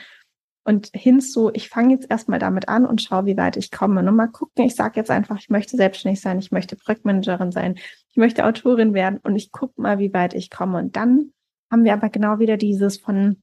und 0.69 0.91
hinzu, 0.93 1.49
ich 1.51 1.67
fange 1.67 1.95
jetzt 1.95 2.11
erstmal 2.11 2.37
damit 2.37 2.69
an 2.69 2.85
und 2.85 3.01
schaue, 3.01 3.25
wie 3.25 3.37
weit 3.37 3.57
ich 3.57 3.71
komme. 3.71 4.07
Und 4.07 4.15
mal 4.15 4.27
gucken, 4.27 4.65
ich 4.65 4.75
sage 4.75 4.99
jetzt 4.99 5.09
einfach, 5.09 5.39
ich 5.39 5.49
möchte 5.49 5.75
selbstständig 5.75 6.21
sein, 6.21 6.37
ich 6.37 6.51
möchte 6.51 6.75
Projektmanagerin 6.75 7.51
sein, 7.51 7.79
ich 8.11 8.17
möchte 8.17 8.45
Autorin 8.45 8.93
werden 8.93 9.19
und 9.23 9.35
ich 9.35 9.51
gucke 9.51 9.81
mal, 9.81 9.97
wie 9.97 10.13
weit 10.13 10.35
ich 10.35 10.51
komme. 10.51 10.77
Und 10.77 10.95
dann 10.95 11.33
haben 11.71 11.85
wir 11.85 11.93
aber 11.93 12.09
genau 12.09 12.37
wieder 12.37 12.55
dieses 12.55 12.97
von, 12.99 13.41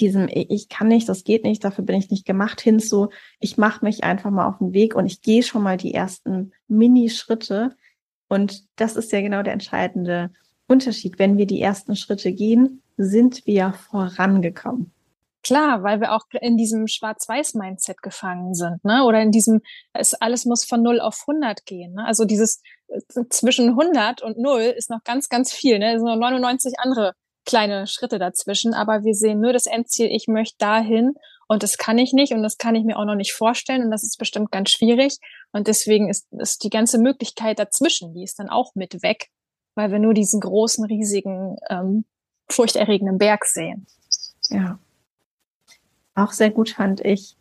diesem 0.00 0.26
ich 0.28 0.68
kann 0.68 0.88
nicht, 0.88 1.08
das 1.08 1.22
geht 1.22 1.44
nicht, 1.44 1.62
dafür 1.62 1.84
bin 1.84 1.94
ich 1.94 2.10
nicht 2.10 2.26
gemacht, 2.26 2.60
hin 2.60 2.80
zu 2.80 3.10
ich 3.38 3.56
mache 3.56 3.84
mich 3.84 4.02
einfach 4.02 4.32
mal 4.32 4.48
auf 4.48 4.58
den 4.58 4.72
Weg 4.72 4.96
und 4.96 5.06
ich 5.06 5.22
gehe 5.22 5.44
schon 5.44 5.62
mal 5.62 5.76
die 5.76 5.94
ersten 5.94 6.50
Mini-Schritte. 6.66 7.76
Und 8.28 8.64
das 8.74 8.96
ist 8.96 9.12
ja 9.12 9.20
genau 9.20 9.44
der 9.44 9.52
entscheidende 9.52 10.32
Unterschied. 10.66 11.20
Wenn 11.20 11.38
wir 11.38 11.46
die 11.46 11.60
ersten 11.60 11.94
Schritte 11.94 12.32
gehen, 12.32 12.82
sind 12.96 13.46
wir 13.46 13.74
vorangekommen. 13.74 14.90
Klar, 15.42 15.82
weil 15.82 16.00
wir 16.00 16.12
auch 16.12 16.26
in 16.40 16.56
diesem 16.56 16.86
Schwarz-Weiß-Mindset 16.86 18.00
gefangen 18.00 18.54
sind, 18.54 18.84
ne? 18.84 19.04
Oder 19.04 19.20
in 19.22 19.32
diesem, 19.32 19.60
es 19.92 20.14
alles 20.14 20.44
muss 20.44 20.64
von 20.64 20.82
0 20.82 21.00
auf 21.00 21.24
100 21.26 21.66
gehen. 21.66 21.94
Ne? 21.94 22.06
Also 22.06 22.24
dieses 22.24 22.62
äh, 22.88 23.00
zwischen 23.28 23.70
100 23.70 24.22
und 24.22 24.38
0 24.38 24.60
ist 24.60 24.90
noch 24.90 25.02
ganz, 25.04 25.28
ganz 25.28 25.52
viel. 25.52 25.78
Ne? 25.78 25.94
Es 25.94 26.00
sind 26.00 26.06
noch 26.06 26.16
99 26.16 26.74
andere 26.78 27.14
kleine 27.44 27.86
Schritte 27.86 28.18
dazwischen, 28.18 28.72
aber 28.72 29.04
wir 29.04 29.14
sehen 29.14 29.40
nur 29.40 29.52
das 29.52 29.66
Endziel, 29.66 30.06
ich 30.06 30.28
möchte 30.28 30.58
dahin 30.58 31.14
und 31.48 31.62
das 31.62 31.76
kann 31.76 31.98
ich 31.98 32.12
nicht 32.12 32.32
und 32.32 32.42
das 32.42 32.56
kann 32.56 32.74
ich 32.74 32.84
mir 32.84 32.96
auch 32.96 33.04
noch 33.04 33.16
nicht 33.16 33.32
vorstellen 33.32 33.82
und 33.82 33.90
das 33.90 34.04
ist 34.04 34.16
bestimmt 34.18 34.52
ganz 34.52 34.70
schwierig 34.70 35.18
und 35.50 35.66
deswegen 35.66 36.08
ist, 36.08 36.26
ist 36.32 36.62
die 36.62 36.70
ganze 36.70 36.98
Möglichkeit 36.98 37.58
dazwischen, 37.58 38.14
die 38.14 38.22
ist 38.22 38.38
dann 38.38 38.48
auch 38.48 38.74
mit 38.74 39.02
weg, 39.02 39.28
weil 39.74 39.90
wir 39.90 39.98
nur 39.98 40.14
diesen 40.14 40.40
großen, 40.40 40.84
riesigen, 40.84 41.56
ähm, 41.68 42.04
furchterregenden 42.48 43.18
Berg 43.18 43.44
sehen. 43.44 43.86
Ja. 44.50 44.78
Auch 46.14 46.32
sehr 46.32 46.50
gut 46.50 46.70
fand 46.70 47.04
ich, 47.04 47.36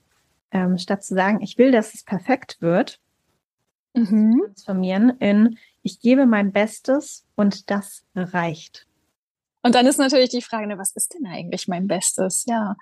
ähm, 0.51 0.77
statt 0.77 1.03
zu 1.03 1.15
sagen, 1.15 1.41
ich 1.41 1.57
will, 1.57 1.71
dass 1.71 1.93
es 1.93 2.03
perfekt 2.03 2.57
wird, 2.61 2.99
mhm. 3.93 4.41
transformieren 4.45 5.11
in, 5.19 5.57
ich 5.81 5.99
gebe 5.99 6.25
mein 6.25 6.51
Bestes 6.51 7.25
und 7.35 7.69
das 7.69 8.03
reicht. 8.15 8.85
Und 9.63 9.75
dann 9.75 9.85
ist 9.85 9.97
natürlich 9.97 10.29
die 10.29 10.41
Frage, 10.41 10.67
ne, 10.67 10.77
was 10.77 10.95
ist 10.95 11.13
denn 11.13 11.27
eigentlich 11.27 11.67
mein 11.67 11.87
Bestes? 11.87 12.45
Ja, 12.47 12.75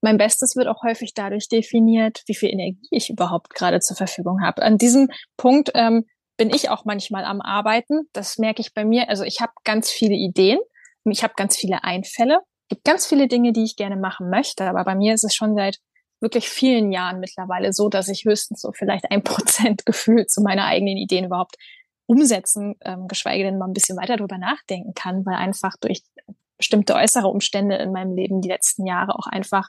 mein 0.00 0.18
Bestes 0.18 0.56
wird 0.56 0.68
auch 0.68 0.82
häufig 0.82 1.14
dadurch 1.14 1.48
definiert, 1.48 2.22
wie 2.26 2.34
viel 2.34 2.50
Energie 2.50 2.86
ich 2.90 3.10
überhaupt 3.10 3.54
gerade 3.54 3.80
zur 3.80 3.96
Verfügung 3.96 4.42
habe. 4.42 4.62
An 4.62 4.78
diesem 4.78 5.10
Punkt 5.36 5.70
ähm, 5.74 6.04
bin 6.36 6.50
ich 6.50 6.70
auch 6.70 6.84
manchmal 6.84 7.24
am 7.24 7.40
Arbeiten. 7.40 8.08
Das 8.12 8.38
merke 8.38 8.60
ich 8.60 8.74
bei 8.74 8.84
mir. 8.84 9.08
Also 9.08 9.24
ich 9.24 9.40
habe 9.40 9.52
ganz 9.64 9.90
viele 9.90 10.14
Ideen, 10.14 10.58
ich 11.04 11.22
habe 11.22 11.34
ganz 11.36 11.56
viele 11.56 11.84
Einfälle, 11.84 12.40
gibt 12.68 12.84
ganz 12.84 13.06
viele 13.06 13.28
Dinge, 13.28 13.52
die 13.52 13.64
ich 13.64 13.76
gerne 13.76 13.96
machen 13.96 14.30
möchte. 14.30 14.64
Aber 14.64 14.84
bei 14.84 14.94
mir 14.94 15.14
ist 15.14 15.24
es 15.24 15.34
schon 15.34 15.54
seit 15.54 15.78
wirklich 16.20 16.48
vielen 16.48 16.92
Jahren 16.92 17.20
mittlerweile 17.20 17.72
so, 17.72 17.88
dass 17.88 18.08
ich 18.08 18.24
höchstens 18.24 18.60
so 18.60 18.72
vielleicht 18.72 19.10
ein 19.10 19.22
Prozent 19.24 19.86
gefühlt 19.86 20.30
zu 20.30 20.42
meiner 20.42 20.66
eigenen 20.66 20.96
Ideen 20.96 21.24
überhaupt 21.24 21.56
umsetzen, 22.06 22.74
ähm, 22.84 23.06
geschweige 23.06 23.44
denn 23.44 23.58
mal 23.58 23.66
ein 23.66 23.74
bisschen 23.74 23.98
weiter 23.98 24.16
drüber 24.16 24.38
nachdenken 24.38 24.94
kann, 24.94 25.26
weil 25.26 25.34
einfach 25.34 25.74
durch 25.80 26.02
bestimmte 26.56 26.94
äußere 26.94 27.28
Umstände 27.28 27.76
in 27.76 27.92
meinem 27.92 28.14
Leben 28.14 28.40
die 28.40 28.48
letzten 28.48 28.86
Jahre 28.86 29.14
auch 29.14 29.26
einfach 29.26 29.68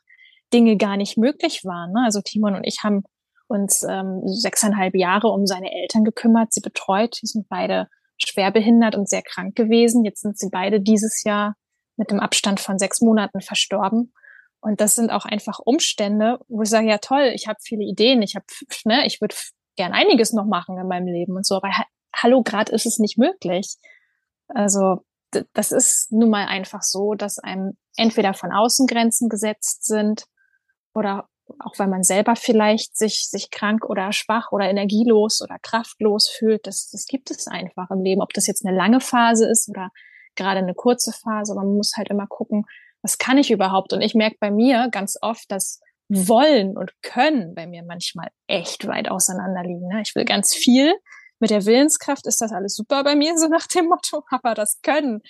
Dinge 0.54 0.78
gar 0.78 0.98
nicht 0.98 1.18
möglich 1.18 1.64
waren. 1.66 1.92
Ne? 1.92 2.02
Also 2.06 2.22
Timon 2.22 2.56
und 2.56 2.64
ich 2.64 2.84
haben 2.84 3.04
uns 3.48 3.84
ähm, 3.84 4.22
sechseinhalb 4.26 4.96
Jahre 4.96 5.28
um 5.28 5.46
seine 5.46 5.72
Eltern 5.72 6.04
gekümmert, 6.04 6.54
sie 6.54 6.62
betreut. 6.62 7.20
Die 7.22 7.28
sind 7.28 7.48
beide 7.50 7.88
schwer 8.18 8.52
behindert 8.52 8.96
und 8.96 9.10
sehr 9.10 9.22
krank 9.22 9.56
gewesen. 9.56 10.06
Jetzt 10.06 10.22
sind 10.22 10.38
sie 10.38 10.50
beide 10.52 10.82
dieses 10.82 11.24
Jahr 11.24 11.56
mit 12.00 12.10
dem 12.10 12.20
Abstand 12.20 12.60
von 12.60 12.80
sechs 12.80 13.02
Monaten 13.02 13.42
verstorben. 13.42 14.14
Und 14.62 14.82
das 14.82 14.96
sind 14.96 15.12
auch 15.12 15.26
einfach 15.26 15.60
Umstände, 15.60 16.40
wo 16.48 16.64
ich 16.64 16.70
sage, 16.70 16.88
ja 16.88 16.98
toll, 16.98 17.32
ich 17.36 17.48
habe 17.48 17.60
viele 17.62 17.84
Ideen, 17.84 18.22
ich 18.22 18.36
habe, 18.36 18.46
ne, 18.86 19.06
ich 19.06 19.22
würde 19.22 19.36
gern 19.76 19.94
einiges 19.94 20.34
noch 20.34 20.46
machen 20.46 20.78
in 20.78 20.88
meinem 20.88 21.08
Leben 21.08 21.36
und 21.36 21.46
so, 21.46 21.56
aber 21.56 21.70
hallo, 22.16 22.42
gerade 22.42 22.72
ist 22.72 22.86
es 22.86 23.00
nicht 23.00 23.18
möglich. 23.18 23.76
Also 24.48 25.06
das 25.54 25.72
ist 25.72 26.12
nun 26.12 26.30
mal 26.30 26.48
einfach 26.48 26.82
so, 26.82 27.14
dass 27.14 27.38
einem 27.38 27.78
entweder 27.96 28.34
von 28.34 28.52
außen 28.52 28.88
Grenzen 28.88 29.30
gesetzt 29.30 29.86
sind 29.86 30.24
oder 30.94 31.28
auch 31.60 31.78
weil 31.78 31.88
man 31.88 32.04
selber 32.04 32.36
vielleicht 32.36 32.98
sich, 32.98 33.28
sich 33.30 33.50
krank 33.50 33.86
oder 33.86 34.12
schwach 34.12 34.52
oder 34.52 34.70
energielos 34.70 35.42
oder 35.42 35.58
kraftlos 35.62 36.30
fühlt. 36.30 36.68
Das, 36.68 36.90
das 36.90 37.06
gibt 37.06 37.32
es 37.32 37.48
einfach 37.48 37.90
im 37.92 38.04
Leben. 38.04 38.22
Ob 38.22 38.34
das 38.34 38.48
jetzt 38.48 38.66
eine 38.66 38.76
lange 38.76 39.00
Phase 39.00 39.50
ist 39.50 39.70
oder 39.70 39.90
gerade 40.36 40.60
eine 40.60 40.74
kurze 40.74 41.12
Phase. 41.12 41.56
Man 41.56 41.76
muss 41.76 41.94
halt 41.96 42.10
immer 42.10 42.28
gucken, 42.28 42.66
was 43.02 43.18
kann 43.18 43.38
ich 43.38 43.52
überhaupt? 43.52 43.94
Und 43.94 44.02
ich 44.02 44.16
merke 44.16 44.38
bei 44.40 44.52
mir 44.52 44.90
ganz 44.92 45.18
oft, 45.22 45.52
dass 45.52 45.80
wollen 46.10 46.76
und 46.76 46.92
können 47.04 47.54
bei 47.54 47.68
mir 47.68 47.84
manchmal 47.84 48.30
echt 48.48 48.88
weit 48.88 49.10
auseinander 49.10 49.64
liegen. 49.64 49.88
Ne? 49.88 50.02
Ich 50.02 50.16
will 50.16 50.26
ganz 50.26 50.56
viel, 50.56 50.96
mit 51.40 51.52
der 51.52 51.66
Willenskraft 51.66 52.28
ist 52.28 52.42
das 52.42 52.52
alles 52.52 52.76
super 52.76 53.04
bei 53.04 53.16
mir, 53.16 53.34
so 53.38 53.48
nach 53.48 53.68
dem 53.68 53.86
Motto, 53.86 54.24
aber 54.30 54.54
das 54.56 54.82
Können, 54.82 55.22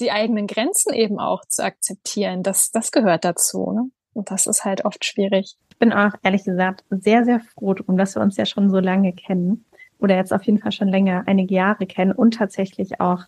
die 0.00 0.10
eigenen 0.10 0.46
Grenzen 0.46 0.94
eben 0.94 1.18
auch 1.18 1.42
zu 1.48 1.64
akzeptieren, 1.64 2.42
das, 2.42 2.70
das 2.70 2.92
gehört 2.92 3.24
dazu. 3.24 3.72
Ne? 3.72 3.90
Und 4.14 4.30
das 4.30 4.46
ist 4.46 4.64
halt 4.64 4.84
oft 4.84 5.04
schwierig. 5.04 5.56
Ich 5.70 5.78
bin 5.78 5.92
auch 5.92 6.12
ehrlich 6.22 6.44
gesagt 6.44 6.84
sehr, 6.88 7.24
sehr 7.24 7.40
froh 7.40 7.74
drum, 7.74 7.96
dass 7.96 8.14
wir 8.14 8.22
uns 8.22 8.36
ja 8.36 8.46
schon 8.46 8.70
so 8.70 8.78
lange 8.78 9.12
kennen 9.12 9.66
oder 9.98 10.16
jetzt 10.16 10.32
auf 10.32 10.44
jeden 10.44 10.58
Fall 10.58 10.72
schon 10.72 10.88
länger, 10.88 11.24
einige 11.26 11.54
Jahre 11.54 11.86
kennen 11.86 12.12
und 12.12 12.34
tatsächlich 12.34 13.00
auch 13.00 13.24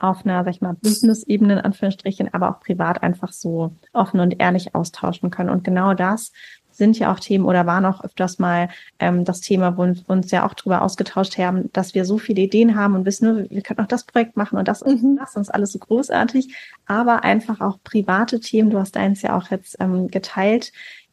auf 0.00 0.24
einer, 0.24 0.42
sag 0.44 0.54
ich 0.54 0.60
mal, 0.60 0.74
Business-Ebene 0.74 1.54
in 1.54 1.58
Anführungsstrichen, 1.60 2.32
aber 2.34 2.50
auch 2.50 2.60
privat 2.60 3.02
einfach 3.02 3.32
so 3.32 3.72
offen 3.92 4.20
und 4.20 4.40
ehrlich 4.40 4.74
austauschen 4.74 5.30
können. 5.30 5.50
Und 5.50 5.62
genau 5.62 5.94
das 5.94 6.32
sind 6.72 6.98
ja 6.98 7.12
auch 7.12 7.20
Themen 7.20 7.44
oder 7.44 7.66
waren 7.66 7.84
auch 7.84 8.02
öfters 8.02 8.38
mal 8.38 8.70
ähm, 8.98 9.24
das 9.24 9.40
Thema, 9.40 9.76
wo 9.76 9.84
wir 9.84 9.96
uns 10.08 10.30
ja 10.30 10.46
auch 10.46 10.54
drüber 10.54 10.82
ausgetauscht 10.82 11.36
haben, 11.36 11.70
dass 11.72 11.94
wir 11.94 12.04
so 12.04 12.16
viele 12.16 12.42
Ideen 12.42 12.74
haben 12.74 12.94
und 12.94 13.04
wissen, 13.04 13.26
nur, 13.26 13.50
wir 13.50 13.62
können 13.62 13.80
auch 13.80 13.86
das 13.86 14.04
Projekt 14.04 14.36
machen 14.36 14.58
und 14.58 14.66
das 14.66 14.82
und 14.82 15.02
mhm. 15.02 15.16
das, 15.16 15.36
und 15.36 15.42
ist 15.42 15.54
alles 15.54 15.72
so 15.72 15.78
großartig, 15.78 16.54
aber 16.86 17.22
einfach 17.22 17.60
auch 17.60 17.78
private 17.84 18.40
Themen, 18.40 18.70
du 18.70 18.78
hast 18.78 18.96
deins 18.96 19.22
ja 19.22 19.36
auch 19.36 19.50
jetzt 19.50 19.76
ähm, 19.80 20.08
geteilt, 20.08 20.72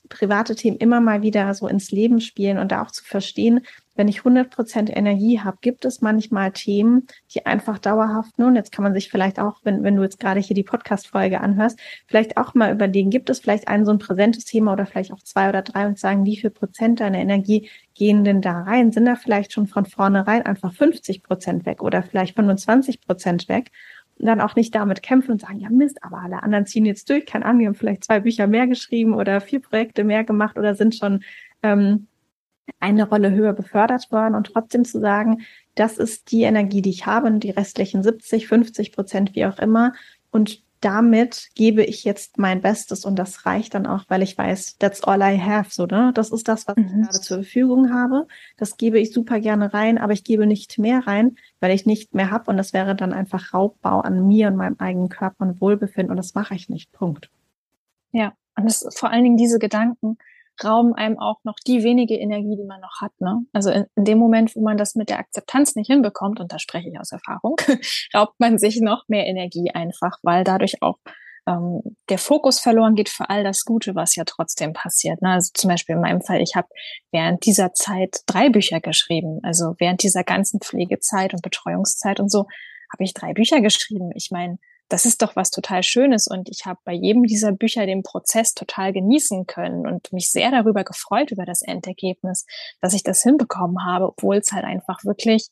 private 0.09 0.55
Themen 0.55 0.77
immer 0.77 1.01
mal 1.01 1.21
wieder 1.21 1.53
so 1.53 1.67
ins 1.67 1.91
Leben 1.91 2.21
spielen 2.21 2.59
und 2.59 2.71
da 2.71 2.81
auch 2.81 2.91
zu 2.91 3.03
verstehen, 3.03 3.61
wenn 3.97 4.07
ich 4.07 4.19
100% 4.19 4.95
Energie 4.95 5.39
habe, 5.39 5.57
gibt 5.61 5.83
es 5.85 6.01
manchmal 6.01 6.51
Themen, 6.51 7.07
die 7.33 7.45
einfach 7.45 7.79
dauerhaft, 7.79 8.37
nun, 8.37 8.55
jetzt 8.55 8.71
kann 8.71 8.83
man 8.83 8.93
sich 8.93 9.09
vielleicht 9.09 9.39
auch, 9.39 9.59
wenn, 9.63 9.83
wenn 9.83 9.95
du 9.95 10.03
jetzt 10.03 10.19
gerade 10.19 10.39
hier 10.39 10.55
die 10.55 10.63
Podcast-Folge 10.63 11.41
anhörst, 11.41 11.79
vielleicht 12.07 12.37
auch 12.37 12.53
mal 12.53 12.71
überlegen, 12.71 13.09
gibt 13.09 13.29
es 13.29 13.39
vielleicht 13.39 13.67
ein 13.67 13.85
so 13.85 13.91
ein 13.91 13.99
präsentes 13.99 14.45
Thema 14.45 14.73
oder 14.73 14.85
vielleicht 14.85 15.11
auch 15.11 15.23
zwei 15.23 15.49
oder 15.49 15.63
drei 15.63 15.87
und 15.87 15.97
sagen, 15.97 16.25
wie 16.25 16.37
viel 16.37 16.51
Prozent 16.51 16.99
deiner 16.99 17.17
Energie 17.17 17.69
gehen 17.95 18.23
denn 18.23 18.41
da 18.41 18.61
rein? 18.61 18.91
Sind 18.91 19.05
da 19.05 19.15
vielleicht 19.15 19.51
schon 19.51 19.67
von 19.67 19.85
vornherein 19.85 20.45
einfach 20.45 20.73
50 20.73 21.23
Prozent 21.23 21.65
weg 21.65 21.81
oder 21.81 22.03
vielleicht 22.03 22.35
25 22.35 23.01
Prozent 23.01 23.49
weg? 23.49 23.71
Und 24.19 24.25
dann 24.25 24.41
auch 24.41 24.55
nicht 24.55 24.73
damit 24.73 25.03
kämpfen 25.03 25.31
und 25.31 25.41
sagen, 25.41 25.59
ja 25.59 25.69
Mist, 25.69 26.03
aber 26.03 26.19
alle 26.19 26.41
anderen 26.41 26.65
ziehen 26.65 26.85
jetzt 26.85 27.09
durch, 27.09 27.25
keine 27.25 27.45
Ahnung, 27.45 27.59
die 27.59 27.67
haben 27.67 27.75
vielleicht 27.75 28.03
zwei 28.03 28.19
Bücher 28.19 28.47
mehr 28.47 28.67
geschrieben 28.67 29.13
oder 29.13 29.41
vier 29.41 29.61
Projekte 29.61 30.03
mehr 30.03 30.23
gemacht 30.23 30.57
oder 30.57 30.73
sind 30.73 30.95
schon 30.95 31.23
ähm, 31.61 32.07
eine 32.79 33.07
Rolle 33.07 33.31
höher 33.31 33.53
befördert 33.53 34.11
worden 34.11 34.35
und 34.35 34.51
trotzdem 34.53 34.85
zu 34.85 34.99
sagen, 34.99 35.41
das 35.75 35.97
ist 35.97 36.31
die 36.31 36.43
Energie, 36.43 36.81
die 36.81 36.89
ich 36.89 37.05
habe 37.05 37.27
und 37.27 37.41
die 37.41 37.51
restlichen 37.51 38.03
70, 38.03 38.47
50 38.47 38.91
Prozent, 38.91 39.35
wie 39.35 39.45
auch 39.45 39.59
immer. 39.59 39.93
Und 40.31 40.63
damit 40.81 41.49
gebe 41.55 41.83
ich 41.83 42.03
jetzt 42.03 42.37
mein 42.37 42.61
Bestes 42.61 43.03
und 43.03 43.17
das 43.17 43.45
reicht 43.45 43.73
dann 43.73 43.87
auch, 43.87 44.05
weil 44.09 44.21
ich 44.21 44.37
weiß, 44.37 44.77
that's 44.77 45.03
all 45.03 45.21
I 45.21 45.39
have, 45.39 45.71
so, 45.71 45.85
ne? 45.85 46.11
Das 46.13 46.31
ist 46.31 46.47
das, 46.47 46.67
was 46.67 46.75
mhm. 46.75 46.85
ich 46.85 46.91
gerade 46.91 47.21
zur 47.21 47.37
Verfügung 47.37 47.93
habe. 47.93 48.27
Das 48.57 48.77
gebe 48.77 48.99
ich 48.99 49.11
super 49.11 49.39
gerne 49.39 49.73
rein, 49.73 49.97
aber 49.97 50.13
ich 50.13 50.23
gebe 50.23 50.45
nicht 50.45 50.77
mehr 50.77 51.07
rein, 51.07 51.37
weil 51.59 51.71
ich 51.71 51.85
nicht 51.85 52.13
mehr 52.13 52.29
habe 52.29 52.51
und 52.51 52.57
das 52.57 52.73
wäre 52.73 52.95
dann 52.95 53.13
einfach 53.13 53.53
Raubbau 53.53 54.01
an 54.01 54.27
mir 54.27 54.49
und 54.49 54.55
meinem 54.55 54.75
eigenen 54.77 55.09
Körper 55.09 55.45
und 55.45 55.61
Wohlbefinden 55.61 56.11
und 56.11 56.17
das 56.17 56.35
mache 56.35 56.53
ich 56.53 56.69
nicht. 56.69 56.91
Punkt. 56.91 57.31
Ja, 58.11 58.33
und 58.55 58.65
das 58.65 58.87
vor 58.95 59.09
allen 59.09 59.23
Dingen 59.23 59.37
diese 59.37 59.59
Gedanken, 59.59 60.17
rauben 60.63 60.93
einem 60.93 61.19
auch 61.19 61.37
noch 61.43 61.55
die 61.65 61.83
wenige 61.83 62.15
Energie, 62.15 62.55
die 62.55 62.65
man 62.65 62.81
noch 62.81 63.01
hat. 63.01 63.11
Ne? 63.19 63.45
Also 63.53 63.71
in, 63.71 63.85
in, 63.95 64.05
dem 64.05 64.17
Moment, 64.17 64.55
wo 64.55 64.61
man 64.61 64.77
das 64.77 64.95
mit 64.95 65.09
der 65.09 65.19
Akzeptanz 65.19 65.75
nicht 65.75 65.87
hinbekommt, 65.87 66.39
und 66.39 66.51
da 66.51 66.59
spreche 66.59 66.89
ich 66.89 66.99
aus 66.99 67.11
Erfahrung, 67.11 67.55
raubt 68.13 68.39
man 68.39 68.57
sich 68.57 68.79
noch 68.81 69.07
mehr 69.07 69.25
Energie 69.25 69.71
einfach, 69.71 70.17
weil 70.23 70.43
dadurch 70.43 70.81
auch 70.81 70.97
ähm, 71.47 71.81
der 72.09 72.17
Fokus 72.17 72.59
verloren 72.59 72.95
geht 72.95 73.09
für 73.09 73.29
all 73.29 73.43
das 73.43 73.63
Gute, 73.63 73.95
was 73.95 74.15
ja 74.15 74.23
trotzdem 74.25 74.73
passiert. 74.73 75.21
Ne? 75.21 75.31
Also 75.31 75.51
zum 75.53 75.69
Beispiel 75.69 75.95
in 75.95 76.01
meinem 76.01 76.21
Fall, 76.21 76.41
ich 76.41 76.55
habe 76.55 76.67
während 77.11 77.45
dieser 77.45 77.73
Zeit 77.73 78.21
drei 78.27 78.49
Bücher 78.49 78.81
geschrieben. 78.81 79.39
Also 79.43 79.75
während 79.79 80.03
dieser 80.03 80.23
ganzen 80.23 80.59
Pflegezeit 80.59 81.33
und 81.33 81.41
Betreuungszeit 81.41 82.19
und 82.19 82.29
so 82.29 82.47
habe 82.91 83.03
ich 83.03 83.13
drei 83.13 83.33
Bücher 83.33 83.61
geschrieben. 83.61 84.11
Ich 84.15 84.29
meine, 84.31 84.57
das 84.89 85.05
ist 85.05 85.21
doch 85.21 85.35
was 85.35 85.51
total 85.51 85.83
Schönes 85.83 86.27
und 86.27 86.49
ich 86.49 86.65
habe 86.65 86.79
bei 86.85 86.93
jedem 86.93 87.23
dieser 87.23 87.51
Bücher 87.51 87.85
den 87.85 88.03
Prozess 88.03 88.53
total 88.53 88.93
genießen 88.93 89.45
können 89.45 89.85
und 89.85 90.13
mich 90.13 90.31
sehr 90.31 90.51
darüber 90.51 90.83
gefreut 90.83 91.31
über 91.31 91.45
das 91.45 91.61
Endergebnis, 91.61 92.45
dass 92.79 92.93
ich 92.93 93.03
das 93.03 93.21
hinbekommen 93.21 93.85
habe, 93.85 94.07
obwohl 94.07 94.37
es 94.37 94.51
halt 94.51 94.63
einfach 94.63 95.03
wirklich 95.03 95.49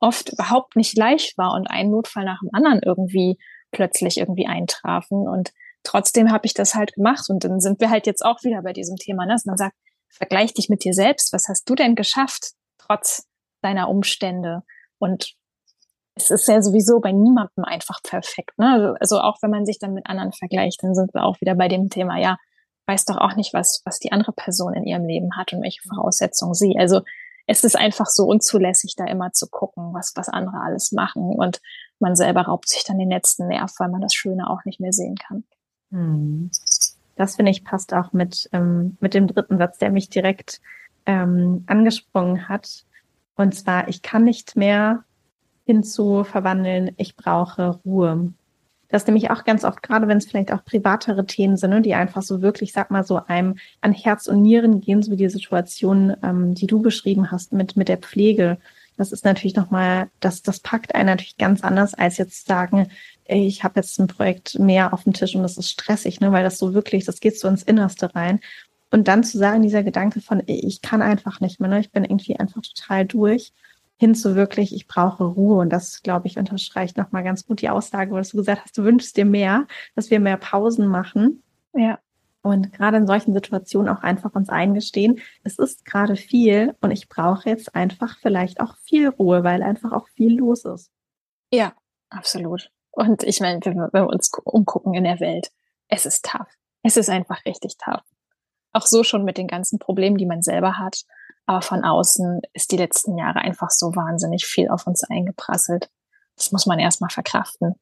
oft 0.00 0.32
überhaupt 0.32 0.76
nicht 0.76 0.96
leicht 0.96 1.36
war 1.36 1.52
und 1.52 1.66
ein 1.68 1.90
Notfall 1.90 2.24
nach 2.24 2.40
dem 2.40 2.50
anderen 2.52 2.80
irgendwie 2.82 3.38
plötzlich 3.70 4.18
irgendwie 4.18 4.46
eintrafen. 4.46 5.28
Und 5.28 5.52
trotzdem 5.82 6.30
habe 6.30 6.46
ich 6.46 6.54
das 6.54 6.74
halt 6.74 6.94
gemacht 6.94 7.28
und 7.28 7.44
dann 7.44 7.60
sind 7.60 7.80
wir 7.80 7.90
halt 7.90 8.06
jetzt 8.06 8.24
auch 8.24 8.42
wieder 8.42 8.62
bei 8.62 8.72
diesem 8.72 8.96
Thema, 8.96 9.26
ne? 9.26 9.32
dass 9.32 9.44
man 9.44 9.56
sagt, 9.56 9.76
vergleich 10.08 10.54
dich 10.54 10.68
mit 10.68 10.84
dir 10.84 10.94
selbst, 10.94 11.32
was 11.32 11.48
hast 11.48 11.68
du 11.68 11.74
denn 11.74 11.94
geschafft 11.94 12.52
trotz 12.78 13.26
deiner 13.60 13.88
Umstände? 13.88 14.62
Und 14.98 15.34
es 16.20 16.30
ist 16.30 16.48
ja 16.48 16.60
sowieso 16.62 17.00
bei 17.00 17.12
niemandem 17.12 17.64
einfach 17.64 18.02
perfekt. 18.02 18.58
Ne? 18.58 18.72
Also, 18.72 18.94
also 19.00 19.20
auch 19.20 19.38
wenn 19.42 19.50
man 19.50 19.66
sich 19.66 19.78
dann 19.78 19.94
mit 19.94 20.06
anderen 20.06 20.32
vergleicht, 20.32 20.82
dann 20.82 20.94
sind 20.94 21.14
wir 21.14 21.24
auch 21.24 21.40
wieder 21.40 21.54
bei 21.54 21.68
dem 21.68 21.88
Thema, 21.90 22.18
ja, 22.18 22.36
weiß 22.86 23.04
doch 23.04 23.18
auch 23.18 23.36
nicht, 23.36 23.52
was, 23.54 23.82
was 23.84 23.98
die 23.98 24.12
andere 24.12 24.32
Person 24.32 24.74
in 24.74 24.84
ihrem 24.84 25.06
Leben 25.06 25.36
hat 25.36 25.52
und 25.52 25.62
welche 25.62 25.82
Voraussetzungen 25.86 26.54
sie. 26.54 26.76
Also 26.78 27.02
es 27.46 27.64
ist 27.64 27.76
einfach 27.76 28.06
so 28.06 28.24
unzulässig, 28.24 28.94
da 28.96 29.04
immer 29.04 29.32
zu 29.32 29.46
gucken, 29.48 29.94
was, 29.94 30.12
was 30.16 30.28
andere 30.28 30.60
alles 30.60 30.92
machen. 30.92 31.22
Und 31.22 31.60
man 31.98 32.14
selber 32.14 32.42
raubt 32.42 32.68
sich 32.68 32.84
dann 32.84 32.98
den 32.98 33.10
letzten 33.10 33.48
Nerv, 33.48 33.72
weil 33.78 33.88
man 33.88 34.00
das 34.00 34.14
Schöne 34.14 34.48
auch 34.50 34.64
nicht 34.64 34.80
mehr 34.80 34.92
sehen 34.92 35.16
kann. 35.16 35.44
Hm. 35.90 36.50
Das 37.16 37.36
finde 37.36 37.50
ich 37.50 37.64
passt 37.64 37.92
auch 37.94 38.12
mit, 38.12 38.48
ähm, 38.52 38.96
mit 39.00 39.14
dem 39.14 39.26
dritten 39.26 39.58
Satz, 39.58 39.78
der 39.78 39.90
mich 39.90 40.08
direkt 40.08 40.60
ähm, 41.06 41.64
angesprungen 41.66 42.48
hat. 42.48 42.84
Und 43.34 43.54
zwar, 43.54 43.88
ich 43.88 44.02
kann 44.02 44.24
nicht 44.24 44.56
mehr 44.56 45.04
hinzu 45.68 46.24
verwandeln, 46.24 46.92
ich 46.96 47.14
brauche 47.14 47.78
Ruhe. 47.84 48.32
Das 48.88 49.06
nämlich 49.06 49.30
auch 49.30 49.44
ganz 49.44 49.64
oft, 49.64 49.82
gerade 49.82 50.08
wenn 50.08 50.16
es 50.16 50.24
vielleicht 50.24 50.50
auch 50.50 50.64
privatere 50.64 51.26
Themen 51.26 51.58
sind, 51.58 51.68
ne, 51.68 51.82
die 51.82 51.92
einfach 51.92 52.22
so 52.22 52.40
wirklich, 52.40 52.72
sag 52.72 52.90
mal 52.90 53.04
so, 53.04 53.20
einem 53.26 53.56
an 53.82 53.92
Herz 53.92 54.28
und 54.28 54.40
Nieren 54.40 54.80
gehen, 54.80 55.02
so 55.02 55.12
wie 55.12 55.16
die 55.16 55.28
Situation, 55.28 56.16
ähm, 56.22 56.54
die 56.54 56.66
du 56.66 56.80
beschrieben 56.80 57.30
hast 57.30 57.52
mit, 57.52 57.76
mit 57.76 57.88
der 57.88 57.98
Pflege. 57.98 58.56
Das 58.96 59.12
ist 59.12 59.26
natürlich 59.26 59.56
nochmal, 59.56 60.08
das, 60.20 60.40
das 60.40 60.60
packt 60.60 60.94
einen 60.94 61.08
natürlich 61.08 61.36
ganz 61.36 61.62
anders, 61.62 61.92
als 61.92 62.16
jetzt 62.16 62.46
sagen, 62.46 62.88
ey, 63.24 63.46
ich 63.46 63.62
habe 63.62 63.78
jetzt 63.80 64.00
ein 64.00 64.06
Projekt 64.06 64.58
mehr 64.58 64.94
auf 64.94 65.04
dem 65.04 65.12
Tisch 65.12 65.34
und 65.34 65.42
das 65.42 65.58
ist 65.58 65.68
stressig, 65.68 66.20
ne, 66.20 66.32
weil 66.32 66.44
das 66.44 66.56
so 66.56 66.72
wirklich, 66.72 67.04
das 67.04 67.20
geht 67.20 67.38
so 67.38 67.46
ins 67.46 67.62
Innerste 67.62 68.14
rein. 68.14 68.40
Und 68.90 69.06
dann 69.06 69.22
zu 69.22 69.36
sagen, 69.36 69.60
dieser 69.60 69.82
Gedanke 69.82 70.22
von, 70.22 70.42
ich 70.46 70.80
kann 70.80 71.02
einfach 71.02 71.40
nicht 71.40 71.60
mehr, 71.60 71.68
ne, 71.68 71.80
ich 71.80 71.92
bin 71.92 72.04
irgendwie 72.04 72.36
einfach 72.36 72.62
total 72.62 73.04
durch 73.04 73.52
hin 73.98 74.14
zu 74.14 74.36
wirklich, 74.36 74.74
ich 74.74 74.86
brauche 74.86 75.24
Ruhe. 75.24 75.58
Und 75.58 75.70
das, 75.70 76.02
glaube 76.02 76.28
ich, 76.28 76.38
unterstreicht 76.38 76.96
nochmal 76.96 77.24
ganz 77.24 77.46
gut 77.46 77.60
die 77.60 77.68
Aussage, 77.68 78.12
was 78.12 78.30
du 78.30 78.38
gesagt 78.38 78.62
hast, 78.64 78.78
du 78.78 78.84
wünschst 78.84 79.16
dir 79.16 79.24
mehr, 79.24 79.66
dass 79.94 80.10
wir 80.10 80.20
mehr 80.20 80.36
Pausen 80.36 80.86
machen. 80.86 81.42
Ja. 81.74 81.98
Und 82.42 82.72
gerade 82.72 82.96
in 82.96 83.06
solchen 83.06 83.34
Situationen 83.34 83.94
auch 83.94 84.02
einfach 84.02 84.34
uns 84.34 84.48
eingestehen, 84.48 85.20
es 85.42 85.58
ist 85.58 85.84
gerade 85.84 86.16
viel 86.16 86.74
und 86.80 86.92
ich 86.92 87.08
brauche 87.08 87.48
jetzt 87.48 87.74
einfach 87.74 88.16
vielleicht 88.20 88.60
auch 88.60 88.76
viel 88.84 89.08
Ruhe, 89.08 89.42
weil 89.42 89.62
einfach 89.62 89.92
auch 89.92 90.08
viel 90.08 90.38
los 90.38 90.64
ist. 90.64 90.90
Ja, 91.52 91.74
absolut. 92.08 92.70
Und 92.92 93.24
ich 93.24 93.40
meine, 93.40 93.60
wenn 93.64 93.76
wir, 93.76 93.90
wenn 93.92 94.04
wir 94.04 94.08
uns 94.08 94.30
umgucken 94.44 94.94
in 94.94 95.04
der 95.04 95.20
Welt, 95.20 95.50
es 95.88 96.06
ist 96.06 96.24
tough. 96.24 96.48
Es 96.82 96.96
ist 96.96 97.10
einfach 97.10 97.44
richtig 97.44 97.76
tough. 97.76 98.04
Auch 98.72 98.86
so 98.86 99.02
schon 99.02 99.24
mit 99.24 99.36
den 99.36 99.48
ganzen 99.48 99.78
Problemen, 99.78 100.16
die 100.16 100.26
man 100.26 100.42
selber 100.42 100.78
hat. 100.78 101.04
Aber 101.48 101.62
von 101.62 101.82
außen 101.82 102.42
ist 102.52 102.72
die 102.72 102.76
letzten 102.76 103.16
Jahre 103.16 103.38
einfach 103.38 103.70
so 103.70 103.96
wahnsinnig 103.96 104.44
viel 104.44 104.68
auf 104.68 104.86
uns 104.86 105.02
eingeprasselt. 105.04 105.88
Das 106.36 106.52
muss 106.52 106.66
man 106.66 106.78
erstmal 106.78 107.08
verkraften. 107.08 107.74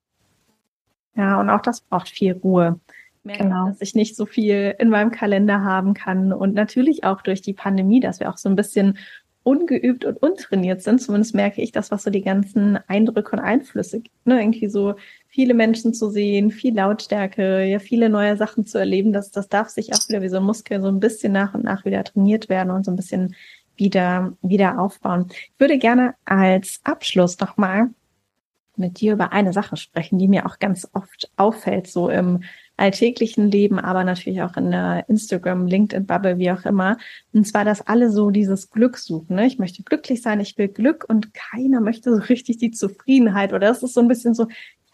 Ja, 1.16 1.40
und 1.40 1.50
auch 1.50 1.62
das 1.62 1.80
braucht 1.80 2.08
viel 2.08 2.34
Ruhe. 2.34 2.78
Merke, 3.24 3.42
genau. 3.42 3.66
dass 3.66 3.80
ich 3.80 3.96
nicht 3.96 4.14
so 4.14 4.24
viel 4.24 4.76
in 4.78 4.88
meinem 4.88 5.10
Kalender 5.10 5.64
haben 5.64 5.94
kann. 5.94 6.32
Und 6.32 6.54
natürlich 6.54 7.02
auch 7.02 7.22
durch 7.22 7.42
die 7.42 7.54
Pandemie, 7.54 7.98
dass 7.98 8.20
wir 8.20 8.30
auch 8.30 8.36
so 8.36 8.48
ein 8.48 8.54
bisschen 8.54 8.98
ungeübt 9.46 10.04
und 10.04 10.16
untrainiert 10.16 10.82
sind. 10.82 11.00
Zumindest 11.00 11.34
merke 11.34 11.60
ich 11.60 11.70
das, 11.70 11.92
was 11.92 12.04
so 12.04 12.10
die 12.10 12.22
ganzen 12.22 12.78
Eindrücke 12.88 13.32
und 13.32 13.38
Einflüsse 13.38 14.00
gibt. 14.00 14.26
Ne? 14.26 14.40
Irgendwie 14.40 14.68
so 14.68 14.94
viele 15.28 15.54
Menschen 15.54 15.94
zu 15.94 16.10
sehen, 16.10 16.50
viel 16.50 16.74
Lautstärke, 16.74 17.64
ja, 17.64 17.78
viele 17.78 18.10
neue 18.10 18.36
Sachen 18.36 18.66
zu 18.66 18.78
erleben. 18.78 19.12
Das, 19.12 19.30
das 19.30 19.48
darf 19.48 19.68
sich 19.68 19.92
auch 19.92 20.08
wieder 20.08 20.20
wie 20.22 20.28
so 20.28 20.38
ein 20.38 20.42
Muskel 20.42 20.80
so 20.82 20.88
ein 20.88 20.98
bisschen 20.98 21.32
nach 21.32 21.54
und 21.54 21.62
nach 21.62 21.84
wieder 21.84 22.02
trainiert 22.02 22.48
werden 22.48 22.70
und 22.72 22.84
so 22.84 22.90
ein 22.90 22.96
bisschen 22.96 23.36
wieder, 23.77 24.33
wieder 24.43 24.79
aufbauen. 24.79 25.27
Ich 25.31 25.53
würde 25.59 25.79
gerne 25.79 26.14
als 26.24 26.81
Abschluss 26.85 27.39
nochmal 27.39 27.91
mit 28.77 29.01
dir 29.01 29.14
über 29.14 29.33
eine 29.33 29.53
Sache 29.53 29.77
sprechen, 29.77 30.18
die 30.18 30.29
mir 30.29 30.47
auch 30.47 30.59
ganz 30.59 30.89
oft 30.93 31.31
auffällt, 31.37 31.87
so 31.87 32.11
im 32.11 32.43
alltäglichen 32.77 33.51
Leben, 33.51 33.79
aber 33.79 34.05
natürlich 34.05 34.43
auch 34.43 34.57
in 34.57 34.70
der 34.70 35.09
Instagram, 35.09 35.66
LinkedIn-Bubble, 35.66 36.39
wie 36.39 36.51
auch 36.51 36.64
immer. 36.66 36.99
Und 37.33 37.47
zwar, 37.47 37.64
dass 37.64 37.87
alle 37.87 38.11
so 38.11 38.31
dieses 38.31 38.70
Glück 38.70 38.99
suchen. 38.99 39.37
Ne? 39.37 39.47
Ich 39.47 39.59
möchte 39.59 39.83
glücklich 39.83 40.20
sein, 40.20 40.41
ich 40.41 40.59
will 40.59 40.68
Glück 40.68 41.07
und 41.09 41.33
keiner 41.33 41.81
möchte 41.81 42.14
so 42.14 42.20
richtig 42.20 42.59
die 42.59 42.70
Zufriedenheit. 42.70 43.53
Oder 43.53 43.68
das 43.68 43.83
ist 43.83 43.95
so 43.95 44.01
ein 44.01 44.09
bisschen 44.09 44.35
so, 44.35 44.47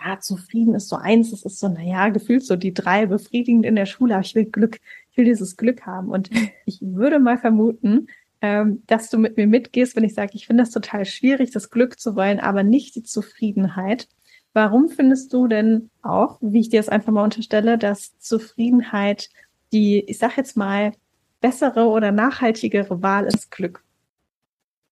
ja, 0.05 0.19
zufrieden 0.21 0.75
ist 0.75 0.89
so 0.89 0.97
eins, 0.97 1.33
es 1.33 1.45
ist 1.45 1.59
so, 1.59 1.69
naja, 1.69 2.09
gefühlt 2.09 2.45
so 2.45 2.57
die 2.57 2.75
drei 2.75 3.07
befriedigend 3.07 3.67
in 3.67 3.77
der 3.77 3.87
Schule, 3.87 4.15
aber 4.15 4.25
ich 4.25 4.35
will 4.35 4.45
Glück, 4.45 4.79
ich 5.11 5.17
will 5.17 5.25
dieses 5.25 5.57
Glück 5.57 5.85
haben. 5.85 6.09
Und 6.09 6.31
ich 6.67 6.79
würde 6.81 7.19
mal 7.19 7.39
vermuten, 7.39 8.07
ähm, 8.43 8.83
dass 8.89 9.09
du 9.09 9.19
mit 9.19 9.37
mir 9.37 9.47
mitgehst, 9.47 9.95
wenn 9.95 10.05
ich 10.05 10.15
sage, 10.15 10.33
ich 10.35 10.47
finde 10.47 10.65
das 10.65 10.73
total 10.73 11.05
schwierig, 11.05 11.53
das 11.53 11.71
Glück 11.71 11.99
zu 11.99 12.17
wollen, 12.17 12.41
aber 12.41 12.65
nicht 12.65 12.97
die 12.97 13.05
Zufriedenheit. 13.05 14.09
Warum 14.53 14.89
findest 14.89 15.33
du 15.33 15.47
denn 15.47 15.91
auch, 16.03 16.39
wie 16.43 16.61
ich 16.61 16.69
dir 16.69 16.81
das 16.81 16.89
einfach 16.89 17.13
mal 17.13 17.25
unterstelle, 17.25 17.79
dass 17.79 18.19
Zufriedenheit 18.19 19.31
die, 19.73 20.01
ich 20.01 20.19
sag 20.19 20.37
jetzt 20.37 20.57
mal, 20.57 20.93
bessere 21.41 21.87
oder 21.87 22.13
nachhaltigere 22.13 23.01
Wahl 23.01 23.27
ist 23.27 23.51
Glück? 23.51 23.85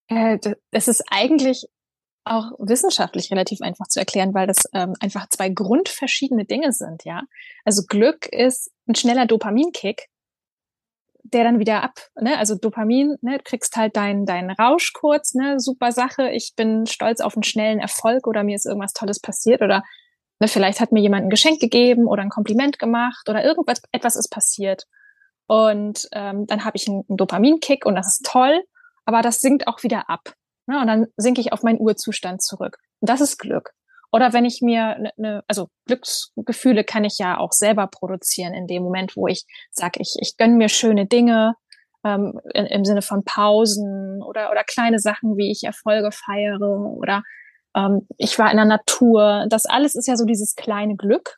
Äh, 0.07 0.39
das 0.71 0.89
ist 0.89 1.05
eigentlich 1.11 1.67
auch 2.25 2.53
wissenschaftlich 2.59 3.31
relativ 3.31 3.61
einfach 3.63 3.89
zu 3.89 3.99
erklären, 3.99 4.33
weil 4.33 4.47
das 4.47 4.59
ähm, 4.73 4.95
einfach 5.01 5.29
zwei 5.29 5.49
grundverschiedene 5.49 6.45
Dinge 6.45 6.73
sind, 6.73 7.05
ja. 7.05 7.23
Also 7.65 7.83
Glück 7.87 8.27
ist 8.27 8.71
ein 8.87 8.95
schneller 8.95 9.27
Dopaminkick, 9.27 10.09
der 11.31 11.45
dann 11.45 11.59
wieder 11.59 11.83
ab, 11.83 11.95
ne? 12.21 12.39
Also 12.39 12.55
Dopamin, 12.55 13.17
ne, 13.23 13.39
du 13.39 13.45
kriegst 13.45 13.77
halt 13.77 13.97
deinen 13.97 14.27
deinen 14.27 14.51
Rausch 14.51 14.93
kurz, 14.93 15.35
ne, 15.35 15.59
super 15.59 15.93
Sache, 15.93 16.31
ich 16.31 16.55
bin 16.57 16.87
stolz 16.87 17.21
auf 17.21 17.37
einen 17.37 17.43
schnellen 17.43 17.79
Erfolg 17.79 18.27
oder 18.27 18.43
mir 18.43 18.57
ist 18.57 18.67
irgendwas 18.67 18.93
Tolles 18.93 19.21
passiert 19.21 19.63
oder 19.63 19.83
ne, 20.41 20.49
vielleicht 20.49 20.81
hat 20.81 20.93
mir 20.93 21.01
jemand 21.01 21.25
ein 21.25 21.31
Geschenk 21.31 21.61
gegeben 21.61 22.07
oder 22.07 22.23
ein 22.23 22.31
Kompliment 22.31 22.79
gemacht 22.79 23.29
oder 23.29 23.45
irgendwas 23.45 23.83
etwas 23.93 24.17
ist 24.17 24.31
passiert. 24.31 24.85
Und 25.47 26.09
ähm, 26.13 26.47
dann 26.47 26.65
habe 26.65 26.77
ich 26.77 26.89
einen, 26.89 27.05
einen 27.09 27.17
Dopaminkick 27.17 27.85
und 27.85 27.97
das 27.97 28.07
ist 28.07 28.27
toll, 28.27 28.63
aber 29.05 29.23
das 29.23 29.41
sinkt 29.41 29.67
auch 29.67 29.83
wieder 29.83 30.09
ab. 30.09 30.35
Ne? 30.67 30.81
Und 30.81 30.87
dann 30.87 31.07
sinke 31.17 31.41
ich 31.41 31.53
auf 31.53 31.63
meinen 31.63 31.81
Urzustand 31.81 32.43
zurück. 32.43 32.79
Und 33.01 33.11
das 33.11 33.21
ist 33.21 33.39
Glück. 33.39 33.73
Oder 34.13 34.33
wenn 34.33 34.45
ich 34.45 34.61
mir 34.61 34.97
eine, 34.97 35.13
ne, 35.17 35.45
also 35.47 35.69
Glücksgefühle 35.87 36.85
kann 36.85 37.05
ich 37.05 37.19
ja 37.19 37.39
auch 37.39 37.53
selber 37.53 37.87
produzieren 37.87 38.55
in 38.55 38.67
dem 38.67 38.83
Moment, 38.83 39.17
wo 39.17 39.27
ich 39.27 39.45
sage, 39.71 40.01
ich, 40.01 40.17
ich 40.21 40.37
gönne 40.37 40.57
mir 40.57 40.69
schöne 40.69 41.07
Dinge 41.07 41.55
ähm, 42.05 42.41
in, 42.55 42.67
im 42.67 42.85
Sinne 42.85 43.03
von 43.03 43.25
Pausen 43.25 44.23
oder, 44.23 44.51
oder 44.51 44.65
kleine 44.65 44.99
Sachen, 44.99 45.37
wie 45.37 45.51
ich 45.51 45.65
Erfolge 45.65 46.11
feiere 46.13 46.95
oder 46.97 47.23
ähm, 47.77 48.07
ich 48.19 48.39
war 48.39 48.51
in 48.51 48.57
der 48.57 48.67
Natur. 48.67 49.47
Das 49.49 49.67
alles 49.67 49.95
ist 49.95 50.09
ja 50.09 50.17
so 50.17 50.25
dieses 50.25 50.55
kleine 50.55 50.97
Glück. 50.97 51.37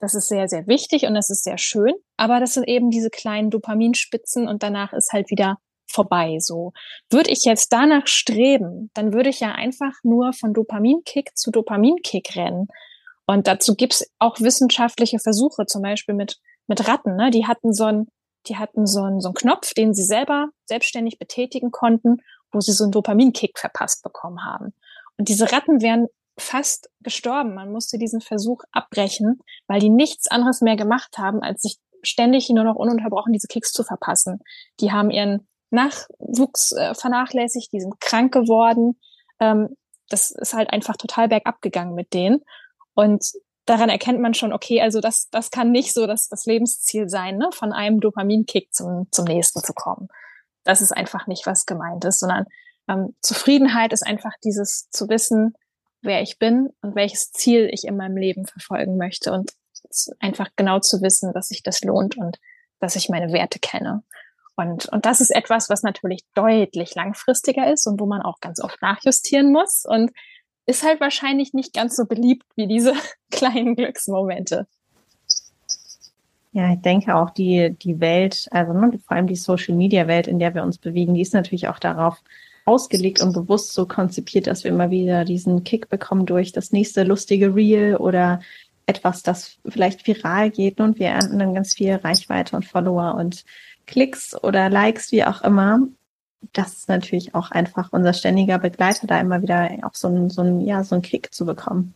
Das 0.00 0.14
ist 0.14 0.28
sehr, 0.28 0.48
sehr 0.48 0.66
wichtig 0.66 1.06
und 1.06 1.14
das 1.14 1.30
ist 1.30 1.44
sehr 1.44 1.58
schön. 1.58 1.94
Aber 2.16 2.40
das 2.40 2.54
sind 2.54 2.68
eben 2.68 2.90
diese 2.90 3.10
kleinen 3.10 3.50
Dopaminspitzen 3.50 4.48
und 4.48 4.62
danach 4.62 4.92
ist 4.92 5.12
halt 5.12 5.30
wieder 5.30 5.58
vorbei. 5.86 6.38
So 6.40 6.72
würde 7.10 7.30
ich 7.30 7.44
jetzt 7.44 7.72
danach 7.72 8.06
streben, 8.06 8.90
dann 8.94 9.12
würde 9.12 9.30
ich 9.30 9.40
ja 9.40 9.52
einfach 9.52 9.92
nur 10.02 10.32
von 10.32 10.52
Dopaminkick 10.52 11.36
zu 11.36 11.50
Dopaminkick 11.50 12.36
rennen. 12.36 12.68
Und 13.26 13.46
dazu 13.46 13.74
gibt's 13.74 14.04
auch 14.18 14.40
wissenschaftliche 14.40 15.18
Versuche, 15.18 15.66
zum 15.66 15.82
Beispiel 15.82 16.14
mit 16.14 16.38
mit 16.66 16.86
Ratten. 16.88 17.16
Ne? 17.16 17.30
Die 17.30 17.46
hatten 17.46 17.72
so 17.72 17.84
ein, 17.84 18.08
die 18.46 18.56
hatten 18.56 18.86
so 18.86 19.02
einen 19.02 19.20
so 19.20 19.28
einen 19.28 19.34
Knopf, 19.34 19.74
den 19.74 19.94
sie 19.94 20.04
selber 20.04 20.48
selbstständig 20.66 21.18
betätigen 21.18 21.70
konnten, 21.70 22.18
wo 22.52 22.60
sie 22.60 22.72
so 22.72 22.84
einen 22.84 22.92
Dopaminkick 22.92 23.58
verpasst 23.58 24.02
bekommen 24.02 24.44
haben. 24.44 24.72
Und 25.16 25.28
diese 25.28 25.50
Ratten 25.50 25.80
wären 25.80 26.06
fast 26.38 26.90
gestorben. 27.00 27.54
Man 27.54 27.72
musste 27.72 27.98
diesen 27.98 28.20
Versuch 28.20 28.62
abbrechen, 28.70 29.40
weil 29.66 29.80
die 29.80 29.88
nichts 29.88 30.28
anderes 30.30 30.60
mehr 30.60 30.76
gemacht 30.76 31.16
haben, 31.18 31.40
als 31.40 31.62
sich 31.62 31.78
ständig 32.02 32.48
nur 32.50 32.64
noch 32.64 32.76
ununterbrochen 32.76 33.32
diese 33.32 33.48
Kicks 33.48 33.72
zu 33.72 33.82
verpassen. 33.84 34.40
Die 34.80 34.92
haben 34.92 35.10
ihren 35.10 35.48
Nachwuchs 35.76 36.72
äh, 36.72 36.94
vernachlässigt, 36.94 37.72
die 37.72 37.80
sind 37.80 38.00
krank 38.00 38.32
geworden. 38.32 38.98
Ähm, 39.40 39.76
das 40.08 40.30
ist 40.30 40.54
halt 40.54 40.70
einfach 40.70 40.96
total 40.96 41.28
bergab 41.28 41.62
gegangen 41.62 41.94
mit 41.94 42.12
denen. 42.14 42.40
Und 42.94 43.32
daran 43.66 43.90
erkennt 43.90 44.20
man 44.20 44.34
schon, 44.34 44.52
okay, 44.52 44.80
also 44.80 45.00
das, 45.00 45.28
das 45.30 45.50
kann 45.50 45.70
nicht 45.70 45.92
so 45.92 46.06
das, 46.06 46.28
das 46.28 46.46
Lebensziel 46.46 47.08
sein, 47.08 47.36
ne? 47.36 47.50
von 47.52 47.72
einem 47.72 48.00
Dopaminkick 48.00 48.72
zum, 48.72 49.08
zum 49.10 49.24
nächsten 49.26 49.60
zu 49.60 49.72
kommen. 49.72 50.08
Das 50.64 50.80
ist 50.80 50.92
einfach 50.92 51.26
nicht, 51.26 51.46
was 51.46 51.66
gemeint 51.66 52.04
ist, 52.04 52.20
sondern 52.20 52.46
ähm, 52.88 53.14
Zufriedenheit 53.20 53.92
ist 53.92 54.06
einfach 54.06 54.32
dieses 54.42 54.88
zu 54.90 55.08
wissen, 55.08 55.54
wer 56.02 56.22
ich 56.22 56.38
bin 56.38 56.70
und 56.82 56.94
welches 56.94 57.32
Ziel 57.32 57.68
ich 57.72 57.84
in 57.84 57.96
meinem 57.96 58.16
Leben 58.16 58.46
verfolgen 58.46 58.96
möchte 58.96 59.32
und 59.32 59.52
einfach 60.20 60.48
genau 60.56 60.80
zu 60.80 61.02
wissen, 61.02 61.32
dass 61.32 61.48
sich 61.48 61.62
das 61.62 61.82
lohnt 61.82 62.16
und 62.16 62.38
dass 62.80 62.96
ich 62.96 63.08
meine 63.08 63.32
Werte 63.32 63.58
kenne. 63.58 64.02
Und, 64.56 64.86
und 64.86 65.04
das 65.04 65.20
ist 65.20 65.30
etwas, 65.30 65.68
was 65.68 65.82
natürlich 65.82 66.22
deutlich 66.34 66.94
langfristiger 66.94 67.70
ist 67.70 67.86
und 67.86 68.00
wo 68.00 68.06
man 68.06 68.22
auch 68.22 68.40
ganz 68.40 68.60
oft 68.60 68.80
nachjustieren 68.80 69.52
muss 69.52 69.84
und 69.86 70.10
ist 70.66 70.82
halt 70.82 71.00
wahrscheinlich 71.00 71.52
nicht 71.52 71.74
ganz 71.74 71.94
so 71.94 72.06
beliebt 72.06 72.44
wie 72.56 72.66
diese 72.66 72.94
kleinen 73.30 73.76
Glücksmomente. 73.76 74.66
Ja, 76.52 76.72
ich 76.72 76.80
denke 76.80 77.14
auch 77.14 77.30
die, 77.30 77.76
die 77.82 78.00
Welt, 78.00 78.48
also 78.50 78.72
ne, 78.72 78.98
vor 79.06 79.16
allem 79.16 79.26
die 79.26 79.36
Social 79.36 79.74
Media 79.74 80.06
Welt, 80.06 80.26
in 80.26 80.38
der 80.38 80.54
wir 80.54 80.62
uns 80.62 80.78
bewegen, 80.78 81.14
die 81.14 81.20
ist 81.20 81.34
natürlich 81.34 81.68
auch 81.68 81.78
darauf 81.78 82.22
ausgelegt 82.64 83.22
und 83.22 83.34
bewusst 83.34 83.74
so 83.74 83.86
konzipiert, 83.86 84.46
dass 84.46 84.64
wir 84.64 84.70
immer 84.70 84.90
wieder 84.90 85.26
diesen 85.26 85.64
Kick 85.64 85.90
bekommen 85.90 86.24
durch 86.24 86.52
das 86.52 86.72
nächste 86.72 87.04
lustige 87.04 87.54
Reel 87.54 87.96
oder 87.96 88.40
etwas, 88.86 89.22
das 89.22 89.58
vielleicht 89.66 90.06
viral 90.06 90.50
geht 90.50 90.80
und 90.80 90.98
wir 90.98 91.08
ernten 91.08 91.38
dann 91.38 91.54
ganz 91.54 91.74
viel 91.74 91.94
Reichweite 91.94 92.56
und 92.56 92.64
Follower 92.64 93.16
und 93.16 93.44
Klicks 93.86 94.34
oder 94.42 94.68
Likes, 94.68 95.12
wie 95.12 95.24
auch 95.24 95.42
immer. 95.42 95.80
Das 96.52 96.74
ist 96.74 96.88
natürlich 96.88 97.34
auch 97.34 97.50
einfach 97.50 97.92
unser 97.92 98.12
ständiger 98.12 98.58
Begleiter, 98.58 99.06
da 99.06 99.20
immer 99.20 99.42
wieder 99.42 99.70
auch 99.82 99.94
so 99.94 100.08
ein, 100.08 100.30
so 100.30 100.42
ein, 100.42 100.60
ja, 100.60 100.84
so 100.84 100.94
ein 100.94 101.02
Kick 101.02 101.32
zu 101.34 101.46
bekommen. 101.46 101.94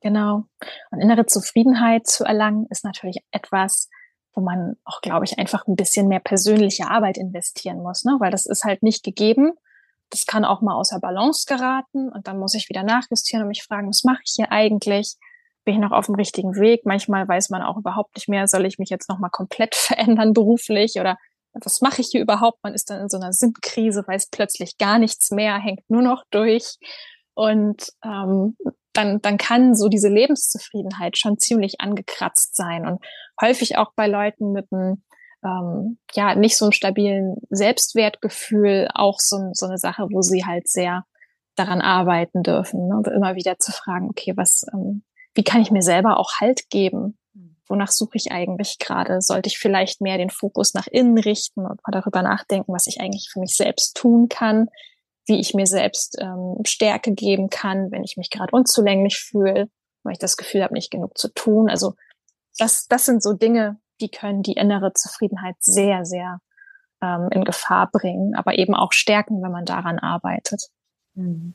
Genau. 0.00 0.44
Und 0.90 1.00
innere 1.00 1.26
Zufriedenheit 1.26 2.06
zu 2.06 2.24
erlangen, 2.24 2.66
ist 2.70 2.84
natürlich 2.84 3.24
etwas, 3.30 3.88
wo 4.34 4.42
man 4.42 4.76
auch, 4.84 5.00
glaube 5.00 5.24
ich, 5.24 5.38
einfach 5.38 5.66
ein 5.66 5.76
bisschen 5.76 6.08
mehr 6.08 6.20
persönliche 6.20 6.88
Arbeit 6.88 7.16
investieren 7.16 7.82
muss, 7.82 8.04
ne? 8.04 8.16
weil 8.18 8.30
das 8.30 8.46
ist 8.46 8.64
halt 8.64 8.82
nicht 8.82 9.02
gegeben. 9.02 9.52
Das 10.10 10.26
kann 10.26 10.44
auch 10.44 10.60
mal 10.60 10.74
außer 10.74 11.00
Balance 11.00 11.46
geraten 11.46 12.10
und 12.10 12.28
dann 12.28 12.38
muss 12.38 12.54
ich 12.54 12.68
wieder 12.68 12.82
nachjustieren 12.82 13.42
und 13.42 13.48
mich 13.48 13.62
fragen, 13.62 13.88
was 13.88 14.04
mache 14.04 14.20
ich 14.24 14.34
hier 14.36 14.52
eigentlich? 14.52 15.16
Bin 15.64 15.74
ich 15.74 15.80
noch 15.80 15.92
auf 15.92 16.06
dem 16.06 16.14
richtigen 16.14 16.56
Weg? 16.56 16.82
Manchmal 16.84 17.26
weiß 17.26 17.50
man 17.50 17.62
auch 17.62 17.76
überhaupt 17.76 18.14
nicht 18.16 18.28
mehr, 18.28 18.46
soll 18.46 18.66
ich 18.66 18.78
mich 18.78 18.90
jetzt 18.90 19.08
nochmal 19.08 19.30
komplett 19.30 19.74
verändern 19.74 20.32
beruflich 20.32 20.94
oder 21.00 21.16
was 21.52 21.80
mache 21.80 22.00
ich 22.00 22.08
hier 22.10 22.20
überhaupt? 22.20 22.58
Man 22.64 22.74
ist 22.74 22.90
dann 22.90 23.02
in 23.02 23.08
so 23.08 23.16
einer 23.16 23.32
Sinnkrise, 23.32 24.02
weiß 24.06 24.28
plötzlich 24.30 24.76
gar 24.76 24.98
nichts 24.98 25.30
mehr, 25.30 25.56
hängt 25.56 25.88
nur 25.88 26.02
noch 26.02 26.24
durch. 26.30 26.78
Und 27.34 27.90
ähm, 28.04 28.56
dann, 28.92 29.20
dann 29.20 29.38
kann 29.38 29.74
so 29.74 29.88
diese 29.88 30.08
Lebenszufriedenheit 30.08 31.16
schon 31.16 31.38
ziemlich 31.38 31.80
angekratzt 31.80 32.56
sein 32.56 32.86
und 32.86 33.04
häufig 33.40 33.76
auch 33.76 33.92
bei 33.94 34.06
Leuten 34.06 34.52
mit 34.52 34.66
einem 34.72 35.02
ähm, 35.44 35.98
ja 36.14 36.34
nicht 36.34 36.56
so 36.56 36.66
einem 36.66 36.72
stabilen 36.72 37.36
Selbstwertgefühl 37.50 38.88
auch 38.94 39.18
so, 39.18 39.36
so 39.52 39.66
eine 39.66 39.78
Sache, 39.78 40.06
wo 40.10 40.22
sie 40.22 40.44
halt 40.44 40.68
sehr 40.68 41.04
daran 41.56 41.80
arbeiten 41.80 42.42
dürfen, 42.42 42.88
ne? 42.88 43.02
immer 43.14 43.36
wieder 43.36 43.58
zu 43.58 43.70
fragen, 43.70 44.08
okay, 44.10 44.32
was, 44.36 44.64
ähm, 44.72 45.04
wie 45.34 45.44
kann 45.44 45.60
ich 45.60 45.70
mir 45.70 45.82
selber 45.82 46.18
auch 46.18 46.40
Halt 46.40 46.70
geben? 46.70 47.18
Wonach 47.66 47.90
suche 47.90 48.16
ich 48.16 48.30
eigentlich 48.30 48.78
gerade? 48.78 49.20
Sollte 49.20 49.48
ich 49.48 49.58
vielleicht 49.58 50.00
mehr 50.00 50.18
den 50.18 50.30
Fokus 50.30 50.74
nach 50.74 50.86
innen 50.86 51.18
richten 51.18 51.60
und 51.60 51.80
mal 51.86 51.92
darüber 51.92 52.22
nachdenken, 52.22 52.72
was 52.72 52.86
ich 52.86 53.00
eigentlich 53.00 53.30
für 53.32 53.40
mich 53.40 53.56
selbst 53.56 53.96
tun 53.96 54.28
kann? 54.28 54.68
wie 55.26 55.40
ich 55.40 55.54
mir 55.54 55.66
selbst 55.66 56.18
ähm, 56.20 56.56
Stärke 56.66 57.12
geben 57.12 57.48
kann, 57.48 57.90
wenn 57.90 58.04
ich 58.04 58.16
mich 58.16 58.30
gerade 58.30 58.54
unzulänglich 58.54 59.18
fühle, 59.18 59.68
weil 60.02 60.12
ich 60.12 60.18
das 60.18 60.36
Gefühl 60.36 60.62
habe, 60.62 60.74
nicht 60.74 60.90
genug 60.90 61.16
zu 61.16 61.32
tun. 61.32 61.70
Also 61.70 61.94
das, 62.58 62.86
das 62.86 63.06
sind 63.06 63.22
so 63.22 63.32
Dinge, 63.32 63.78
die 64.00 64.10
können 64.10 64.42
die 64.42 64.52
innere 64.52 64.92
Zufriedenheit 64.92 65.56
sehr, 65.60 66.04
sehr 66.04 66.40
ähm, 67.00 67.28
in 67.30 67.44
Gefahr 67.44 67.90
bringen, 67.90 68.34
aber 68.34 68.58
eben 68.58 68.74
auch 68.74 68.92
stärken, 68.92 69.42
wenn 69.42 69.52
man 69.52 69.64
daran 69.64 69.98
arbeitet. 69.98 70.68
Mhm. 71.14 71.54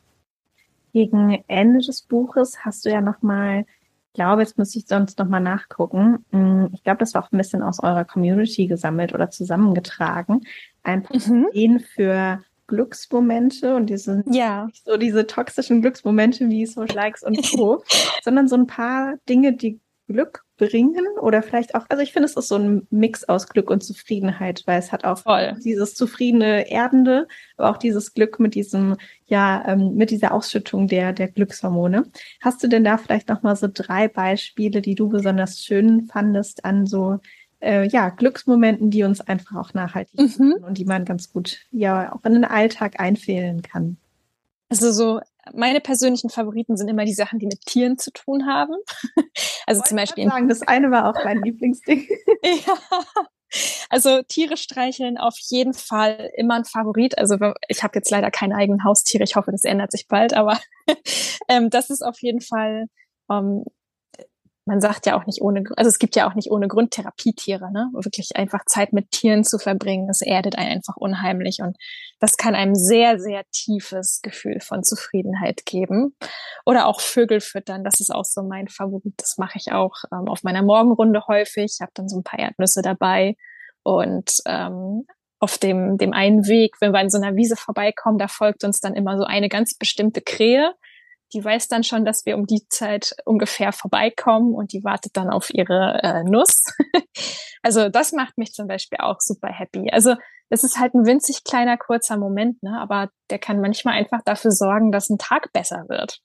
Gegen 0.93 1.43
Ende 1.47 1.79
des 1.79 2.01
Buches 2.01 2.65
hast 2.65 2.85
du 2.85 2.89
ja 2.89 3.01
noch 3.01 3.21
mal, 3.21 3.65
ich 4.07 4.13
glaube, 4.13 4.41
jetzt 4.41 4.57
muss 4.57 4.75
ich 4.75 4.87
sonst 4.87 5.19
noch 5.19 5.27
mal 5.27 5.39
nachgucken. 5.39 6.25
Mhm, 6.31 6.69
ich 6.73 6.83
glaube, 6.83 6.99
das 6.99 7.13
war 7.13 7.23
auch 7.23 7.31
ein 7.31 7.37
bisschen 7.37 7.61
aus 7.61 7.81
eurer 7.81 8.05
Community 8.05 8.67
gesammelt 8.67 9.13
oder 9.13 9.29
zusammengetragen. 9.29 10.41
Ein 10.83 11.03
paar 11.03 11.17
mhm. 11.17 11.47
Ideen 11.51 11.79
für 11.79 12.41
Glücksmomente 12.67 13.75
und 13.75 13.89
diese 13.89 14.23
ja. 14.29 14.65
nicht 14.65 14.85
so 14.85 14.97
diese 14.97 15.27
toxischen 15.27 15.81
Glücksmomente 15.81 16.49
wie 16.49 16.65
Social 16.65 16.95
Likes 16.95 17.23
und 17.23 17.37
Co, 17.51 17.83
sondern 18.23 18.47
so 18.47 18.55
ein 18.55 18.67
paar 18.67 19.15
Dinge, 19.27 19.53
die 19.53 19.79
Glück 20.07 20.43
bringen 20.59 21.07
oder 21.19 21.41
vielleicht 21.41 21.73
auch, 21.73 21.85
also 21.89 22.03
ich 22.03 22.11
finde, 22.11 22.27
es 22.27 22.35
ist 22.35 22.49
so 22.49 22.55
ein 22.55 22.85
Mix 22.91 23.23
aus 23.23 23.47
Glück 23.47 23.71
und 23.71 23.81
Zufriedenheit, 23.81 24.63
weil 24.65 24.77
es 24.77 24.91
hat 24.91 25.05
auch 25.05 25.19
Voll. 25.19 25.55
dieses 25.63 25.95
zufriedene 25.95 26.69
Erdende, 26.69 27.27
aber 27.57 27.71
auch 27.71 27.77
dieses 27.77 28.13
Glück 28.13 28.39
mit 28.39 28.53
diesem, 28.53 28.97
ja, 29.25 29.63
ähm, 29.65 29.95
mit 29.95 30.11
dieser 30.11 30.33
Ausschüttung 30.33 30.87
der, 30.87 31.13
der 31.13 31.29
Glückshormone. 31.29 32.03
Hast 32.41 32.61
du 32.61 32.67
denn 32.67 32.83
da 32.83 32.97
vielleicht 32.97 33.29
noch 33.29 33.41
mal 33.41 33.55
so 33.55 33.67
drei 33.73 34.07
Beispiele, 34.07 34.81
die 34.81 34.95
du 34.95 35.09
besonders 35.09 35.63
schön 35.63 36.05
fandest 36.05 36.65
an 36.65 36.85
so 36.85 37.19
äh, 37.61 37.87
ja, 37.87 38.09
Glücksmomenten, 38.09 38.91
die 38.91 39.03
uns 39.03 39.21
einfach 39.21 39.55
auch 39.55 39.73
nachhaltig 39.73 40.37
mhm. 40.37 40.57
und 40.61 40.77
die 40.77 40.85
man 40.85 41.05
ganz 41.05 41.31
gut 41.31 41.59
ja 41.71 42.13
auch 42.13 42.23
in 42.25 42.33
den 42.33 42.45
Alltag 42.45 42.99
einfehlen 42.99 43.61
kann. 43.61 43.97
Also 44.69 44.91
so 44.91 45.19
meine 45.53 45.81
persönlichen 45.81 46.29
Favoriten 46.29 46.77
sind 46.77 46.87
immer 46.87 47.05
die 47.05 47.13
Sachen, 47.13 47.39
die 47.39 47.47
mit 47.47 47.61
Tieren 47.65 47.97
zu 47.97 48.11
tun 48.11 48.45
haben. 48.45 48.75
Also 49.65 49.83
zum 49.83 49.97
Beispiel. 49.97 50.23
Ich 50.25 50.31
sagen, 50.31 50.49
das 50.49 50.63
eine 50.63 50.89
war 50.89 51.07
auch 51.07 51.23
mein 51.23 51.43
Lieblingsding. 51.43 52.07
ja. 52.43 52.73
Also 53.89 54.23
Tiere 54.23 54.57
streicheln 54.57 55.19
auf 55.19 55.35
jeden 55.37 55.73
Fall 55.73 56.31
immer 56.35 56.55
ein 56.55 56.65
Favorit. 56.65 57.19
Also 57.19 57.37
ich 57.67 57.83
habe 57.83 57.91
jetzt 57.95 58.09
leider 58.09 58.31
keine 58.31 58.55
eigenen 58.55 58.83
Haustiere. 58.83 59.23
Ich 59.23 59.35
hoffe, 59.35 59.51
das 59.51 59.63
ändert 59.65 59.91
sich 59.91 60.07
bald. 60.07 60.33
Aber 60.33 60.59
ähm, 61.47 61.69
das 61.69 61.91
ist 61.91 62.01
auf 62.01 62.19
jeden 62.21 62.41
Fall 62.41 62.87
ähm, 63.29 63.63
man 64.69 64.81
sagt 64.81 65.07
ja 65.07 65.19
auch 65.19 65.25
nicht 65.25 65.41
ohne, 65.41 65.63
also 65.75 65.89
es 65.89 65.99
gibt 65.99 66.15
ja 66.15 66.29
auch 66.29 66.35
nicht 66.35 66.51
ohne 66.51 66.67
Grund 66.67 66.91
Therapietiere, 66.91 67.71
ne? 67.71 67.89
Wirklich 67.93 68.35
einfach 68.35 68.63
Zeit 68.65 68.93
mit 68.93 69.11
Tieren 69.11 69.43
zu 69.43 69.57
verbringen, 69.57 70.07
das 70.07 70.21
erdet 70.21 70.57
einen 70.57 70.71
einfach 70.71 70.95
unheimlich 70.95 71.57
und 71.61 71.75
das 72.19 72.37
kann 72.37 72.55
einem 72.55 72.75
sehr, 72.75 73.19
sehr 73.19 73.43
tiefes 73.51 74.21
Gefühl 74.21 74.59
von 74.61 74.83
Zufriedenheit 74.83 75.65
geben. 75.65 76.15
Oder 76.65 76.85
auch 76.85 77.01
Vögel 77.01 77.41
füttern, 77.41 77.83
das 77.83 77.99
ist 77.99 78.13
auch 78.13 78.25
so 78.25 78.43
mein 78.43 78.67
Favorit. 78.67 79.15
Das 79.17 79.37
mache 79.37 79.57
ich 79.57 79.71
auch 79.71 79.95
ähm, 80.11 80.27
auf 80.27 80.43
meiner 80.43 80.61
Morgenrunde 80.61 81.23
häufig. 81.27 81.73
Ich 81.75 81.81
habe 81.81 81.91
dann 81.95 82.07
so 82.07 82.17
ein 82.19 82.23
paar 82.23 82.39
Erdnüsse 82.39 82.81
dabei 82.81 83.35
und 83.83 84.31
ähm, 84.45 85.05
auf 85.39 85.57
dem, 85.57 85.97
dem 85.97 86.13
einen 86.13 86.47
Weg, 86.47 86.75
wenn 86.81 86.91
wir 86.93 86.99
an 86.99 87.09
so 87.09 87.17
einer 87.17 87.35
Wiese 87.35 87.55
vorbeikommen, 87.55 88.19
da 88.19 88.27
folgt 88.27 88.63
uns 88.63 88.79
dann 88.79 88.93
immer 88.93 89.17
so 89.17 89.23
eine 89.23 89.49
ganz 89.49 89.73
bestimmte 89.75 90.21
Krähe 90.21 90.73
die 91.33 91.43
weiß 91.43 91.67
dann 91.67 91.83
schon, 91.83 92.05
dass 92.05 92.25
wir 92.25 92.35
um 92.35 92.45
die 92.45 92.67
Zeit 92.69 93.15
ungefähr 93.25 93.71
vorbeikommen 93.71 94.53
und 94.53 94.73
die 94.73 94.83
wartet 94.83 95.15
dann 95.15 95.29
auf 95.29 95.49
ihre 95.51 95.99
äh, 96.03 96.23
Nuss. 96.23 96.65
also 97.61 97.89
das 97.89 98.11
macht 98.11 98.37
mich 98.37 98.53
zum 98.53 98.67
Beispiel 98.67 98.99
auch 98.99 99.19
super 99.19 99.49
happy. 99.49 99.89
Also 99.91 100.15
es 100.49 100.63
ist 100.63 100.79
halt 100.79 100.95
ein 100.95 101.05
winzig 101.05 101.43
kleiner, 101.43 101.77
kurzer 101.77 102.17
Moment, 102.17 102.63
ne? 102.63 102.79
aber 102.79 103.09
der 103.29 103.39
kann 103.39 103.61
manchmal 103.61 103.95
einfach 103.95 104.21
dafür 104.25 104.51
sorgen, 104.51 104.91
dass 104.91 105.09
ein 105.09 105.19
Tag 105.19 105.53
besser 105.53 105.85
wird. 105.87 106.19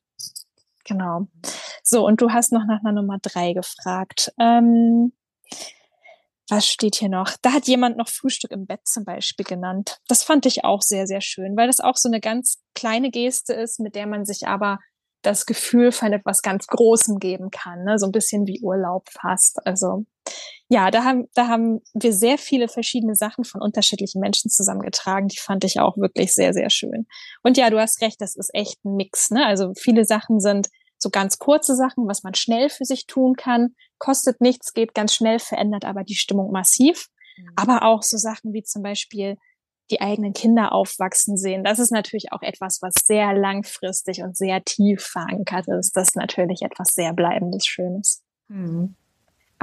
Genau. 0.84 1.28
So, 1.82 2.06
und 2.06 2.20
du 2.20 2.30
hast 2.30 2.52
noch 2.52 2.64
nach 2.66 2.80
einer 2.80 2.92
Nummer 2.92 3.18
drei 3.20 3.52
gefragt. 3.52 4.32
Ähm, 4.38 5.12
was 6.48 6.66
steht 6.66 6.96
hier 6.96 7.08
noch? 7.08 7.30
Da 7.40 7.52
hat 7.52 7.66
jemand 7.66 7.96
noch 7.96 8.08
Frühstück 8.08 8.50
im 8.50 8.66
Bett 8.66 8.86
zum 8.86 9.04
Beispiel 9.04 9.46
genannt. 9.46 9.98
Das 10.08 10.22
fand 10.22 10.44
ich 10.44 10.64
auch 10.64 10.82
sehr, 10.82 11.06
sehr 11.06 11.22
schön, 11.22 11.56
weil 11.56 11.68
das 11.68 11.80
auch 11.80 11.96
so 11.96 12.08
eine 12.08 12.20
ganz 12.20 12.62
kleine 12.74 13.10
Geste 13.10 13.54
ist, 13.54 13.80
mit 13.80 13.94
der 13.94 14.06
man 14.06 14.26
sich 14.26 14.46
aber 14.46 14.78
das 15.26 15.46
Gefühl 15.46 15.92
von 15.92 16.12
etwas 16.12 16.42
ganz 16.42 16.66
Großem 16.66 17.18
geben 17.18 17.50
kann, 17.50 17.84
ne? 17.84 17.98
so 17.98 18.06
ein 18.06 18.12
bisschen 18.12 18.46
wie 18.46 18.60
Urlaub 18.62 19.08
fast. 19.10 19.58
Also 19.64 20.04
ja, 20.68 20.90
da 20.90 21.04
haben, 21.04 21.28
da 21.34 21.48
haben 21.48 21.80
wir 21.92 22.12
sehr 22.12 22.38
viele 22.38 22.68
verschiedene 22.68 23.14
Sachen 23.14 23.44
von 23.44 23.60
unterschiedlichen 23.60 24.20
Menschen 24.20 24.50
zusammengetragen. 24.50 25.28
Die 25.28 25.38
fand 25.38 25.64
ich 25.64 25.78
auch 25.78 25.96
wirklich 25.96 26.32
sehr, 26.32 26.52
sehr 26.52 26.70
schön. 26.70 27.06
Und 27.42 27.56
ja, 27.56 27.68
du 27.70 27.78
hast 27.78 28.00
recht, 28.00 28.20
das 28.20 28.34
ist 28.34 28.50
echt 28.54 28.82
ein 28.84 28.96
Mix. 28.96 29.30
Ne? 29.30 29.44
Also 29.44 29.72
viele 29.76 30.04
Sachen 30.04 30.40
sind 30.40 30.68
so 30.98 31.10
ganz 31.10 31.38
kurze 31.38 31.74
Sachen, 31.74 32.08
was 32.08 32.22
man 32.22 32.34
schnell 32.34 32.70
für 32.70 32.84
sich 32.84 33.06
tun 33.06 33.34
kann, 33.36 33.74
kostet 33.98 34.40
nichts, 34.40 34.72
geht 34.72 34.94
ganz 34.94 35.14
schnell, 35.14 35.38
verändert 35.38 35.84
aber 35.84 36.02
die 36.02 36.14
Stimmung 36.14 36.50
massiv. 36.50 37.08
Mhm. 37.36 37.50
Aber 37.56 37.82
auch 37.82 38.02
so 38.02 38.16
Sachen 38.16 38.52
wie 38.52 38.62
zum 38.62 38.82
Beispiel 38.82 39.36
die 39.90 40.00
eigenen 40.00 40.32
Kinder 40.32 40.72
aufwachsen 40.72 41.36
sehen. 41.36 41.64
Das 41.64 41.78
ist 41.78 41.90
natürlich 41.90 42.32
auch 42.32 42.42
etwas, 42.42 42.80
was 42.80 42.94
sehr 43.04 43.34
langfristig 43.34 44.22
und 44.22 44.36
sehr 44.36 44.64
tief 44.64 45.02
verankert 45.02 45.68
ist. 45.68 45.96
Das 45.96 46.08
ist 46.10 46.16
natürlich 46.16 46.62
etwas 46.62 46.94
sehr 46.94 47.12
Bleibendes, 47.12 47.66
Schönes. 47.66 48.22
Mhm. 48.48 48.96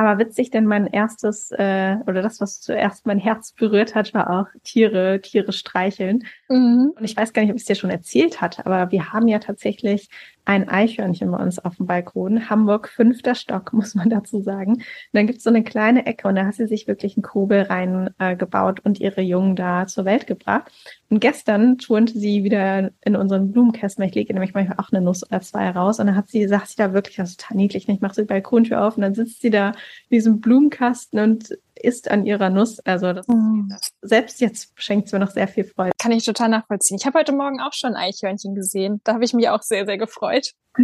Aber 0.02 0.18
witzig, 0.18 0.50
denn 0.50 0.66
mein 0.66 0.88
erstes 0.88 1.52
äh, 1.52 1.98
oder 2.08 2.24
das, 2.24 2.42
was 2.42 2.60
zuerst 2.60 3.06
mein 3.06 3.20
Herz 3.20 3.52
berührt 3.52 3.94
hat, 3.94 4.16
war 4.16 4.32
auch 4.32 4.48
Tiere, 4.64 5.22
Tiere 5.22 5.52
streicheln. 5.52 6.24
Mhm. 6.50 6.94
Und 6.98 7.04
ich 7.04 7.16
weiß 7.16 7.34
gar 7.34 7.44
nicht, 7.44 7.52
ob 7.52 7.56
ich 7.58 7.62
es 7.62 7.68
dir 7.68 7.76
schon 7.76 7.92
erzählt 7.92 8.42
hatte, 8.42 8.66
aber 8.66 8.92
wir 8.92 9.14
haben 9.14 9.28
ja 9.28 9.38
tatsächlich 9.38 10.10
ein 10.44 10.68
Eichhörnchen 10.68 11.30
bei 11.30 11.38
uns 11.38 11.60
auf 11.60 11.76
dem 11.76 11.86
Balkon. 11.86 12.50
Hamburg, 12.50 12.90
fünfter 12.90 13.36
Stock, 13.36 13.74
muss 13.74 13.94
man 13.94 14.10
dazu 14.10 14.42
sagen. 14.42 14.74
Und 14.74 14.84
dann 15.14 15.28
gibt's 15.28 15.44
so 15.44 15.52
eine 15.52 15.64
kleine 15.64 16.08
Ecke 16.08 16.28
und 16.28 16.34
da 16.34 16.48
hat 16.48 16.56
sie 16.56 16.66
sich 16.66 16.88
wirklich 16.88 17.16
einen 17.16 17.22
Kobel 17.22 17.62
reingebaut 17.62 18.80
äh, 18.80 18.82
und 18.84 19.00
ihre 19.00 19.22
Jungen 19.22 19.56
da 19.56 19.86
zur 19.86 20.06
Welt 20.06 20.26
gebracht. 20.26 20.72
Und 21.12 21.20
gestern 21.20 21.78
turnte 21.78 22.18
sie 22.18 22.46
wieder 22.46 22.92
in 23.02 23.18
unseren 23.18 23.52
Blumenkästen, 23.52 24.02
ich 24.06 24.16
lege 24.16 24.34
nämlich 24.34 24.54
manchmal 24.54 24.78
auch 24.80 24.94
eine 24.94 25.02
Nuss 25.02 25.24
oder 25.28 25.42
zwei 25.42 25.70
raus 25.70 26.00
und 26.00 26.08
dann 26.08 26.16
hat 26.16 26.30
sie, 26.30 26.48
sagt 26.48 26.70
sie 26.70 26.78
da 26.78 26.94
wirklich, 26.94 27.18
das 27.18 27.32
ist 27.32 27.42
total 27.42 27.58
niedlich, 27.58 27.90
ich 27.90 28.00
mache 28.00 28.14
so 28.14 28.22
die 28.22 28.28
Balkontür 28.28 28.82
auf 28.82 28.96
und 28.96 29.02
dann 29.02 29.14
sitzt 29.14 29.42
sie 29.42 29.50
da 29.50 29.72
in 30.08 30.16
diesem 30.16 30.40
Blumenkasten 30.40 31.20
und 31.20 31.50
isst 31.76 32.10
an 32.10 32.26
ihrer 32.26 32.50
Nuss. 32.50 32.80
Also 32.80 33.12
das, 33.12 33.28
mhm. 33.28 33.76
selbst 34.02 34.40
jetzt 34.40 34.72
schenkt 34.76 35.08
es 35.08 35.12
mir 35.12 35.20
noch 35.20 35.32
sehr 35.32 35.50
viel 35.50 35.66
Freude. 35.66 35.92
Kann 36.00 36.14
ich 36.14 36.24
total 36.24 36.48
nachvollziehen. 36.48 36.96
Ich 36.98 37.06
habe 37.06 37.20
heute 37.20 37.34
Morgen 37.34 37.60
auch 37.60 37.74
schon 37.74 37.96
Eichhörnchen 37.96 38.56
gesehen. 38.56 39.02
Da 39.04 39.16
habe 39.16 39.26
ich 39.26 39.34
mich 39.34 39.50
auch 39.50 39.64
sehr, 39.64 39.86
sehr 39.86 39.98
gefreut. 39.98 40.54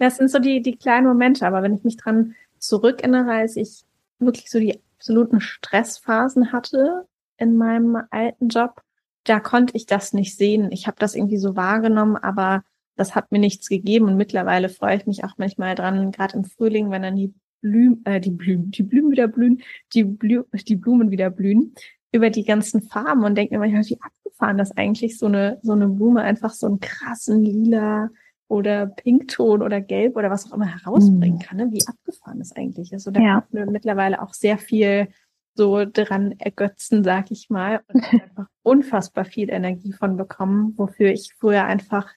Das 0.00 0.16
sind 0.16 0.30
so 0.30 0.38
die, 0.38 0.62
die 0.62 0.76
kleinen 0.76 1.06
Momente, 1.06 1.46
aber 1.46 1.62
wenn 1.62 1.74
ich 1.74 1.84
mich 1.84 1.98
dran 1.98 2.34
zurückerinnere, 2.58 3.32
als 3.32 3.56
ich 3.56 3.82
wirklich 4.18 4.50
so 4.50 4.58
die 4.58 4.80
absoluten 4.96 5.42
Stressphasen 5.42 6.52
hatte 6.52 7.06
in 7.36 7.58
meinem 7.58 7.98
alten 8.10 8.48
Job, 8.48 8.80
da 9.24 9.40
konnte 9.40 9.76
ich 9.76 9.86
das 9.86 10.12
nicht 10.12 10.36
sehen. 10.36 10.70
Ich 10.72 10.86
habe 10.86 10.96
das 10.98 11.14
irgendwie 11.14 11.38
so 11.38 11.56
wahrgenommen, 11.56 12.16
aber 12.16 12.62
das 12.96 13.14
hat 13.14 13.32
mir 13.32 13.38
nichts 13.38 13.68
gegeben 13.68 14.06
und 14.06 14.16
mittlerweile 14.16 14.68
freue 14.68 14.96
ich 14.96 15.06
mich 15.06 15.24
auch 15.24 15.38
manchmal 15.38 15.74
dran, 15.74 16.12
gerade 16.12 16.36
im 16.36 16.44
Frühling, 16.44 16.90
wenn 16.90 17.02
dann 17.02 17.16
die 17.16 17.32
Blümen, 17.62 18.04
äh, 18.04 18.20
die 18.20 18.30
Blümen, 18.30 18.70
die 18.70 18.82
Blümen 18.82 19.10
wieder 19.10 19.28
blühen, 19.28 19.62
die, 19.94 20.04
Blü 20.04 20.44
die 20.52 20.76
Blumen 20.76 21.10
wieder 21.10 21.30
blühen, 21.30 21.74
über 22.12 22.30
die 22.30 22.44
ganzen 22.44 22.82
Farben 22.82 23.24
und 23.24 23.36
denke 23.36 23.54
mir 23.54 23.60
manchmal, 23.60 23.84
wie 23.84 24.00
abgefahren 24.00 24.58
das 24.58 24.76
eigentlich 24.76 25.18
so 25.18 25.26
eine, 25.26 25.58
so 25.62 25.72
eine 25.72 25.88
Blume 25.88 26.22
einfach 26.22 26.52
so 26.52 26.66
einen 26.66 26.80
krassen 26.80 27.44
lila 27.44 28.10
oder 28.48 28.86
Pinkton 28.86 29.62
oder 29.62 29.80
Gelb 29.80 30.16
oder 30.16 30.28
was 30.28 30.50
auch 30.50 30.56
immer 30.56 30.66
herausbringen 30.66 31.38
mhm. 31.38 31.42
kann, 31.42 31.56
ne? 31.58 31.68
wie 31.70 31.86
abgefahren 31.86 32.40
das 32.40 32.52
eigentlich 32.52 32.92
ist. 32.92 33.06
Und 33.06 33.16
da 33.16 33.20
ja. 33.20 33.40
kann 33.42 33.60
man 33.60 33.72
mittlerweile 33.72 34.20
auch 34.20 34.34
sehr 34.34 34.58
viel 34.58 35.08
so 35.54 35.84
dran 35.84 36.34
ergötzen, 36.38 37.04
sag 37.04 37.30
ich 37.30 37.50
mal, 37.50 37.82
und 37.88 38.04
einfach 38.12 38.46
unfassbar 38.62 39.24
viel 39.24 39.50
Energie 39.50 39.92
von 39.92 40.16
bekommen, 40.16 40.74
wofür 40.76 41.10
ich 41.10 41.34
früher 41.38 41.64
einfach 41.64 42.08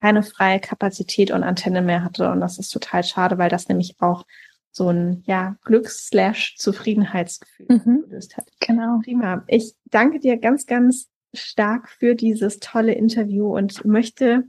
keine 0.00 0.22
freie 0.22 0.60
Kapazität 0.60 1.30
und 1.30 1.42
Antenne 1.42 1.82
mehr 1.82 2.02
hatte. 2.04 2.30
Und 2.30 2.40
das 2.40 2.58
ist 2.58 2.70
total 2.70 3.04
schade, 3.04 3.36
weil 3.38 3.50
das 3.50 3.68
nämlich 3.68 3.96
auch 4.00 4.24
so 4.70 4.88
ein 4.90 5.22
ja, 5.26 5.56
Glücks-Zufriedenheitsgefühl 5.64 7.66
mhm. 7.68 8.04
gelöst 8.08 8.36
hat. 8.36 8.48
Genau. 8.60 9.00
Prima. 9.02 9.42
Ich 9.48 9.74
danke 9.86 10.20
dir 10.20 10.38
ganz, 10.38 10.66
ganz 10.66 11.08
stark 11.34 11.88
für 11.88 12.14
dieses 12.14 12.60
tolle 12.60 12.92
Interview 12.92 13.56
und 13.56 13.84
möchte 13.84 14.44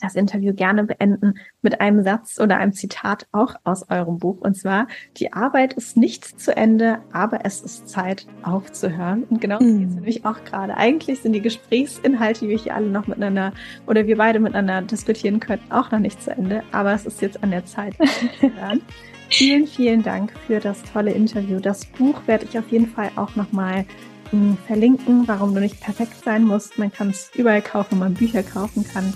das 0.00 0.14
Interview 0.14 0.52
gerne 0.54 0.84
beenden 0.84 1.34
mit 1.62 1.80
einem 1.80 2.02
Satz 2.02 2.40
oder 2.40 2.58
einem 2.58 2.72
Zitat 2.72 3.26
auch 3.32 3.54
aus 3.64 3.88
eurem 3.90 4.18
Buch. 4.18 4.40
Und 4.40 4.56
zwar, 4.56 4.88
die 5.16 5.32
Arbeit 5.32 5.74
ist 5.74 5.96
nicht 5.96 6.40
zu 6.40 6.56
Ende, 6.56 6.98
aber 7.12 7.44
es 7.44 7.60
ist 7.60 7.88
Zeit 7.88 8.26
aufzuhören. 8.42 9.24
Und 9.24 9.40
genau 9.40 9.60
mhm. 9.60 9.88
es 9.88 9.94
nämlich 9.94 10.24
auch 10.24 10.42
gerade. 10.44 10.76
Eigentlich 10.76 11.20
sind 11.20 11.32
die 11.32 11.42
Gesprächsinhalte, 11.42 12.40
die 12.40 12.48
wir 12.48 12.58
hier 12.58 12.74
alle 12.74 12.88
noch 12.88 13.06
miteinander 13.06 13.52
oder 13.86 14.06
wir 14.06 14.16
beide 14.16 14.40
miteinander 14.40 14.82
diskutieren 14.82 15.40
können, 15.40 15.62
auch 15.70 15.90
noch 15.90 16.00
nicht 16.00 16.22
zu 16.22 16.30
Ende. 16.30 16.62
Aber 16.72 16.92
es 16.92 17.06
ist 17.06 17.22
jetzt 17.22 17.42
an 17.42 17.50
der 17.50 17.64
Zeit, 17.64 17.94
aufzuhören. 18.00 18.82
Vielen, 19.30 19.66
vielen 19.66 20.02
Dank 20.02 20.32
für 20.46 20.60
das 20.60 20.82
tolle 20.82 21.10
Interview. 21.10 21.58
Das 21.58 21.86
Buch 21.86 22.20
werde 22.26 22.44
ich 22.44 22.58
auf 22.58 22.68
jeden 22.68 22.86
Fall 22.86 23.10
auch 23.16 23.34
nochmal 23.36 23.84
hm, 24.30 24.56
verlinken, 24.66 25.26
warum 25.26 25.54
du 25.54 25.60
nicht 25.60 25.80
perfekt 25.80 26.22
sein 26.24 26.44
musst. 26.44 26.78
Man 26.78 26.92
kann 26.92 27.10
es 27.10 27.30
überall 27.34 27.62
kaufen, 27.62 27.96
wo 27.96 27.96
man 27.96 28.14
Bücher 28.14 28.42
kaufen 28.42 28.84
kann. 28.86 29.12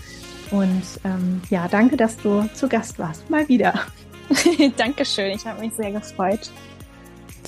Und 0.51 0.83
ähm, 1.05 1.43
ja, 1.51 1.69
danke, 1.69 1.97
dass 1.97 2.17
du 2.17 2.49
zu 2.55 2.69
Gast 2.69 2.99
warst. 2.99 3.29
Mal 3.29 3.49
wieder. 3.49 3.75
Dankeschön, 4.77 5.33
ich 5.33 5.47
habe 5.47 5.61
mich 5.61 5.75
sehr 5.75 5.93
gefreut. 5.93 6.51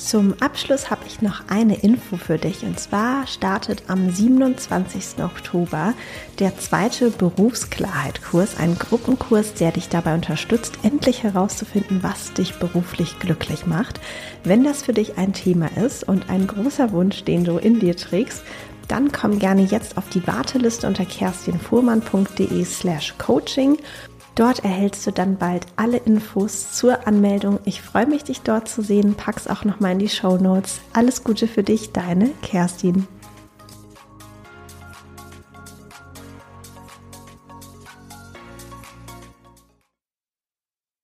Zum 0.00 0.34
Abschluss 0.40 0.90
habe 0.90 1.02
ich 1.06 1.20
noch 1.20 1.42
eine 1.48 1.76
Info 1.82 2.16
für 2.16 2.38
dich. 2.38 2.62
Und 2.62 2.80
zwar 2.80 3.26
startet 3.26 3.82
am 3.88 4.08
27. 4.10 5.22
Oktober 5.22 5.92
der 6.38 6.56
zweite 6.56 7.10
Berufsklarheit-Kurs, 7.10 8.56
ein 8.58 8.78
Gruppenkurs, 8.78 9.52
der 9.54 9.72
dich 9.72 9.90
dabei 9.90 10.14
unterstützt, 10.14 10.78
endlich 10.82 11.22
herauszufinden, 11.22 12.02
was 12.02 12.32
dich 12.32 12.54
beruflich 12.54 13.18
glücklich 13.18 13.66
macht. 13.66 14.00
Wenn 14.42 14.64
das 14.64 14.80
für 14.82 14.94
dich 14.94 15.18
ein 15.18 15.34
Thema 15.34 15.68
ist 15.76 16.02
und 16.08 16.30
ein 16.30 16.46
großer 16.46 16.92
Wunsch, 16.92 17.24
den 17.24 17.44
du 17.44 17.58
in 17.58 17.78
dir 17.78 17.94
trägst, 17.94 18.42
dann 18.90 19.12
komm 19.12 19.38
gerne 19.38 19.62
jetzt 19.62 19.96
auf 19.96 20.08
die 20.08 20.26
Warteliste 20.26 20.86
unter 20.86 21.04
kerstinfuhrmann.de 21.04 22.64
slash 22.64 23.14
coaching 23.18 23.78
Dort 24.36 24.64
erhältst 24.64 25.06
du 25.06 25.10
dann 25.10 25.36
bald 25.36 25.66
alle 25.76 25.98
Infos 25.98 26.72
zur 26.72 27.06
Anmeldung. 27.06 27.58
Ich 27.64 27.82
freue 27.82 28.06
mich, 28.06 28.24
dich 28.24 28.40
dort 28.40 28.68
zu 28.68 28.80
sehen. 28.80 29.14
Pack's 29.14 29.46
auch 29.46 29.64
nochmal 29.64 29.92
in 29.92 29.98
die 29.98 30.08
Show 30.08 30.36
Notes. 30.36 30.80
Alles 30.92 31.24
Gute 31.24 31.46
für 31.46 31.62
dich, 31.62 31.92
deine 31.92 32.30
Kerstin. 32.42 33.06